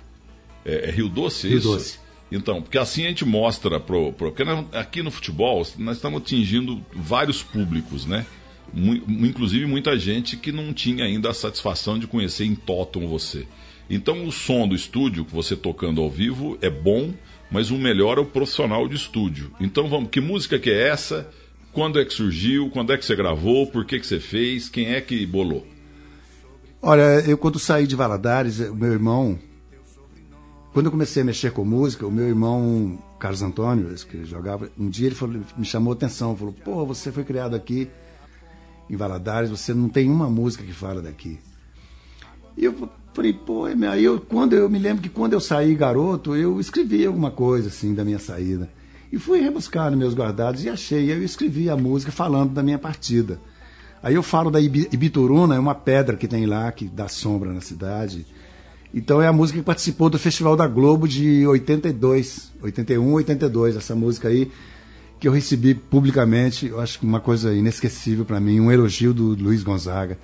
É, 0.64 0.88
é 0.88 0.90
Rio 0.90 1.08
Doce, 1.08 1.46
Rio 1.46 1.58
isso? 1.58 1.68
Doce. 1.68 2.07
Então, 2.30 2.60
porque 2.60 2.78
assim 2.78 3.04
a 3.04 3.08
gente 3.08 3.24
mostra 3.24 3.80
pro. 3.80 4.12
pro 4.12 4.30
porque 4.32 4.44
aqui 4.72 5.02
no 5.02 5.10
futebol 5.10 5.66
nós 5.78 5.96
estamos 5.96 6.22
atingindo 6.22 6.84
vários 6.92 7.42
públicos, 7.42 8.06
né? 8.06 8.26
inclusive 8.74 9.66
muita 9.66 9.98
gente 9.98 10.36
que 10.36 10.52
não 10.52 10.72
tinha 10.72 11.04
ainda 11.04 11.30
a 11.30 11.34
satisfação 11.34 11.98
de 11.98 12.06
conhecer 12.06 12.44
em 12.44 12.54
Toton 12.54 13.06
você. 13.06 13.46
Então 13.88 14.26
o 14.26 14.32
som 14.32 14.68
do 14.68 14.74
estúdio 14.74 15.24
que 15.24 15.34
você 15.34 15.56
tocando 15.56 16.02
ao 16.02 16.10
vivo 16.10 16.58
é 16.60 16.68
bom, 16.68 17.12
mas 17.50 17.70
o 17.70 17.78
melhor 17.78 18.18
é 18.18 18.20
o 18.20 18.26
profissional 18.26 18.86
de 18.86 18.96
estúdio. 18.96 19.50
Então 19.58 19.88
vamos, 19.88 20.10
que 20.10 20.20
música 20.20 20.58
que 20.58 20.70
é 20.70 20.88
essa? 20.88 21.28
Quando 21.72 21.98
é 21.98 22.04
que 22.04 22.12
surgiu? 22.12 22.68
Quando 22.70 22.92
é 22.92 22.98
que 22.98 23.04
você 23.04 23.16
gravou? 23.16 23.66
Por 23.66 23.84
que, 23.84 23.98
que 23.98 24.06
você 24.06 24.20
fez? 24.20 24.68
Quem 24.68 24.92
é 24.92 25.00
que 25.00 25.24
bolou? 25.24 25.66
Olha, 26.82 27.20
eu 27.26 27.38
quando 27.38 27.58
saí 27.58 27.86
de 27.86 27.96
Valadares, 27.96 28.60
o 28.60 28.74
meu 28.74 28.92
irmão, 28.92 29.38
quando 30.72 30.86
eu 30.86 30.92
comecei 30.92 31.22
a 31.22 31.24
mexer 31.24 31.52
com 31.52 31.64
música, 31.64 32.06
o 32.06 32.10
meu 32.10 32.26
irmão 32.26 32.98
Carlos 33.18 33.42
Antônio, 33.42 33.94
que 34.06 34.24
jogava, 34.24 34.70
um 34.78 34.88
dia 34.88 35.06
ele 35.06 35.14
falou, 35.14 35.40
me 35.56 35.64
chamou 35.64 35.92
a 35.92 35.96
atenção, 35.96 36.36
falou: 36.36 36.54
"Pô, 36.64 36.84
você 36.84 37.10
foi 37.10 37.24
criado 37.24 37.56
aqui 37.56 37.88
em 38.88 38.96
Valadares, 38.96 39.50
você 39.50 39.74
não 39.74 39.88
tem 39.88 40.10
uma 40.10 40.28
música 40.28 40.62
que 40.62 40.72
fala 40.72 41.00
daqui". 41.00 41.38
E 42.56 42.64
eu 42.64 42.90
falei: 43.14 43.32
"Pô, 43.32 43.66
é 43.66 43.74
aí 43.88 44.04
eu 44.04 44.20
quando 44.20 44.54
eu 44.54 44.68
me 44.68 44.78
lembro 44.78 45.02
que 45.02 45.08
quando 45.08 45.32
eu 45.32 45.40
saí 45.40 45.74
garoto, 45.74 46.36
eu 46.36 46.60
escrevi 46.60 47.04
alguma 47.06 47.30
coisa 47.30 47.68
assim 47.68 47.94
da 47.94 48.04
minha 48.04 48.18
saída. 48.18 48.68
E 49.10 49.18
fui 49.18 49.40
rebuscar 49.40 49.90
nos 49.90 49.98
meus 49.98 50.14
guardados 50.14 50.64
e 50.64 50.68
achei. 50.68 51.10
Eu 51.10 51.22
escrevi 51.22 51.70
a 51.70 51.76
música 51.76 52.12
falando 52.12 52.52
da 52.52 52.62
minha 52.62 52.78
partida. 52.78 53.40
Aí 54.02 54.14
eu 54.14 54.22
falo 54.22 54.50
da 54.50 54.60
Ibituruna, 54.60 55.56
é 55.56 55.58
uma 55.58 55.74
pedra 55.74 56.16
que 56.16 56.28
tem 56.28 56.46
lá, 56.46 56.70
que 56.70 56.86
dá 56.86 57.08
sombra 57.08 57.52
na 57.52 57.60
cidade. 57.60 58.26
Então 58.92 59.20
é 59.20 59.26
a 59.26 59.32
música 59.32 59.58
que 59.58 59.64
participou 59.64 60.08
do 60.08 60.18
Festival 60.18 60.56
da 60.56 60.66
Globo 60.66 61.06
de 61.06 61.46
82, 61.46 62.52
81, 62.62 63.12
82. 63.12 63.76
Essa 63.76 63.94
música 63.94 64.28
aí 64.28 64.50
que 65.20 65.26
eu 65.26 65.32
recebi 65.32 65.74
publicamente, 65.74 66.66
eu 66.66 66.80
acho 66.80 66.98
que 66.98 67.06
uma 67.06 67.20
coisa 67.20 67.52
inesquecível 67.54 68.24
para 68.24 68.40
mim, 68.40 68.60
um 68.60 68.70
elogio 68.70 69.12
do 69.12 69.34
Luiz 69.34 69.62
Gonzaga. 69.62 70.18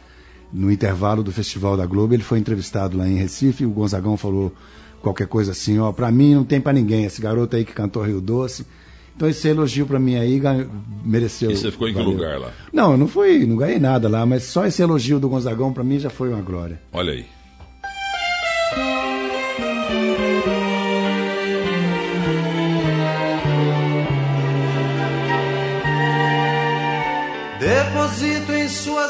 No 0.52 0.70
intervalo 0.70 1.24
do 1.24 1.32
Festival 1.32 1.76
da 1.76 1.84
Globo, 1.84 2.14
ele 2.14 2.22
foi 2.22 2.38
entrevistado 2.38 2.96
lá 2.96 3.08
em 3.08 3.16
Recife 3.16 3.66
o 3.66 3.70
Gonzagão 3.70 4.16
falou 4.16 4.52
qualquer 5.02 5.26
coisa 5.26 5.50
assim, 5.50 5.80
ó, 5.80 5.90
para 5.90 6.12
mim 6.12 6.34
não 6.34 6.44
tem 6.44 6.60
para 6.60 6.72
ninguém, 6.72 7.04
esse 7.04 7.20
garoto 7.20 7.56
aí 7.56 7.64
que 7.64 7.72
cantou 7.72 8.04
Rio 8.04 8.20
Doce. 8.20 8.64
Então 9.16 9.28
esse 9.28 9.46
elogio 9.48 9.84
para 9.84 9.98
mim 9.98 10.16
aí 10.16 10.40
mereceu. 11.04 11.50
E 11.50 11.56
você 11.56 11.70
ficou 11.70 11.88
em 11.88 11.94
que 11.94 12.00
lugar 12.00 12.38
lá? 12.38 12.52
Não, 12.72 12.92
eu 12.92 12.98
não 12.98 13.08
fui, 13.08 13.44
não 13.46 13.56
ganhei 13.56 13.78
nada 13.78 14.08
lá, 14.08 14.24
mas 14.24 14.44
só 14.44 14.64
esse 14.64 14.80
elogio 14.80 15.18
do 15.18 15.28
Gonzagão 15.28 15.72
para 15.72 15.84
mim 15.84 15.98
já 15.98 16.10
foi 16.10 16.30
uma 16.30 16.40
glória. 16.40 16.80
Olha 16.92 17.12
aí. 17.12 17.26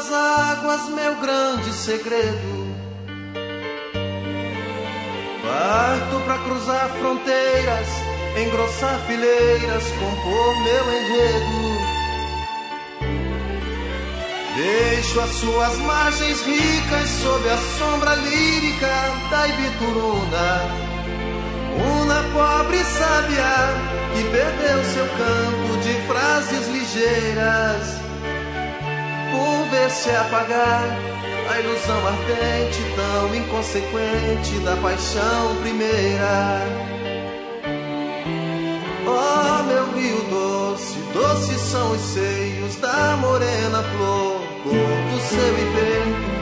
Suas 0.05 0.11
águas 0.11 0.89
meu 0.89 1.15
grande 1.15 1.73
segredo 1.73 2.65
Parto 5.43 6.19
para 6.25 6.37
cruzar 6.39 6.89
fronteiras, 6.99 7.87
engrossar 8.35 8.99
fileiras, 9.05 9.83
compor 9.91 10.63
meu 10.63 10.93
enredo. 10.93 11.75
Deixo 14.55 15.19
as 15.19 15.29
suas 15.35 15.77
margens 15.77 16.41
ricas 16.41 17.09
sob 17.21 17.47
a 17.47 17.57
sombra 17.77 18.15
lírica 18.15 18.91
da 19.29 19.47
Ibituruna. 19.47 20.61
Una 22.01 22.23
pobre 22.33 22.83
sábia 22.83 23.53
que 24.15 24.23
perdeu 24.31 24.83
seu 24.85 25.05
canto 25.05 25.77
de 25.83 25.93
frases 26.07 26.67
ligeiras 26.69 28.04
por 29.35 29.69
ver 29.69 29.89
se 29.89 30.09
apagar 30.09 30.87
a 31.49 31.59
ilusão 31.59 32.07
ardente 32.07 32.81
tão 32.95 33.35
inconsequente 33.35 34.59
da 34.63 34.75
paixão 34.77 35.55
primeira. 35.61 36.61
Oh, 39.05 39.63
meu 39.63 39.91
rio 39.93 40.21
doce, 40.29 40.97
doces 41.13 41.61
são 41.61 41.91
os 41.91 42.01
seios 42.01 42.75
da 42.77 43.17
morena 43.17 43.83
flor, 43.83 44.41
cor 44.63 44.73
do 44.73 45.19
seu 45.29 45.53
ipê. 45.65 46.35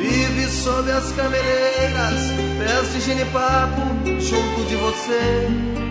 Vive 0.00 0.46
sob 0.50 0.90
as 0.90 1.12
cameleiras, 1.12 2.20
pés 2.58 2.92
de 2.92 3.00
genipapo, 3.00 3.82
junto 4.20 4.68
de 4.68 4.76
você. 4.76 5.87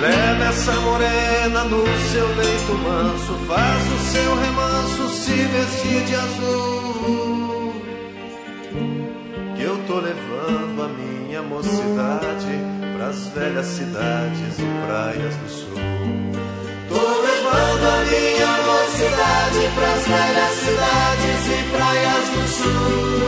Leva 0.00 0.44
essa 0.44 0.72
morena 0.80 1.64
no 1.64 1.84
seu 2.12 2.26
leito 2.36 2.74
manso, 2.74 3.34
faz 3.48 3.84
o 3.92 3.98
seu 4.12 4.36
remanso 4.36 5.08
se 5.08 5.32
vestir 5.32 6.04
de 6.04 6.14
azul. 6.14 7.72
Que 9.56 9.62
eu 9.62 9.76
tô 9.88 9.98
levando 9.98 10.82
a 10.84 10.88
minha 10.88 11.42
mocidade 11.42 12.60
pras 12.96 13.26
velhas 13.34 13.66
cidades 13.66 14.58
e 14.58 14.86
praias 14.86 15.34
do 15.34 15.48
sul. 15.48 15.74
Tô 16.88 16.94
levando 16.94 17.84
a 17.88 18.04
minha 18.04 18.52
mocidade 18.70 19.68
pras 19.74 20.06
velhas 20.06 20.54
cidades 20.62 21.46
e 21.48 21.62
praias 21.76 22.28
do 22.28 22.48
sul. 22.48 23.18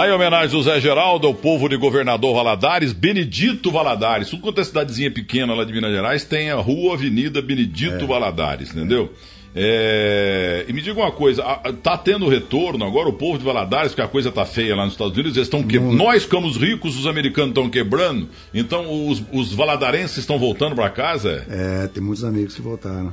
Aí, 0.00 0.10
homenagem 0.10 0.56
do 0.56 0.62
Zé 0.62 0.80
Geraldo 0.80 1.26
ao 1.26 1.34
povo 1.34 1.68
de 1.68 1.76
Governador 1.76 2.34
Valadares, 2.34 2.90
Benedito 2.90 3.70
Valadares. 3.70 4.30
Tudo 4.30 4.40
quanto 4.40 4.58
é 4.58 4.64
cidadezinha 4.64 5.10
pequena 5.10 5.52
lá 5.52 5.62
de 5.62 5.74
Minas 5.74 5.92
Gerais 5.92 6.24
tem 6.24 6.50
a 6.50 6.56
rua 6.56 6.94
Avenida 6.94 7.42
Benedito 7.42 8.04
é. 8.04 8.06
Valadares, 8.06 8.70
entendeu? 8.70 9.12
É. 9.54 10.64
É... 10.64 10.64
E 10.66 10.72
me 10.72 10.80
diga 10.80 10.98
uma 10.98 11.12
coisa, 11.12 11.42
tá 11.82 11.98
tendo 11.98 12.26
retorno 12.30 12.82
agora 12.82 13.10
o 13.10 13.12
povo 13.12 13.36
de 13.36 13.44
Valadares, 13.44 13.92
porque 13.92 14.00
a 14.00 14.08
coisa 14.08 14.32
tá 14.32 14.46
feia 14.46 14.74
lá 14.74 14.84
nos 14.84 14.94
Estados 14.94 15.12
Unidos, 15.12 15.36
eles 15.36 15.48
estão 15.48 15.62
que... 15.62 15.78
nós 15.78 16.22
ficamos 16.22 16.56
ricos, 16.56 16.98
os 16.98 17.06
americanos 17.06 17.50
estão 17.50 17.68
quebrando, 17.68 18.26
então 18.54 19.06
os, 19.06 19.22
os 19.30 19.52
valadarenses 19.52 20.16
estão 20.16 20.38
voltando 20.38 20.74
para 20.74 20.88
casa? 20.88 21.44
É, 21.46 21.88
tem 21.88 22.02
muitos 22.02 22.24
amigos 22.24 22.54
que 22.54 22.62
voltaram, 22.62 23.12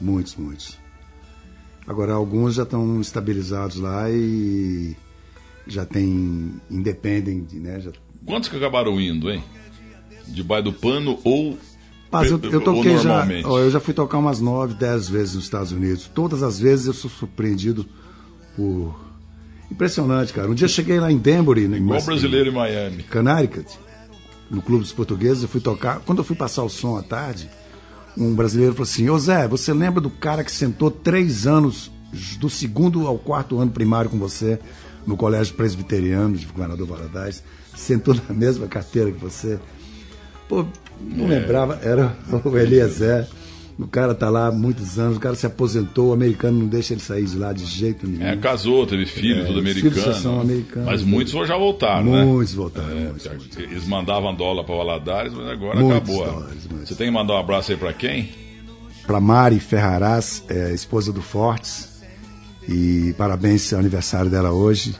muitos, 0.00 0.34
muitos. 0.36 0.78
Agora 1.86 2.14
alguns 2.14 2.54
já 2.54 2.62
estão 2.62 3.02
estabilizados 3.02 3.76
lá 3.76 4.08
e 4.08 4.96
já 5.66 5.84
tem 5.84 6.54
independente, 6.70 7.56
né? 7.56 7.80
Já... 7.80 7.90
Quantos 8.24 8.48
que 8.48 8.56
acabaram 8.56 9.00
indo, 9.00 9.30
hein? 9.30 9.42
Debaixo 10.28 10.64
do 10.64 10.72
pano 10.72 11.18
ou 11.24 11.58
mas 12.12 12.30
eu, 12.30 12.38
eu 12.42 12.60
toquei 12.60 12.98
já. 12.98 13.26
Ó, 13.44 13.58
eu 13.58 13.70
já 13.70 13.80
fui 13.80 13.94
tocar 13.94 14.18
umas 14.18 14.38
nove, 14.38 14.74
dez 14.74 15.08
vezes 15.08 15.34
nos 15.34 15.44
Estados 15.44 15.72
Unidos. 15.72 16.10
Todas 16.14 16.42
as 16.42 16.60
vezes 16.60 16.86
eu 16.86 16.92
sou 16.92 17.10
surpreendido 17.10 17.86
por. 18.54 18.94
Impressionante, 19.70 20.34
cara. 20.34 20.50
Um 20.50 20.54
dia 20.54 20.68
cheguei 20.68 21.00
lá 21.00 21.10
em 21.10 21.16
Denbury, 21.16 21.66
né, 21.66 21.78
Igual 21.78 22.02
brasileiro 22.02 22.50
em 22.50 22.52
Miami. 22.52 23.02
Connecticut, 23.04 23.66
no 24.50 24.60
Clube 24.60 24.82
dos 24.82 24.92
Portugueses, 24.92 25.42
eu 25.42 25.48
fui 25.48 25.62
tocar. 25.62 26.00
Quando 26.00 26.18
eu 26.18 26.24
fui 26.24 26.36
passar 26.36 26.62
o 26.62 26.68
som 26.68 26.98
à 26.98 27.02
tarde, 27.02 27.48
um 28.14 28.34
brasileiro 28.34 28.74
falou 28.74 28.84
assim: 28.84 29.08
Ô 29.08 29.18
Zé, 29.18 29.48
você 29.48 29.72
lembra 29.72 29.98
do 29.98 30.10
cara 30.10 30.44
que 30.44 30.52
sentou 30.52 30.90
três 30.90 31.46
anos, 31.46 31.90
do 32.38 32.50
segundo 32.50 33.06
ao 33.06 33.16
quarto 33.16 33.58
ano 33.58 33.70
primário 33.70 34.10
com 34.10 34.18
você, 34.18 34.60
no 35.06 35.16
Colégio 35.16 35.54
Presbiteriano 35.54 36.36
de 36.36 36.46
Governador 36.46 36.86
Valadares? 36.86 37.42
Sentou 37.74 38.14
na 38.28 38.34
mesma 38.34 38.66
carteira 38.66 39.10
que 39.10 39.18
você? 39.18 39.58
Pô, 40.48 40.66
não 41.00 41.26
é. 41.32 41.38
lembrava, 41.38 41.78
era 41.82 42.16
o 42.44 42.58
Eliezer. 42.58 43.26
O 43.78 43.86
cara 43.86 44.14
tá 44.14 44.28
lá 44.28 44.48
há 44.48 44.52
muitos 44.52 44.98
anos, 44.98 45.16
o 45.16 45.20
cara 45.20 45.34
se 45.34 45.46
aposentou, 45.46 46.10
o 46.10 46.12
americano 46.12 46.58
não 46.58 46.66
deixa 46.66 46.92
ele 46.92 47.00
sair 47.00 47.24
de 47.24 47.36
lá 47.38 47.52
de 47.52 47.64
jeito 47.64 48.06
nenhum. 48.06 48.24
É, 48.24 48.36
casou, 48.36 48.86
teve 48.86 49.06
filho, 49.06 49.42
é, 49.42 49.44
tudo 49.44 49.60
americano. 49.60 50.14
São 50.14 50.40
americanos. 50.40 50.88
Mas 50.88 51.02
muitos 51.02 51.32
já 51.48 51.56
voltaram, 51.56 52.04
muitos 52.04 52.20
né? 52.20 52.32
Muitos 52.32 52.54
voltaram. 52.54 52.90
É, 52.90 53.04
muitos, 53.04 53.26
muitos, 53.26 53.58
Eles 53.58 53.86
mandavam 53.86 54.34
dólar 54.34 54.64
para 54.64 54.76
Valadares, 54.76 55.32
mas 55.32 55.48
agora 55.48 55.80
muitos 55.80 55.96
acabou. 55.96 56.26
Dólares, 56.26 56.68
Você 56.84 56.94
tem 56.94 57.06
que 57.06 57.12
mandar 57.12 57.34
um 57.34 57.38
abraço 57.38 57.72
aí 57.72 57.78
para 57.78 57.92
quem? 57.92 58.28
Para 59.06 59.20
Mari 59.20 59.58
Ferraraz, 59.58 60.44
é, 60.48 60.72
esposa 60.72 61.12
do 61.12 61.22
Fortes. 61.22 61.91
E 62.68 63.14
parabéns, 63.16 63.72
é 63.72 63.76
aniversário 63.76 64.30
dela 64.30 64.52
hoje. 64.52 64.94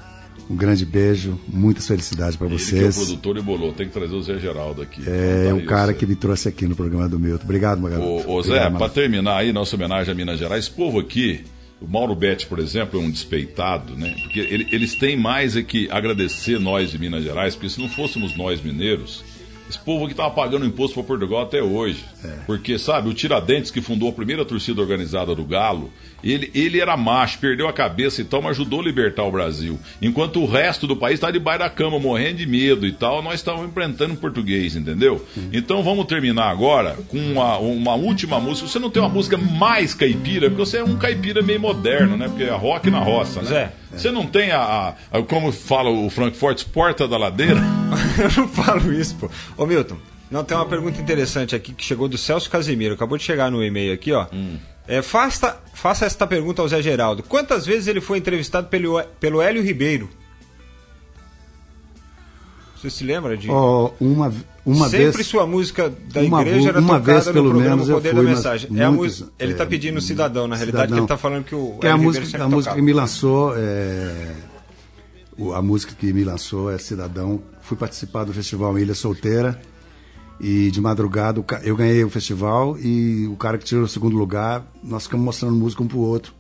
Um 0.51 0.57
grande 0.57 0.85
beijo, 0.85 1.39
muitas 1.49 1.87
felicidades 1.87 2.37
para 2.37 2.49
vocês. 2.49 2.73
Ele 2.73 2.93
que 2.93 2.99
é 2.99 3.03
o 3.03 3.07
produtor 3.07 3.37
e 3.39 3.43
bolou, 3.43 3.73
tem 3.73 3.87
que 3.87 3.93
trazer 3.93 4.15
o 4.15 4.23
Zé 4.23 4.39
Geraldo 4.39 4.83
aqui. 4.83 5.03
É, 5.07 5.47
é 5.49 5.55
o 5.55 5.65
cara 5.65 5.95
que 5.95 6.05
me 6.05 6.15
trouxe 6.15 6.49
aqui 6.49 6.67
no 6.67 6.75
programa 6.77 7.09
do 7.09 7.19
Milton. 7.19 7.45
Obrigado, 7.45 7.81
Magalhães. 7.81 8.27
Ô, 8.27 8.33
ô 8.33 8.43
Zé, 8.43 8.69
para 8.69 8.89
terminar 8.89 9.39
aí 9.39 9.53
nossa 9.53 9.77
homenagem 9.77 10.13
a 10.13 10.15
Minas 10.15 10.39
Gerais, 10.39 10.65
esse 10.65 10.75
povo 10.75 10.99
aqui, 10.99 11.45
o 11.81 11.89
Mauro 11.89 12.15
Betti, 12.15 12.47
por 12.47 12.59
exemplo, 12.59 13.01
é 13.01 13.03
um 13.03 13.11
despeitado, 13.11 13.97
né? 13.97 14.15
Porque 14.23 14.41
ele, 14.41 14.67
eles 14.71 14.95
têm 14.95 15.17
mais 15.17 15.57
é 15.57 15.63
que 15.63 15.91
agradecer 15.91 16.59
nós 16.59 16.91
de 16.91 16.99
Minas 16.99 17.25
Gerais, 17.25 17.55
porque 17.55 17.71
se 17.71 17.81
não 17.81 17.89
fôssemos 17.89 18.37
nós 18.37 18.61
mineiros, 18.61 19.25
esse 19.69 19.79
povo 19.79 20.07
que 20.07 20.13
estava 20.13 20.31
pagando 20.35 20.67
imposto 20.67 20.95
para 20.95 21.03
Portugal 21.03 21.43
até 21.43 21.63
hoje. 21.63 22.05
É. 22.23 22.29
Porque, 22.47 22.79
sabe, 22.79 23.09
o 23.09 23.15
Tiradentes, 23.15 23.71
que 23.71 23.81
fundou 23.81 24.11
a 24.11 24.13
primeira 24.13 24.45
torcida 24.45 24.81
organizada 24.81 25.35
do 25.35 25.45
Galo, 25.45 25.91
ele, 26.23 26.51
ele 26.55 26.81
era 26.81 26.97
macho, 26.97 27.39
perdeu 27.39 27.69
a 27.69 27.73
cabeça 27.73 28.21
e 28.21 28.25
tal, 28.25 28.43
mas 28.43 28.53
ajudou 28.53 28.81
a 28.81 28.85
libertar 28.85 29.25
o 29.25 29.31
Brasil. 29.31 29.79
Enquanto 30.01 30.41
o 30.41 30.47
resto 30.47 30.87
do 30.87 30.97
país 30.97 31.15
está 31.15 31.31
debaixo 31.31 31.61
da 31.61 31.71
cama, 31.71 31.99
morrendo 31.99 32.39
de 32.39 32.47
medo 32.47 32.87
e 32.87 32.93
tal, 32.93 33.23
nós 33.23 33.35
estávamos 33.35 33.69
enfrentando 33.69 34.15
o 34.15 34.17
português, 34.17 34.77
entendeu? 34.77 35.25
Então 35.53 35.83
vamos 35.83 36.07
terminar 36.07 36.51
agora 36.51 36.97
com 37.09 37.19
uma, 37.19 37.59
uma 37.59 37.95
última 37.95 38.39
música. 38.41 38.69
Você 38.69 38.79
não 38.79 38.91
tem 38.91 39.03
uma 39.03 39.09
música 39.09 39.37
mais 39.37 39.95
caipira, 39.95 40.49
porque 40.49 40.65
você 40.65 40.79
é 40.79 40.85
um 40.85 40.97
caipira 40.97 41.43
meio 41.43 41.61
moderno, 41.61 42.17
né? 42.17 42.29
Porque 42.29 42.45
é 42.45 42.51
rock 42.51 42.91
na 42.91 43.01
roça, 43.01 43.43
né? 43.43 43.49
Zé. 43.49 43.73
Você 43.95 44.11
não 44.11 44.27
tem 44.27 44.53
a, 44.53 44.95
a, 45.11 45.23
como 45.23 45.53
fala 45.53 45.91
o 45.91 46.09
Frankfurt, 46.09 46.65
porta 46.67 47.07
da 47.07 47.19
ladeira? 47.19 47.61
Eu 48.19 48.43
não 48.43 48.49
falo 48.49 48.93
isso, 48.93 49.17
pô. 49.17 49.31
Ô 49.57 49.67
Milton, 49.67 49.99
não, 50.33 50.43
tem 50.43 50.57
uma 50.57 50.65
pergunta 50.65 50.99
interessante 50.99 51.55
aqui 51.55 51.75
que 51.75 51.85
chegou 51.85 52.09
do 52.09 52.17
Celso 52.17 52.49
Casimiro. 52.49 52.95
Acabou 52.95 53.19
de 53.19 53.25
chegar 53.25 53.51
no 53.51 53.63
e-mail 53.63 53.93
aqui, 53.93 54.13
ó. 54.13 54.27
Hum. 54.33 54.57
É, 54.87 55.01
faça, 55.01 55.61
faça 55.75 56.05
esta 56.05 56.27
pergunta 56.27 56.61
ao 56.61 56.69
Zé 56.69 56.83
Geraldo. 56.83 57.23
Quantas 57.23 57.65
vezes 57.65 57.87
ele 57.87 58.01
foi 58.01 58.19
entrevistado 58.19 58.69
pelo, 58.69 59.03
pelo 59.21 59.41
Hélio 59.41 59.63
Ribeiro? 59.63 60.09
Você 62.77 62.91
se 62.91 63.05
lembra 63.05 63.37
de. 63.37 63.49
Oh, 63.49 63.93
uma, 64.01 64.33
uma 64.67 64.89
Sempre 64.89 65.13
vez, 65.13 65.27
sua 65.29 65.47
música 65.47 65.89
da 66.13 66.23
igreja 66.23 66.71
era 66.71 66.81
uma 66.81 66.99
tocada 66.99 67.21
vez, 67.21 67.27
no 67.27 67.51
programa 67.51 67.77
menos, 67.77 67.89
Poder 67.89 68.13
da 68.13 68.23
Mensagem. 68.23 68.71
É 68.77 68.89
muitas, 68.89 69.25
ele 69.39 69.53
está 69.53 69.63
é, 69.63 69.67
pedindo 69.67 70.01
cidadão, 70.01 70.49
na 70.49 70.57
realidade, 70.57 70.89
cidadão, 70.89 70.97
que 70.97 71.01
ele 71.01 71.05
está 71.05 71.17
falando 71.17 71.45
que 71.45 71.55
o. 71.55 71.79
Que 71.81 71.87
é 71.87 71.91
a 71.91 71.97
música, 71.97 72.43
a 72.43 72.49
música 72.49 72.75
que 72.75 72.83
me 72.83 72.93
lançou. 72.93 73.55
É, 73.57 74.35
a 75.55 75.63
música 75.63 75.95
que 75.95 76.13
me 76.13 76.25
lançou 76.25 76.73
é 76.73 76.79
Cidadão. 76.79 77.41
Fui 77.63 77.77
participar 77.77 78.25
do 78.25 78.33
festival 78.33 78.77
Ilha 78.77 78.95
Solteira. 78.95 79.61
E 80.41 80.71
de 80.71 80.81
madrugada 80.81 81.45
eu 81.63 81.77
ganhei 81.77 82.03
o 82.03 82.11
festival 82.11 82.77
e 82.79 83.29
o 83.29 83.37
cara 83.37 83.59
que 83.59 83.65
tirou 83.65 83.85
o 83.85 83.89
segundo 83.89 84.17
lugar, 84.17 84.67
nós 84.83 85.05
ficamos 85.05 85.25
mostrando 85.25 85.55
música 85.55 85.83
um 85.83 85.87
pro 85.87 85.99
outro. 85.99 86.35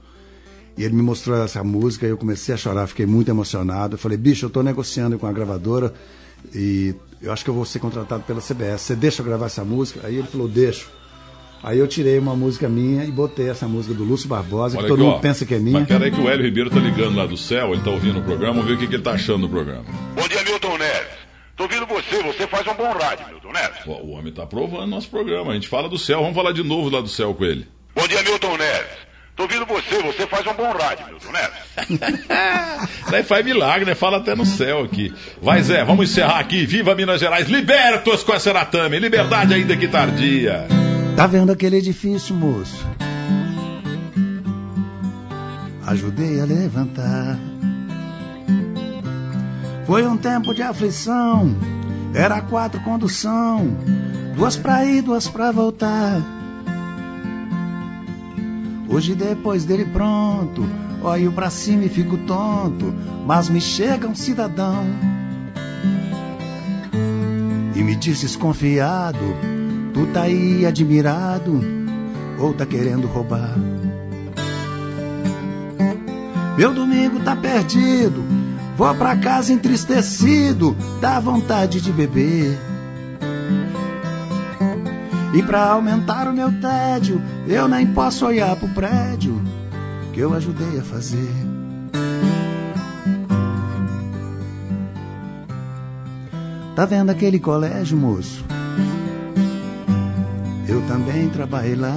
E 0.76 0.84
ele 0.84 0.94
me 0.94 1.02
mostrou 1.02 1.36
essa 1.42 1.62
música 1.62 2.06
e 2.06 2.10
eu 2.10 2.16
comecei 2.16 2.54
a 2.54 2.58
chorar, 2.58 2.86
fiquei 2.86 3.06
muito 3.06 3.30
emocionado. 3.30 3.94
Eu 3.94 3.98
falei, 3.98 4.16
bicho, 4.16 4.44
eu 4.44 4.48
estou 4.48 4.62
negociando 4.62 5.18
com 5.18 5.26
a 5.26 5.32
gravadora 5.32 5.92
e 6.54 6.94
eu 7.20 7.30
acho 7.32 7.44
que 7.44 7.50
eu 7.50 7.54
vou 7.54 7.64
ser 7.64 7.78
contratado 7.78 8.24
pela 8.24 8.40
CBS. 8.40 8.80
Você 8.80 8.96
deixa 8.96 9.20
eu 9.20 9.26
gravar 9.26 9.46
essa 9.46 9.64
música? 9.64 10.00
Aí 10.04 10.16
ele 10.16 10.26
falou, 10.26 10.48
deixo. 10.48 10.90
Aí 11.62 11.78
eu 11.78 11.86
tirei 11.86 12.18
uma 12.18 12.34
música 12.34 12.68
minha 12.68 13.04
e 13.04 13.10
botei 13.12 13.48
essa 13.48 13.68
música 13.68 13.94
do 13.94 14.02
Lúcio 14.02 14.28
Barbosa, 14.28 14.76
Olha 14.76 14.84
que 14.84 14.88
todo 14.88 14.98
aqui, 14.98 15.04
mundo 15.04 15.16
ó, 15.18 15.20
pensa 15.20 15.46
que 15.46 15.54
é 15.54 15.58
minha. 15.60 15.78
Mas 15.78 15.88
peraí 15.88 16.10
que 16.10 16.20
o 16.20 16.28
Hélio 16.28 16.44
Ribeiro 16.44 16.70
tá 16.70 16.80
ligando 16.80 17.16
lá 17.16 17.24
do 17.24 17.36
céu, 17.36 17.72
ele 17.72 17.82
tá 17.82 17.90
ouvindo 17.90 18.18
o 18.18 18.22
programa, 18.22 18.54
vamos 18.54 18.66
ver 18.66 18.74
o 18.74 18.78
que, 18.78 18.88
que 18.88 18.96
ele 18.96 19.02
tá 19.02 19.12
achando 19.12 19.42
do 19.42 19.48
programa. 19.48 19.84
Bom 20.16 20.26
dia, 20.26 20.42
Milton 20.42 20.76
Neves. 20.78 21.21
Tô 21.62 21.66
ouvindo 21.66 21.86
você, 21.86 22.20
você 22.24 22.46
faz 22.48 22.66
um 22.66 22.74
bom 22.74 22.92
rádio, 22.92 23.24
Milton 23.28 23.52
Neves. 23.52 23.86
O 23.86 24.10
homem 24.10 24.32
tá 24.32 24.42
aprovando 24.42 24.86
nosso 24.88 25.08
programa, 25.08 25.52
a 25.52 25.54
gente 25.54 25.68
fala 25.68 25.88
do 25.88 25.96
céu, 25.96 26.20
vamos 26.20 26.34
falar 26.34 26.50
de 26.50 26.64
novo 26.64 26.90
lá 26.90 27.00
do 27.00 27.06
céu 27.06 27.32
com 27.34 27.44
ele. 27.44 27.68
Bom 27.94 28.08
dia, 28.08 28.20
Milton 28.20 28.56
Neves. 28.56 28.90
Tô 29.36 29.44
ouvindo 29.44 29.64
você, 29.66 30.02
você 30.02 30.26
faz 30.26 30.44
um 30.44 30.54
bom 30.54 30.72
rádio, 30.72 31.06
Milton 31.06 31.30
Neves. 31.30 32.88
Daí 33.08 33.22
faz 33.22 33.44
milagre, 33.44 33.84
né? 33.84 33.94
Fala 33.94 34.16
até 34.16 34.34
no 34.34 34.44
céu 34.44 34.82
aqui. 34.82 35.14
Vai, 35.40 35.62
Zé, 35.62 35.84
vamos 35.84 36.10
encerrar 36.10 36.40
aqui. 36.40 36.66
Viva 36.66 36.96
Minas 36.96 37.20
Gerais, 37.20 37.48
libertos 37.48 38.24
com 38.24 38.32
a 38.32 38.40
Seratame, 38.40 38.98
liberdade 38.98 39.54
ainda 39.54 39.76
que 39.76 39.86
tardia. 39.86 40.66
Tá 41.14 41.28
vendo 41.28 41.52
aquele 41.52 41.76
edifício, 41.76 42.34
moço? 42.34 42.84
Ajudei 45.86 46.40
a 46.40 46.44
levantar. 46.44 47.38
Foi 49.86 50.06
um 50.06 50.16
tempo 50.16 50.54
de 50.54 50.62
aflição, 50.62 51.54
era 52.14 52.40
quatro 52.40 52.80
condução, 52.80 53.76
duas 54.36 54.56
pra 54.56 54.84
ir, 54.84 55.02
duas 55.02 55.28
pra 55.28 55.50
voltar. 55.50 56.22
Hoje 58.88 59.14
depois 59.14 59.64
dele 59.64 59.84
pronto, 59.84 60.64
olho 61.02 61.32
pra 61.32 61.50
cima 61.50 61.84
e 61.84 61.88
fico 61.88 62.16
tonto, 62.18 62.94
mas 63.26 63.48
me 63.48 63.60
chega 63.60 64.06
um 64.06 64.14
cidadão 64.14 64.84
e 67.74 67.82
me 67.82 67.96
diz 67.96 68.20
desconfiado, 68.20 69.18
tu 69.92 70.06
tá 70.12 70.22
aí 70.22 70.64
admirado 70.64 71.60
ou 72.38 72.52
tá 72.54 72.64
querendo 72.64 73.08
roubar? 73.08 73.56
Meu 76.56 76.72
domingo 76.72 77.18
tá 77.20 77.34
perdido, 77.34 78.22
vou 78.76 78.94
pra 78.94 79.16
casa 79.16 79.52
entristecido, 79.52 80.76
dá 81.00 81.20
vontade 81.20 81.80
de 81.80 81.92
beber. 81.92 82.58
E 85.34 85.42
pra 85.42 85.70
aumentar 85.70 86.28
o 86.28 86.32
meu 86.32 86.52
tédio, 86.60 87.20
eu 87.46 87.66
nem 87.66 87.86
posso 87.86 88.26
olhar 88.26 88.54
pro 88.56 88.68
prédio 88.68 89.40
que 90.12 90.20
eu 90.20 90.34
ajudei 90.34 90.78
a 90.78 90.82
fazer. 90.82 91.32
Tá 96.76 96.86
vendo 96.86 97.10
aquele 97.10 97.38
colégio, 97.38 97.96
moço? 97.96 98.44
Eu 100.68 100.80
também 100.86 101.28
trabalhei 101.28 101.74
lá. 101.74 101.92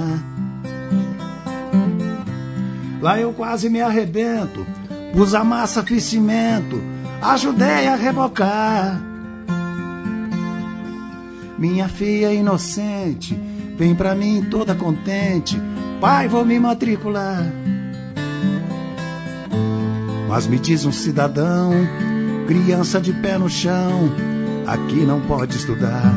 Lá 3.00 3.18
eu 3.18 3.32
quase 3.32 3.70
me 3.70 3.80
arrebento, 3.80 4.65
pus 5.16 5.34
a 5.34 5.42
massa, 5.42 5.82
fiz 5.82 6.04
cimento, 6.04 6.78
ajudei 7.22 7.88
a 7.88 7.96
rebocar. 7.96 9.00
Minha 11.58 11.88
filha 11.88 12.34
inocente, 12.34 13.34
vem 13.78 13.94
pra 13.94 14.14
mim 14.14 14.46
toda 14.50 14.74
contente. 14.74 15.58
Pai, 16.02 16.28
vou 16.28 16.44
me 16.44 16.60
matricular. 16.60 17.50
Mas 20.28 20.46
me 20.46 20.58
diz 20.58 20.84
um 20.84 20.92
cidadão, 20.92 21.72
criança 22.46 23.00
de 23.00 23.14
pé 23.14 23.38
no 23.38 23.48
chão, 23.48 24.12
aqui 24.66 25.06
não 25.06 25.22
pode 25.22 25.56
estudar. 25.56 26.12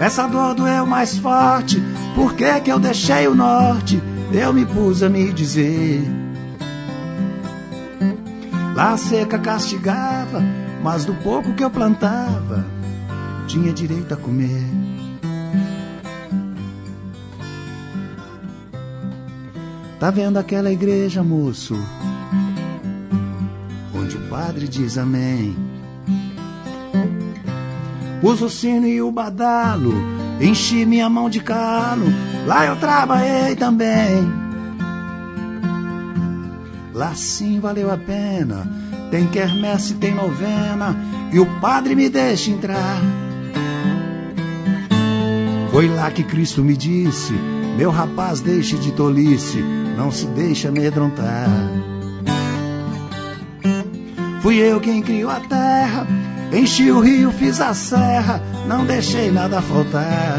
Essa 0.00 0.26
dor 0.26 0.54
doeu 0.54 0.86
mais 0.86 1.18
forte, 1.18 1.78
por 2.14 2.32
que 2.32 2.60
que 2.62 2.72
eu 2.72 2.78
deixei 2.78 3.28
o 3.28 3.34
norte? 3.34 4.02
Eu 4.38 4.52
me 4.52 4.66
pus 4.66 5.02
a 5.02 5.08
me 5.08 5.32
dizer. 5.32 6.04
Lá 8.74 8.94
seca 8.98 9.38
castigava, 9.38 10.42
mas 10.82 11.06
do 11.06 11.14
pouco 11.14 11.54
que 11.54 11.64
eu 11.64 11.70
plantava, 11.70 12.62
tinha 13.46 13.72
direito 13.72 14.12
a 14.12 14.16
comer. 14.16 14.62
Tá 19.98 20.10
vendo 20.10 20.36
aquela 20.36 20.70
igreja, 20.70 21.22
moço? 21.22 21.74
Onde 23.94 24.18
o 24.18 24.28
padre 24.28 24.68
diz 24.68 24.98
amém. 24.98 25.56
Uso 28.22 28.44
o 28.44 28.50
sino 28.50 28.86
e 28.86 29.00
o 29.00 29.10
badalo, 29.10 29.94
enchi 30.38 30.84
minha 30.84 31.08
mão 31.08 31.30
de 31.30 31.40
calo, 31.40 32.04
lá 32.46 32.64
eu 32.64 32.76
trabalhei 32.76 33.54
também. 33.56 34.32
Lá 36.94 37.14
sim 37.14 37.60
valeu 37.60 37.92
a 37.92 37.98
pena 37.98 38.86
tem 39.10 39.26
quermesse, 39.26 39.94
tem 39.94 40.14
novena, 40.14 40.96
e 41.32 41.38
o 41.38 41.46
padre 41.60 41.94
me 41.94 42.08
deixa 42.08 42.50
entrar. 42.50 43.00
Foi 45.70 45.88
lá 45.88 46.10
que 46.10 46.22
Cristo 46.22 46.62
me 46.62 46.76
disse: 46.76 47.32
Meu 47.76 47.90
rapaz, 47.90 48.40
deixe 48.40 48.76
de 48.76 48.92
tolice, 48.92 49.62
não 49.96 50.10
se 50.10 50.26
deixe 50.26 50.66
amedrontar. 50.68 51.48
Fui 54.40 54.56
eu 54.56 54.80
quem 54.80 55.02
criou 55.02 55.30
a 55.30 55.40
terra, 55.40 56.06
enchi 56.52 56.90
o 56.90 57.00
rio, 57.00 57.32
fiz 57.32 57.60
a 57.60 57.74
serra, 57.74 58.40
não 58.66 58.84
deixei 58.84 59.30
nada 59.30 59.60
faltar. 59.60 60.38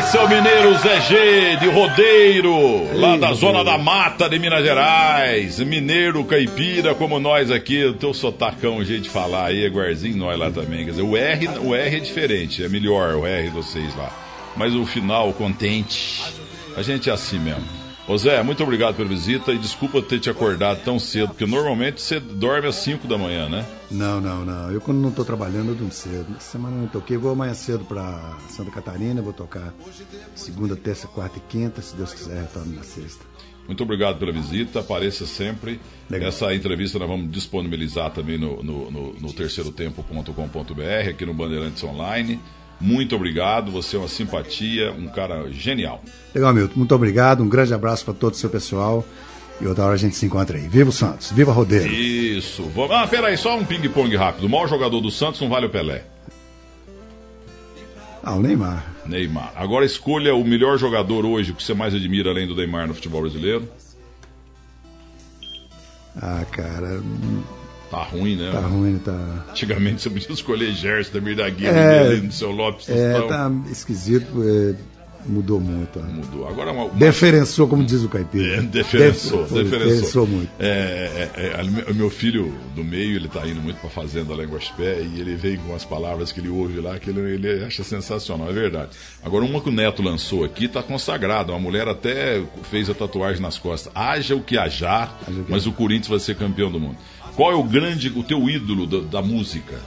Esse 0.00 0.16
é 0.16 0.20
o 0.22 0.28
mineiro 0.30 0.78
Zé 0.78 0.98
G 1.02 1.56
de 1.56 1.68
Rodeiro, 1.68 2.98
lá 2.98 3.18
da 3.18 3.34
zona 3.34 3.62
da 3.62 3.76
mata 3.76 4.30
de 4.30 4.38
Minas 4.38 4.64
Gerais. 4.64 5.60
Mineiro 5.60 6.24
caipira 6.24 6.94
como 6.94 7.20
nós 7.20 7.50
aqui, 7.50 7.84
o 7.84 7.92
teu 7.92 8.14
sotacão, 8.14 8.78
o 8.78 8.84
jeito 8.84 9.02
de 9.02 9.10
falar 9.10 9.48
aí, 9.48 9.62
é 9.62 9.66
igualzinho 9.66 10.16
nós 10.16 10.38
lá 10.38 10.50
também. 10.50 10.86
Quer 10.86 10.92
dizer, 10.92 11.02
o 11.02 11.14
R, 11.14 11.48
o 11.62 11.74
R 11.74 11.96
é 11.96 12.00
diferente, 12.00 12.64
é 12.64 12.68
melhor 12.68 13.14
o 13.14 13.26
R 13.26 13.42
de 13.42 13.54
vocês 13.54 13.94
lá. 13.94 14.10
Mas 14.56 14.74
o 14.74 14.86
final, 14.86 15.34
contente, 15.34 16.24
a 16.74 16.80
gente 16.80 17.10
é 17.10 17.12
assim 17.12 17.38
mesmo. 17.38 17.79
Ô 18.10 18.18
Zé, 18.18 18.42
muito 18.42 18.60
obrigado 18.64 18.96
pela 18.96 19.08
visita 19.08 19.52
e 19.52 19.58
desculpa 19.58 20.02
ter 20.02 20.18
te 20.18 20.28
acordado 20.28 20.82
tão 20.82 20.98
cedo, 20.98 21.28
porque 21.28 21.46
normalmente 21.46 22.02
você 22.02 22.18
dorme 22.18 22.66
às 22.66 22.74
5 22.74 23.06
da 23.06 23.16
manhã, 23.16 23.48
né? 23.48 23.64
Não, 23.88 24.20
não, 24.20 24.44
não. 24.44 24.68
Eu 24.72 24.80
quando 24.80 24.98
não 24.98 25.10
estou 25.10 25.24
trabalhando, 25.24 25.68
eu 25.68 25.74
durmo 25.76 25.92
cedo. 25.92 26.26
Essa 26.36 26.50
semana 26.50 26.74
eu 26.74 26.80
não 26.80 26.88
toquei. 26.88 27.16
Vou 27.16 27.30
amanhã 27.30 27.54
cedo 27.54 27.84
para 27.84 28.36
Santa 28.48 28.72
Catarina, 28.72 29.22
vou 29.22 29.32
tocar 29.32 29.72
segunda, 30.34 30.74
terça, 30.74 31.06
quarta 31.06 31.38
e 31.38 31.40
quinta, 31.42 31.80
se 31.80 31.94
Deus 31.94 32.12
quiser, 32.12 32.40
retorno 32.40 32.74
na 32.74 32.82
sexta. 32.82 33.24
Muito 33.68 33.84
obrigado 33.84 34.18
pela 34.18 34.32
visita, 34.32 34.80
apareça 34.80 35.24
sempre. 35.24 35.80
Legal. 36.10 36.30
Essa 36.30 36.52
entrevista 36.52 36.98
nós 36.98 37.08
vamos 37.08 37.30
disponibilizar 37.30 38.10
também 38.10 38.36
no, 38.36 38.60
no, 38.60 38.90
no, 38.90 39.12
no 39.20 39.32
terceirotempo.com.br, 39.32 41.08
aqui 41.08 41.24
no 41.24 41.32
Bandeirantes 41.32 41.84
Online. 41.84 42.40
Muito 42.80 43.14
obrigado, 43.14 43.70
você 43.70 43.96
é 43.96 43.98
uma 43.98 44.08
simpatia, 44.08 44.90
um 44.92 45.06
cara 45.08 45.50
genial. 45.50 46.02
Legal, 46.34 46.54
Milton. 46.54 46.74
Muito 46.76 46.94
obrigado. 46.94 47.42
Um 47.42 47.48
grande 47.48 47.74
abraço 47.74 48.04
para 48.04 48.14
todo 48.14 48.32
o 48.32 48.36
seu 48.36 48.48
pessoal. 48.48 49.04
E 49.60 49.66
outra 49.66 49.84
hora 49.84 49.94
a 49.94 49.98
gente 49.98 50.16
se 50.16 50.24
encontra 50.24 50.56
aí. 50.56 50.66
Viva 50.66 50.88
o 50.88 50.92
Santos. 50.92 51.30
Viva 51.32 51.52
Rodeiro. 51.52 51.92
Isso. 51.92 52.62
Vamos... 52.74 52.92
Ah, 52.92 53.06
peraí, 53.06 53.36
só 53.36 53.58
um 53.58 53.64
ping-pong 53.64 54.16
rápido. 54.16 54.46
O 54.46 54.48
maior 54.48 54.66
jogador 54.66 55.00
do 55.00 55.10
Santos 55.10 55.38
não 55.42 55.50
vale 55.50 55.66
o 55.66 55.70
Pelé. 55.70 56.04
Ah, 58.22 58.34
o 58.34 58.40
Neymar. 58.40 58.94
Neymar. 59.04 59.52
Agora 59.56 59.84
escolha 59.84 60.34
o 60.34 60.42
melhor 60.44 60.78
jogador 60.78 61.26
hoje 61.26 61.52
que 61.52 61.62
você 61.62 61.74
mais 61.74 61.94
admira 61.94 62.30
além 62.30 62.46
do 62.46 62.56
Neymar 62.56 62.88
no 62.88 62.94
futebol 62.94 63.20
brasileiro. 63.20 63.68
Ah, 66.16 66.44
cara. 66.50 67.02
Tá 67.90 68.02
ruim, 68.04 68.36
né? 68.36 68.50
Tá 68.52 68.60
ruim, 68.60 68.98
tá. 68.98 69.46
Antigamente 69.50 70.00
você 70.02 70.10
podia 70.10 70.32
escolher 70.32 70.72
Gerson, 70.72 71.10
da 71.36 71.48
Guia, 71.50 71.68
É. 71.70 72.16
no 72.16 72.30
seu 72.32 72.50
Lopes. 72.52 72.88
É, 72.88 73.20
tá 73.22 73.50
esquisito. 73.70 74.26
é, 74.42 74.74
mudou 75.26 75.60
muito. 75.60 75.98
Mudou. 76.00 76.48
Agora 76.48 76.72
uma, 76.72 76.84
uma- 76.84 76.94
Diferenciou, 76.94 77.68
como 77.68 77.84
diz 77.84 78.02
o 78.02 78.08
caipira. 78.08 78.54
É, 78.54 78.56
foi, 78.58 78.66
diferenciou. 78.68 79.44
diferenciou 79.44 80.26
muito. 80.26 80.50
É, 80.58 81.28
é, 81.36 81.46
é, 81.86 81.90
o 81.90 81.94
meu 81.94 82.08
filho 82.08 82.54
do 82.74 82.82
meio, 82.82 83.16
ele 83.16 83.28
tá 83.28 83.46
indo 83.46 83.60
muito 83.60 83.78
pra 83.80 83.90
fazenda 83.90 84.34
lá 84.34 84.42
em 84.44 84.46
Guaxupé 84.46 85.00
e 85.02 85.20
ele 85.20 85.34
vem 85.34 85.56
com 85.58 85.74
as 85.74 85.84
palavras 85.84 86.32
que 86.32 86.40
ele 86.40 86.48
ouve 86.48 86.80
lá, 86.80 86.98
que 86.98 87.10
ele, 87.10 87.20
ele 87.20 87.64
acha 87.64 87.84
sensacional, 87.84 88.48
é 88.48 88.52
verdade. 88.52 88.90
Agora, 89.22 89.44
uma 89.44 89.60
que 89.60 89.68
o 89.68 89.72
Neto 89.72 90.00
lançou 90.02 90.42
aqui 90.44 90.68
tá 90.68 90.82
consagrada. 90.82 91.52
Uma 91.52 91.58
mulher 91.60 91.86
até 91.86 92.40
fez 92.70 92.88
a 92.88 92.94
tatuagem 92.94 93.42
nas 93.42 93.58
costas. 93.58 93.92
Haja 93.94 94.34
o 94.34 94.40
que 94.42 94.56
hajar, 94.56 95.18
Haja 95.28 95.40
o 95.40 95.44
que 95.44 95.50
mas 95.52 95.66
o 95.66 95.72
Corinthians 95.72 96.08
vai 96.08 96.18
ser 96.20 96.34
campeão 96.36 96.70
do 96.72 96.80
mundo. 96.80 96.96
Qual 97.40 97.52
é 97.52 97.54
o 97.54 97.62
grande, 97.64 98.10
o 98.10 98.22
teu 98.22 98.50
ídolo 98.50 98.86
da, 98.86 99.00
da 99.00 99.22
música? 99.22 99.80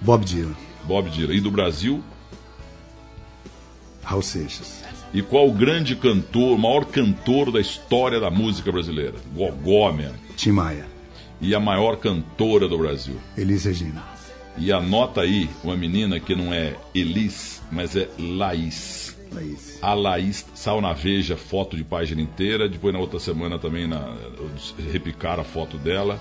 Bob 0.00 0.24
Dylan, 0.24 0.56
Bob 0.82 1.08
Dylan. 1.08 1.32
E 1.32 1.40
do 1.40 1.52
Brasil? 1.52 2.02
Raul 4.02 4.20
Seixas. 4.20 4.82
E 5.12 5.22
qual 5.22 5.48
o 5.48 5.52
grande 5.52 5.94
cantor, 5.94 6.56
o 6.56 6.58
maior 6.58 6.84
cantor 6.84 7.52
da 7.52 7.60
história 7.60 8.18
da 8.18 8.28
música 8.28 8.72
brasileira? 8.72 9.14
Gogó 9.36 9.92
mesmo. 9.92 10.18
Tim 10.36 10.50
Maia, 10.50 10.84
E 11.40 11.54
a 11.54 11.60
maior 11.60 11.94
cantora 11.98 12.66
do 12.66 12.76
Brasil? 12.76 13.20
Elis 13.38 13.64
Regina. 13.64 14.02
E 14.58 14.72
anota 14.72 15.20
aí 15.20 15.48
uma 15.62 15.76
menina 15.76 16.18
que 16.18 16.34
não 16.34 16.52
é 16.52 16.74
Elis, 16.92 17.62
mas 17.70 17.94
é 17.94 18.08
Laís. 18.18 19.13
Laís. 19.34 19.78
A 19.82 19.94
Laís 19.94 20.46
saiu 20.54 20.80
na 20.80 20.92
Veja, 20.92 21.36
foto 21.36 21.76
de 21.76 21.84
página 21.84 22.20
inteira. 22.20 22.68
Depois, 22.68 22.92
na 22.94 23.00
outra 23.00 23.18
semana, 23.18 23.58
também 23.58 23.86
na, 23.86 24.14
repicaram 24.92 25.42
a 25.42 25.44
foto 25.44 25.76
dela. 25.76 26.18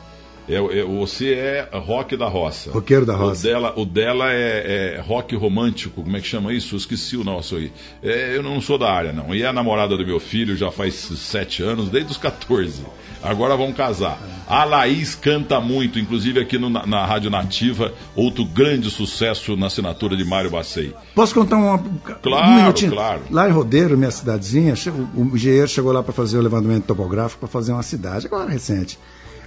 É, 0.48 0.56
é- 0.56 0.84
você 0.84 1.34
é 1.34 1.70
rock 1.74 2.18
da 2.18 2.28
roça. 2.28 2.72
Roqueiro 2.72 3.06
da 3.06 3.16
roça. 3.16 3.40
O 3.40 3.44
dela, 3.44 3.74
o 3.78 3.86
dela 3.86 4.34
é, 4.34 4.96
é 4.98 5.02
rock 5.02 5.36
romântico, 5.36 6.04
como 6.04 6.18
é 6.18 6.22
que 6.22 6.28
chama 6.28 6.54
isso? 6.54 6.76
Eu 6.76 6.78
esqueci 6.78 7.16
o 7.16 7.24
nosso 7.24 7.56
aí. 7.56 7.72
É, 8.02 8.36
eu 8.36 8.44
não 8.44 8.60
sou 8.60 8.78
da 8.78 8.92
área, 8.92 9.14
não. 9.14 9.34
E 9.34 9.44
é 9.44 9.48
a 9.48 9.54
namorada 9.54 9.96
do 9.96 10.06
meu 10.06 10.20
filho 10.20 10.56
já 10.56 10.70
faz 10.70 10.96
sete 10.96 11.64
anos, 11.64 11.90
desde 11.90 12.12
os 12.12 12.18
14. 12.18 12.84
Agora 13.24 13.56
vão 13.56 13.72
casar. 13.72 14.20
A 14.48 14.66
Laís 14.66 15.16
canta 15.16 15.60
muito, 15.62 15.98
inclusive 15.98 16.40
aqui 16.40 16.58
no- 16.58 16.70
na, 16.70 17.06
Rádio 17.06 17.30
Nativa, 17.32 17.94
outro 18.16 18.44
grande 18.44 18.90
sucesso 18.92 19.56
na 19.56 19.68
assinatura 19.68 20.18
de 20.18 20.26
Mário 20.26 20.52
Bacei. 20.52 20.94
Posso 21.16 21.34
contar 21.34 21.56
uma, 21.56 21.82
Claro, 22.22 22.48
um 22.48 22.56
minutinho? 22.58 22.92
claro. 22.92 23.22
Lá 23.32 23.48
em 23.48 23.52
Rodeiro, 23.52 23.98
minha 23.98 24.12
cidadezinha, 24.12 24.74
o 25.16 25.22
o 25.22 25.36
engenheiro 25.36 25.68
chegou 25.68 25.92
lá 25.94 26.04
para 26.04 26.12
fazer 26.14 26.38
o 26.38 26.42
levantamento 26.42 26.84
topográfico 26.86 27.40
para 27.40 27.48
fazer 27.50 27.72
uma 27.72 27.84
cidade, 27.84 28.28
agora 28.28 28.50
recente. 28.50 29.00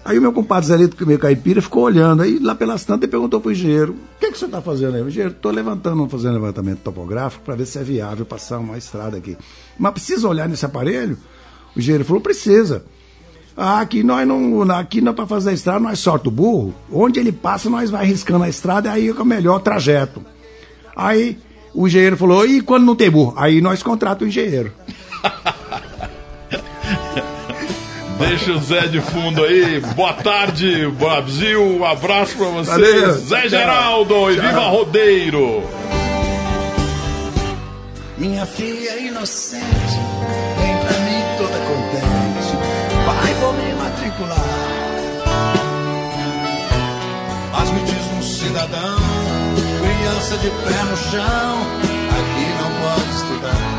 Aí 0.04 0.16
o 0.18 0.22
meu 0.22 0.32
compadre 0.32 0.68
Zelito, 0.68 1.04
meu 1.06 1.18
caipira, 1.18 1.60
ficou 1.60 1.82
olhando. 1.82 2.22
Aí 2.22 2.38
lá 2.38 2.54
pelas 2.54 2.84
tantas 2.84 3.02
ele 3.02 3.10
perguntou 3.10 3.40
pro 3.40 3.50
engenheiro: 3.50 3.92
o 3.92 4.20
que, 4.20 4.30
que 4.30 4.38
você 4.38 4.44
está 4.46 4.62
fazendo 4.62 4.94
aí? 4.96 5.02
O 5.02 5.08
engenheiro, 5.08 5.34
estou 5.34 5.50
levantando, 5.50 6.08
fazendo 6.08 6.34
levantamento 6.34 6.78
topográfico 6.78 7.44
para 7.44 7.56
ver 7.56 7.66
se 7.66 7.76
é 7.78 7.82
viável 7.82 8.24
passar 8.24 8.58
uma 8.58 8.78
estrada 8.78 9.16
aqui. 9.16 9.36
Mas 9.76 9.92
precisa 9.92 10.28
olhar 10.28 10.48
nesse 10.48 10.64
aparelho? 10.64 11.18
O 11.74 11.80
engenheiro 11.80 12.04
falou: 12.04 12.22
precisa. 12.22 12.84
Ah, 13.56 13.80
aqui 13.80 14.02
nós 14.02 14.28
não. 14.28 14.62
Aqui 14.70 15.00
não 15.00 15.14
para 15.14 15.26
fazer 15.26 15.50
a 15.50 15.54
estrada, 15.54 15.80
nós 15.80 15.98
sorte 15.98 16.28
o 16.28 16.30
burro. 16.30 16.74
Onde 16.92 17.18
ele 17.18 17.32
passa, 17.32 17.70
nós 17.70 17.90
vai 17.90 18.04
riscando 18.04 18.44
a 18.44 18.48
estrada, 18.48 18.92
aí 18.92 19.08
é 19.08 19.12
o 19.12 19.24
melhor 19.24 19.60
trajeto. 19.60 20.22
Aí 20.94 21.38
o 21.74 21.86
engenheiro 21.86 22.16
falou, 22.16 22.46
e 22.46 22.60
quando 22.60 22.84
não 22.84 22.96
tem 22.96 23.10
burro? 23.10 23.34
Aí 23.36 23.60
nós 23.60 23.82
contratamos 23.82 24.34
o 24.34 24.38
engenheiro. 24.38 24.72
Deixa 28.18 28.52
o 28.52 28.58
Zé 28.58 28.86
de 28.86 29.00
fundo 29.00 29.44
aí. 29.44 29.78
Boa 29.94 30.14
tarde, 30.14 30.88
Brasil. 30.98 31.62
Um 31.62 31.84
abraço 31.84 32.34
pra 32.36 32.46
vocês. 32.48 32.66
Valeu. 32.66 33.12
Zé 33.12 33.40
Tchau. 33.42 33.48
Geraldo 33.50 34.30
e 34.30 34.40
Viva 34.40 34.68
Rodeiro. 34.68 35.62
Minha 38.16 38.46
filha 38.46 38.98
inocente, 38.98 39.85
Mas 47.52 47.70
me 47.70 47.80
diz 47.80 48.12
um 48.16 48.22
cidadão, 48.22 48.96
criança 49.78 50.38
de 50.38 50.48
pé 50.48 50.84
no 50.84 50.96
chão, 50.96 51.58
aqui 52.16 52.46
não 52.56 52.70
pode 52.80 53.10
estudar. 53.10 53.76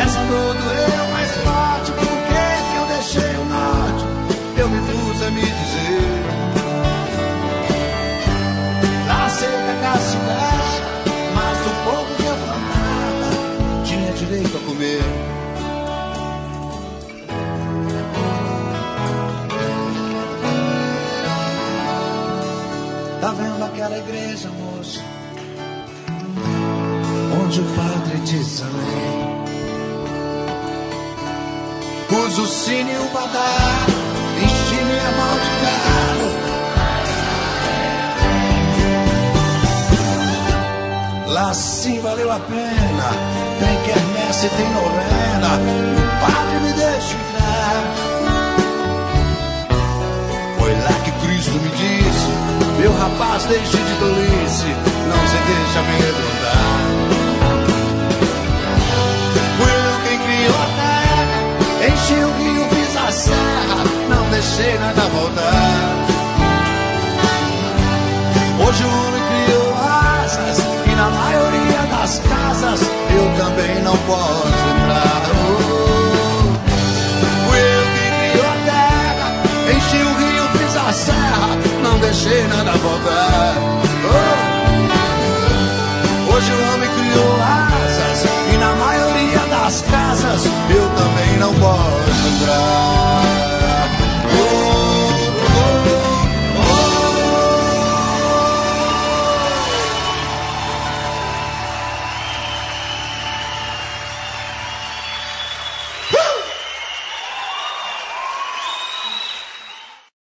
Essa 0.00 0.20
dor 0.26 0.54
doeu 0.54 1.06
mais 1.12 1.30
forte, 1.32 1.90
por 1.90 2.18
que 2.28 2.42
que 2.70 2.76
eu 2.76 2.86
deixei 2.86 3.34
o 3.36 3.44
norte? 3.46 4.04
Eu 4.56 4.68
me 4.68 4.80
pus 4.82 5.22
a 5.22 5.30
me 5.30 5.40
dizer, 5.40 6.22
Lá 9.08 9.28
seca 9.28 9.74
da 9.82 9.98
cidade, 9.98 10.82
mas 11.34 11.58
do 11.58 11.70
pouco 11.84 12.14
que 12.14 12.26
eu 12.26 12.36
plantava, 12.36 13.84
tinha 13.84 14.12
direito 14.12 14.56
a 14.56 14.60
comer. 14.60 15.29
Vendo 23.40 23.64
aquela 23.64 23.96
igreja, 23.98 24.48
moço? 24.50 25.02
Onde 27.42 27.60
o 27.60 27.64
padre 27.64 28.18
diz 28.24 28.62
amém. 28.62 29.40
Pus 32.08 32.38
o 32.38 32.46
sino 32.46 32.90
e 32.90 32.96
o 32.96 33.08
badar, 33.10 33.86
enchi 34.36 34.84
minha 34.84 35.10
mão 35.18 35.38
de 35.44 35.50
galo. 35.64 36.30
Lá 41.28 41.54
sim 41.54 42.00
valeu 42.00 42.30
a 42.30 42.40
pena. 42.40 43.10
Tem 43.60 43.82
quermesse, 43.84 44.48
tem 44.48 44.68
novena. 44.70 45.58
O 45.96 46.10
padre 46.20 46.56
me 46.60 46.72
deixa 46.72 47.14
entrar. 47.14 48.09
Meu 52.80 52.92
rapaz, 52.94 53.44
deixe 53.44 53.76
de 53.76 53.94
tolice, 53.96 54.74
não 55.06 55.28
se 55.28 55.36
deixe 55.36 55.78
amedrontar. 55.78 56.80
Fui 59.58 59.70
eu 59.70 59.96
quem 60.08 60.18
criou 60.18 60.54
a 60.54 60.68
terra, 60.80 61.92
enchi 61.92 62.14
o 62.14 62.32
rio, 62.38 62.64
fiz 62.70 62.96
a 62.96 63.12
serra, 63.12 63.84
não 64.08 64.30
deixei 64.30 64.78
nada 64.78 65.02
voltar. 65.02 66.06
Hoje 68.66 68.82
o 68.82 68.88
homem 68.88 69.22
criou 69.28 69.74
asas 69.74 70.58
e 70.86 70.94
na 70.94 71.10
maioria 71.10 71.82
das 71.90 72.18
casas 72.20 72.80
eu 72.80 73.44
também 73.44 73.82
não 73.82 73.96
posso. 73.98 74.60
Tá 82.70 82.76
oh! 82.76 84.60
Hoje 86.32 86.52
o 86.52 86.72
homem 86.72 86.88
criou 86.88 87.34
asas 87.42 88.24
e 88.52 88.56
na 88.58 88.72
maioria 88.76 89.40
das 89.50 89.82
casas 89.82 90.44
eu 90.44 90.88
também 90.90 91.36
não 91.40 91.52
posso 91.54 92.28
entrar. 92.28 93.49